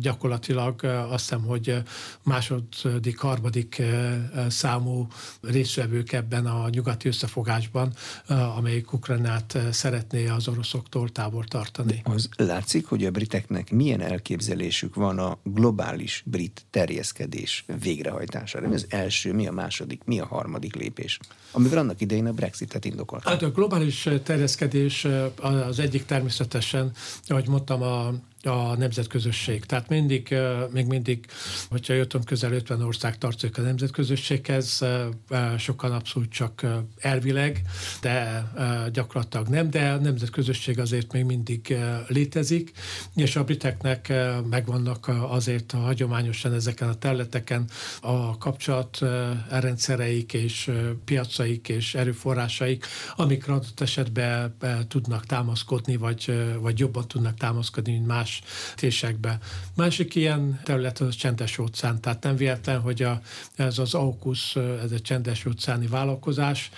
gyakorlatilag 0.00 0.84
azt 0.84 1.28
hiszem, 1.28 1.42
hogy 1.42 1.82
második, 2.22 3.18
harmadik 3.18 3.82
számú 4.48 5.06
részvevők 5.42 6.12
ebben 6.12 6.46
a 6.46 6.68
nyugati 6.68 7.08
összefogásban, 7.08 7.92
amelyik 8.56 8.92
Ukrajnát 8.92 9.58
szeretné 9.70 10.28
az 10.28 10.48
oroszoktól 10.48 11.08
távol 11.08 11.44
tartani. 11.44 12.00
Az 12.04 12.28
látszik, 12.36 12.86
hogy 12.86 13.04
a 13.04 13.10
briteknek 13.10 13.70
milyen 13.70 14.00
elképzelésük 14.00 14.94
van 14.94 15.18
a 15.18 15.38
globális 15.42 16.22
brit 16.26 16.66
terjeszkedés 16.70 17.64
végrehajtására. 17.82 18.68
Mi 18.68 18.74
az 18.74 18.86
első, 18.88 19.32
mi 19.32 19.46
a 19.46 19.52
második, 19.52 20.02
mi 20.04 20.20
a 20.20 20.26
harmadik 20.26 20.74
lépés, 20.74 21.18
amivel 21.50 21.78
annak 21.78 22.00
idején 22.00 22.26
a 22.26 22.32
Brexitet 22.32 22.84
indokolták? 22.84 23.32
Hát 23.32 23.42
a 23.42 23.50
globális 23.50 24.08
terjeszkedés 24.22 25.06
az 25.40 25.78
egyik 25.78 26.04
természetesen, 26.04 26.79
ahogy 27.26 27.48
mondtam, 27.48 27.82
a 27.82 28.14
a 28.42 28.76
nemzetközösség. 28.76 29.64
Tehát 29.64 29.88
mindig, 29.88 30.34
még 30.70 30.86
mindig, 30.86 31.26
hogyha 31.68 31.94
jöttem 31.94 32.24
közel 32.24 32.52
50 32.52 32.82
ország 32.82 33.18
tartozik 33.18 33.58
a 33.58 33.62
nemzetközösséghez, 33.62 34.84
sokan 35.58 35.92
abszolút 35.92 36.30
csak 36.30 36.66
elvileg, 36.98 37.62
de 38.00 38.44
gyakorlatilag 38.92 39.48
nem, 39.48 39.70
de 39.70 39.90
a 39.90 39.96
nemzetközösség 39.96 40.78
azért 40.78 41.12
még 41.12 41.24
mindig 41.24 41.76
létezik, 42.06 42.72
és 43.14 43.36
a 43.36 43.44
briteknek 43.44 44.12
megvannak 44.50 45.10
azért 45.28 45.70
hagyományosan 45.70 46.52
ezeken 46.52 46.88
a 46.88 46.94
területeken 46.94 47.68
a 48.00 48.38
kapcsolat 48.38 48.98
rendszereik 49.50 50.32
és 50.32 50.70
piacaik 51.04 51.68
és 51.68 51.94
erőforrásaik, 51.94 52.86
amikre 53.16 53.52
adott 53.52 53.80
esetben 53.80 54.56
tudnak 54.88 55.26
támaszkodni, 55.26 55.96
vagy, 55.96 56.32
vagy 56.60 56.78
jobban 56.78 57.08
tudnak 57.08 57.34
támaszkodni, 57.34 57.92
mint 57.92 58.06
más 58.06 58.29
más 58.30 58.42
tésekbe. 58.74 59.38
Másik 59.74 60.14
ilyen 60.14 60.60
terület 60.64 60.98
az 61.00 61.06
a 61.06 61.12
csendes 61.12 61.58
óceán, 61.58 62.00
tehát 62.00 62.22
nem 62.22 62.36
véletlen, 62.36 62.80
hogy 62.80 63.02
a, 63.02 63.20
ez 63.54 63.78
az 63.78 63.94
AUKUS, 63.94 64.56
ez 64.56 64.90
egy 64.92 65.02
csendes 65.02 65.46
óceáni 65.46 65.86
vállalkozás, 65.86 66.70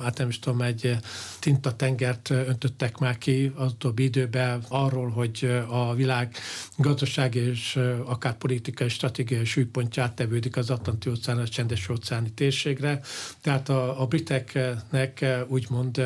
hát 0.00 0.18
nem 0.18 0.28
is 0.28 0.38
tudom, 0.38 0.62
egy 0.62 0.96
tintatengert 1.40 2.30
öntöttek 2.30 2.98
már 2.98 3.18
ki 3.18 3.52
az 3.54 3.72
utóbbi 3.72 4.02
időben 4.02 4.64
arról, 4.68 5.08
hogy 5.08 5.62
a 5.68 5.94
világ 5.94 6.36
gazdasági 6.76 7.38
és 7.38 7.78
akár 8.04 8.34
politikai 8.34 8.88
stratégiai 8.88 9.44
súlypontját 9.44 10.14
tevődik 10.14 10.56
az 10.56 10.70
Atlanti 10.70 11.10
óceán, 11.10 11.38
a 11.38 11.48
csendes 11.48 11.88
óceáni 11.88 12.30
térségre. 12.30 13.00
Tehát 13.40 13.68
a, 13.68 14.02
a 14.02 14.06
briteknek 14.06 15.24
úgymond 15.48 16.02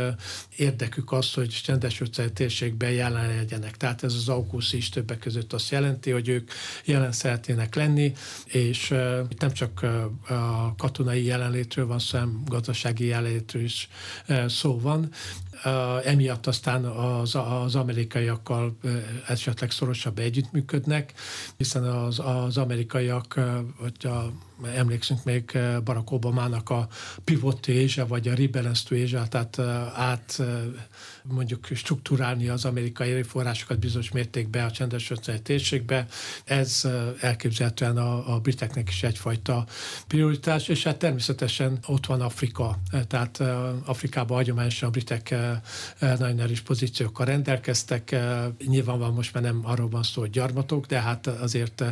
érdekük 0.57 1.12
az, 1.12 1.34
hogy 1.34 1.48
csendes 1.48 2.01
óceáni 2.01 2.32
térségben 2.32 2.90
jelen 2.90 3.36
legyenek. 3.36 3.76
Tehát 3.76 4.03
ez 4.03 4.14
az 4.14 4.28
AUKUS 4.28 4.72
is 4.72 4.89
többek 4.91 5.18
között 5.18 5.53
azt 5.53 5.70
jelenti, 5.70 6.11
hogy 6.11 6.28
ők 6.28 6.51
jelen 6.84 7.12
szeretnének 7.12 7.74
lenni, 7.74 8.12
és 8.47 8.91
uh, 8.91 8.99
nem 9.38 9.53
csak 9.53 9.82
a 10.28 10.74
katonai 10.76 11.24
jelenlétről 11.24 11.86
van 11.86 11.99
szó, 11.99 12.18
hanem 12.18 12.43
gazdasági 12.47 13.07
jelenlétről 13.07 13.62
is 13.62 13.88
szó 14.47 14.80
van. 14.80 15.11
Emiatt 16.05 16.47
aztán 16.47 16.84
az, 16.84 17.34
az 17.34 17.74
amerikaiakkal 17.74 18.78
esetleg 19.26 19.70
szorosabb 19.70 20.18
együttműködnek, 20.18 21.12
hiszen 21.57 21.84
az, 21.84 22.18
az 22.18 22.57
amerikaiak, 22.57 23.41
a 24.05 24.32
emlékszünk 24.74 25.24
még 25.24 25.59
Barack 25.84 26.11
Obamának 26.11 26.70
a 26.70 26.88
pivot 27.24 27.61
to 27.61 28.05
vagy 28.07 28.28
a 28.28 28.34
rebalance 28.34 28.82
to 28.88 29.26
tehát 29.28 29.59
át 29.95 30.43
mondjuk 31.33 31.66
struktúrálni 31.74 32.49
az 32.49 32.64
amerikai 32.64 33.11
erőforrásokat 33.11 33.78
bizonyos 33.78 34.11
mértékben 34.11 34.64
a 34.64 34.70
csendes 34.70 35.12
térségbe. 35.43 36.07
Ez 36.45 36.89
elképzelhetően 37.20 37.97
a, 37.97 38.35
a 38.35 38.41
briteknek 38.41 38.89
is 38.89 39.03
egyfajta 39.03 39.66
prioritás, 40.07 40.68
és 40.68 40.83
hát 40.83 40.99
természetesen 40.99 41.78
ott 41.87 42.07
van 42.07 42.20
Afrika, 42.20 42.78
tehát 43.09 43.41
Afrikában 43.85 44.37
hagyományosan 44.37 44.89
a 44.89 44.91
britek 44.91 45.35
nagyon 45.99 46.41
erős 46.41 46.61
pozíciókkal 46.61 47.26
rendelkeztek. 47.26 48.16
Nyilvánvalóan 48.66 49.14
most 49.14 49.35
már 49.35 49.43
nem 49.43 49.61
arról 49.62 49.89
van 49.89 50.03
szó, 50.03 50.20
hogy 50.20 50.31
gyarmatok, 50.31 50.87
de 50.87 51.01
hát 51.01 51.26
azért 51.26 51.85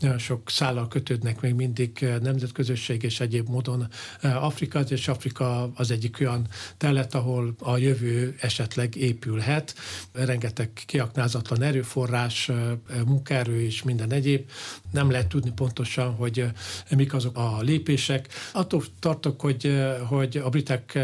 nagyon 0.00 0.18
sok 0.18 0.50
szállal 0.50 0.88
kötődnek 0.88 1.40
még 1.40 1.54
mindig 1.54 2.06
nemzetközösség 2.22 3.02
és 3.02 3.20
egyéb 3.20 3.48
módon 3.48 3.88
Afrika, 4.22 4.80
és 4.80 5.08
Afrika 5.08 5.70
az 5.74 5.90
egyik 5.90 6.16
olyan 6.20 6.46
terület, 6.76 7.14
ahol 7.14 7.54
a 7.58 7.76
jövő 7.76 8.34
esetleg 8.40 8.85
épülhet. 8.94 9.74
Rengeteg 10.12 10.70
kiaknázatlan 10.86 11.62
erőforrás, 11.62 12.50
munkaerő 13.06 13.60
és 13.60 13.82
minden 13.82 14.12
egyéb. 14.12 14.50
Nem 14.90 15.10
lehet 15.10 15.26
tudni 15.26 15.52
pontosan, 15.52 16.14
hogy 16.14 16.44
mik 16.90 17.14
azok 17.14 17.36
a 17.36 17.60
lépések. 17.60 18.28
Attól 18.52 18.82
tartok, 18.98 19.40
hogy, 19.40 19.82
hogy 20.08 20.36
a 20.36 20.48
britek, 20.48 20.98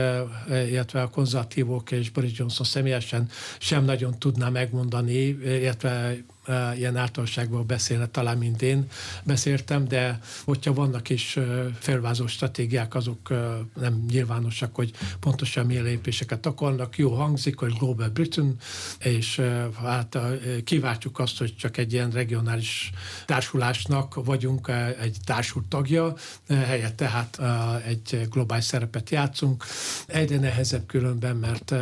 illetve 0.48 1.02
a 1.02 1.08
konzervatívok 1.08 1.90
és 1.90 2.10
Boris 2.10 2.38
Johnson 2.38 2.66
személyesen 2.66 3.28
sem 3.58 3.84
nagyon 3.84 4.18
tudná 4.18 4.48
megmondani, 4.48 5.22
illetve 5.44 6.16
ilyen 6.48 6.96
általánosságban 6.96 7.66
beszélne, 7.66 8.06
talán 8.06 8.38
mint 8.38 8.62
én 8.62 8.86
beszéltem, 9.24 9.88
de 9.88 10.20
hogyha 10.44 10.72
vannak 10.72 11.08
is 11.08 11.38
felvázó 11.78 12.26
stratégiák, 12.26 12.94
azok 12.94 13.28
nem 13.80 14.04
nyilvánosak, 14.10 14.74
hogy 14.74 14.90
pontosan 15.20 15.66
milyen 15.66 15.84
lépéseket 15.84 16.46
akarnak. 16.46 16.98
Jó 16.98 17.14
hangzik, 17.14 17.58
hogy 17.58 17.72
Global 17.78 18.08
Britain, 18.08 18.56
és 18.98 19.40
hát 19.82 20.18
kiváltjuk 20.64 21.18
azt, 21.18 21.38
hogy 21.38 21.56
csak 21.56 21.76
egy 21.76 21.92
ilyen 21.92 22.10
regionális 22.10 22.90
társulásnak 23.26 24.24
vagyunk 24.24 24.68
egy 25.00 25.16
társult 25.24 25.66
tagja, 25.66 26.14
helyett 26.48 26.96
tehát 26.96 27.40
egy 27.86 28.28
globális 28.30 28.64
szerepet 28.64 29.10
játszunk. 29.10 29.64
Egyre 30.06 30.38
nehezebb 30.38 30.86
különben, 30.86 31.36
mert 31.36 31.74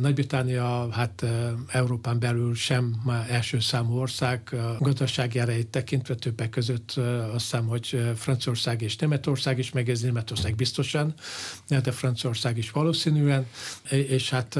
nagy-Britannia 0.00 0.88
hát 0.90 1.24
Európán 1.68 2.18
belül 2.18 2.54
sem 2.54 3.00
már 3.04 3.26
első 3.30 3.60
számú 3.60 3.94
ország, 3.94 4.48
a 4.52 4.76
gazdasági 4.80 5.38
erejét 5.38 5.66
tekintve 5.66 6.14
többek 6.14 6.50
között 6.50 6.92
azt 7.32 7.32
hiszem, 7.32 7.66
hogy 7.66 8.12
Franciaország 8.16 8.82
és 8.82 8.96
Németország 8.96 9.58
is 9.58 9.72
megérzi, 9.72 10.04
Németország 10.04 10.54
biztosan, 10.54 11.14
de 11.68 11.92
Franciaország 11.92 12.56
is 12.58 12.70
valószínűen, 12.70 13.46
és 13.90 14.30
hát 14.30 14.58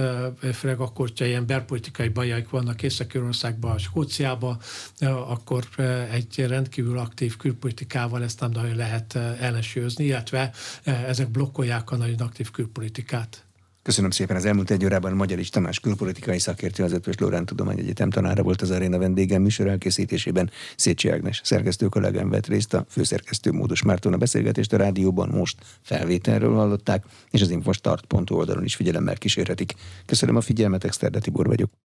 főleg 0.52 0.80
akkor, 0.80 1.08
hogyha 1.08 1.24
ilyen 1.24 1.46
belpolitikai 1.46 2.08
bajaik 2.08 2.48
vannak 2.48 2.82
Észak-Írországban, 2.82 3.78
Skóciában, 3.78 4.58
akkor 5.00 5.68
egy 6.10 6.44
rendkívül 6.46 6.98
aktív 6.98 7.36
külpolitikával 7.36 8.22
ezt 8.22 8.40
nem 8.40 8.50
nagyon 8.50 8.76
lehet 8.76 9.14
ellensúlyozni, 9.14 10.04
illetve 10.04 10.52
ezek 10.84 11.30
blokkolják 11.30 11.90
a 11.90 11.96
nagyon 11.96 12.18
aktív 12.18 12.50
külpolitikát. 12.50 13.47
Köszönöm 13.82 14.10
szépen 14.10 14.36
az 14.36 14.44
elmúlt 14.44 14.70
egy 14.70 14.84
órában 14.84 15.12
Magyarics 15.12 15.50
Tamás 15.50 15.80
külpolitikai 15.80 16.38
szakértő, 16.38 16.84
az 16.84 16.92
Ötvös 16.92 17.16
Lórán 17.18 17.46
Tudományegyetem 17.46 18.10
tanára 18.10 18.42
volt 18.42 18.62
az 18.62 18.70
aréna 18.70 18.98
vendégem 18.98 19.42
műsor 19.42 19.66
elkészítésében. 19.66 20.50
Szécsi 20.76 21.08
Ágnes 21.08 21.40
szerkesztő 21.44 21.86
kollégám 21.86 22.30
vett 22.30 22.46
részt, 22.46 22.74
a 22.74 22.84
főszerkesztő 22.88 23.52
Módos 23.52 23.82
Márton 23.82 24.12
a 24.12 24.16
beszélgetést 24.16 24.72
a 24.72 24.76
rádióban 24.76 25.28
most 25.28 25.56
felvételről 25.82 26.54
hallották, 26.54 27.04
és 27.30 27.42
az 27.42 27.50
infostart.hu 27.50 28.36
oldalon 28.36 28.64
is 28.64 28.74
figyelemmel 28.74 29.16
kísérhetik. 29.16 29.74
Köszönöm 30.06 30.36
a 30.36 30.40
figyelmet, 30.40 30.84
Exterde 30.84 31.18
Tibor 31.18 31.46
vagyok. 31.46 31.70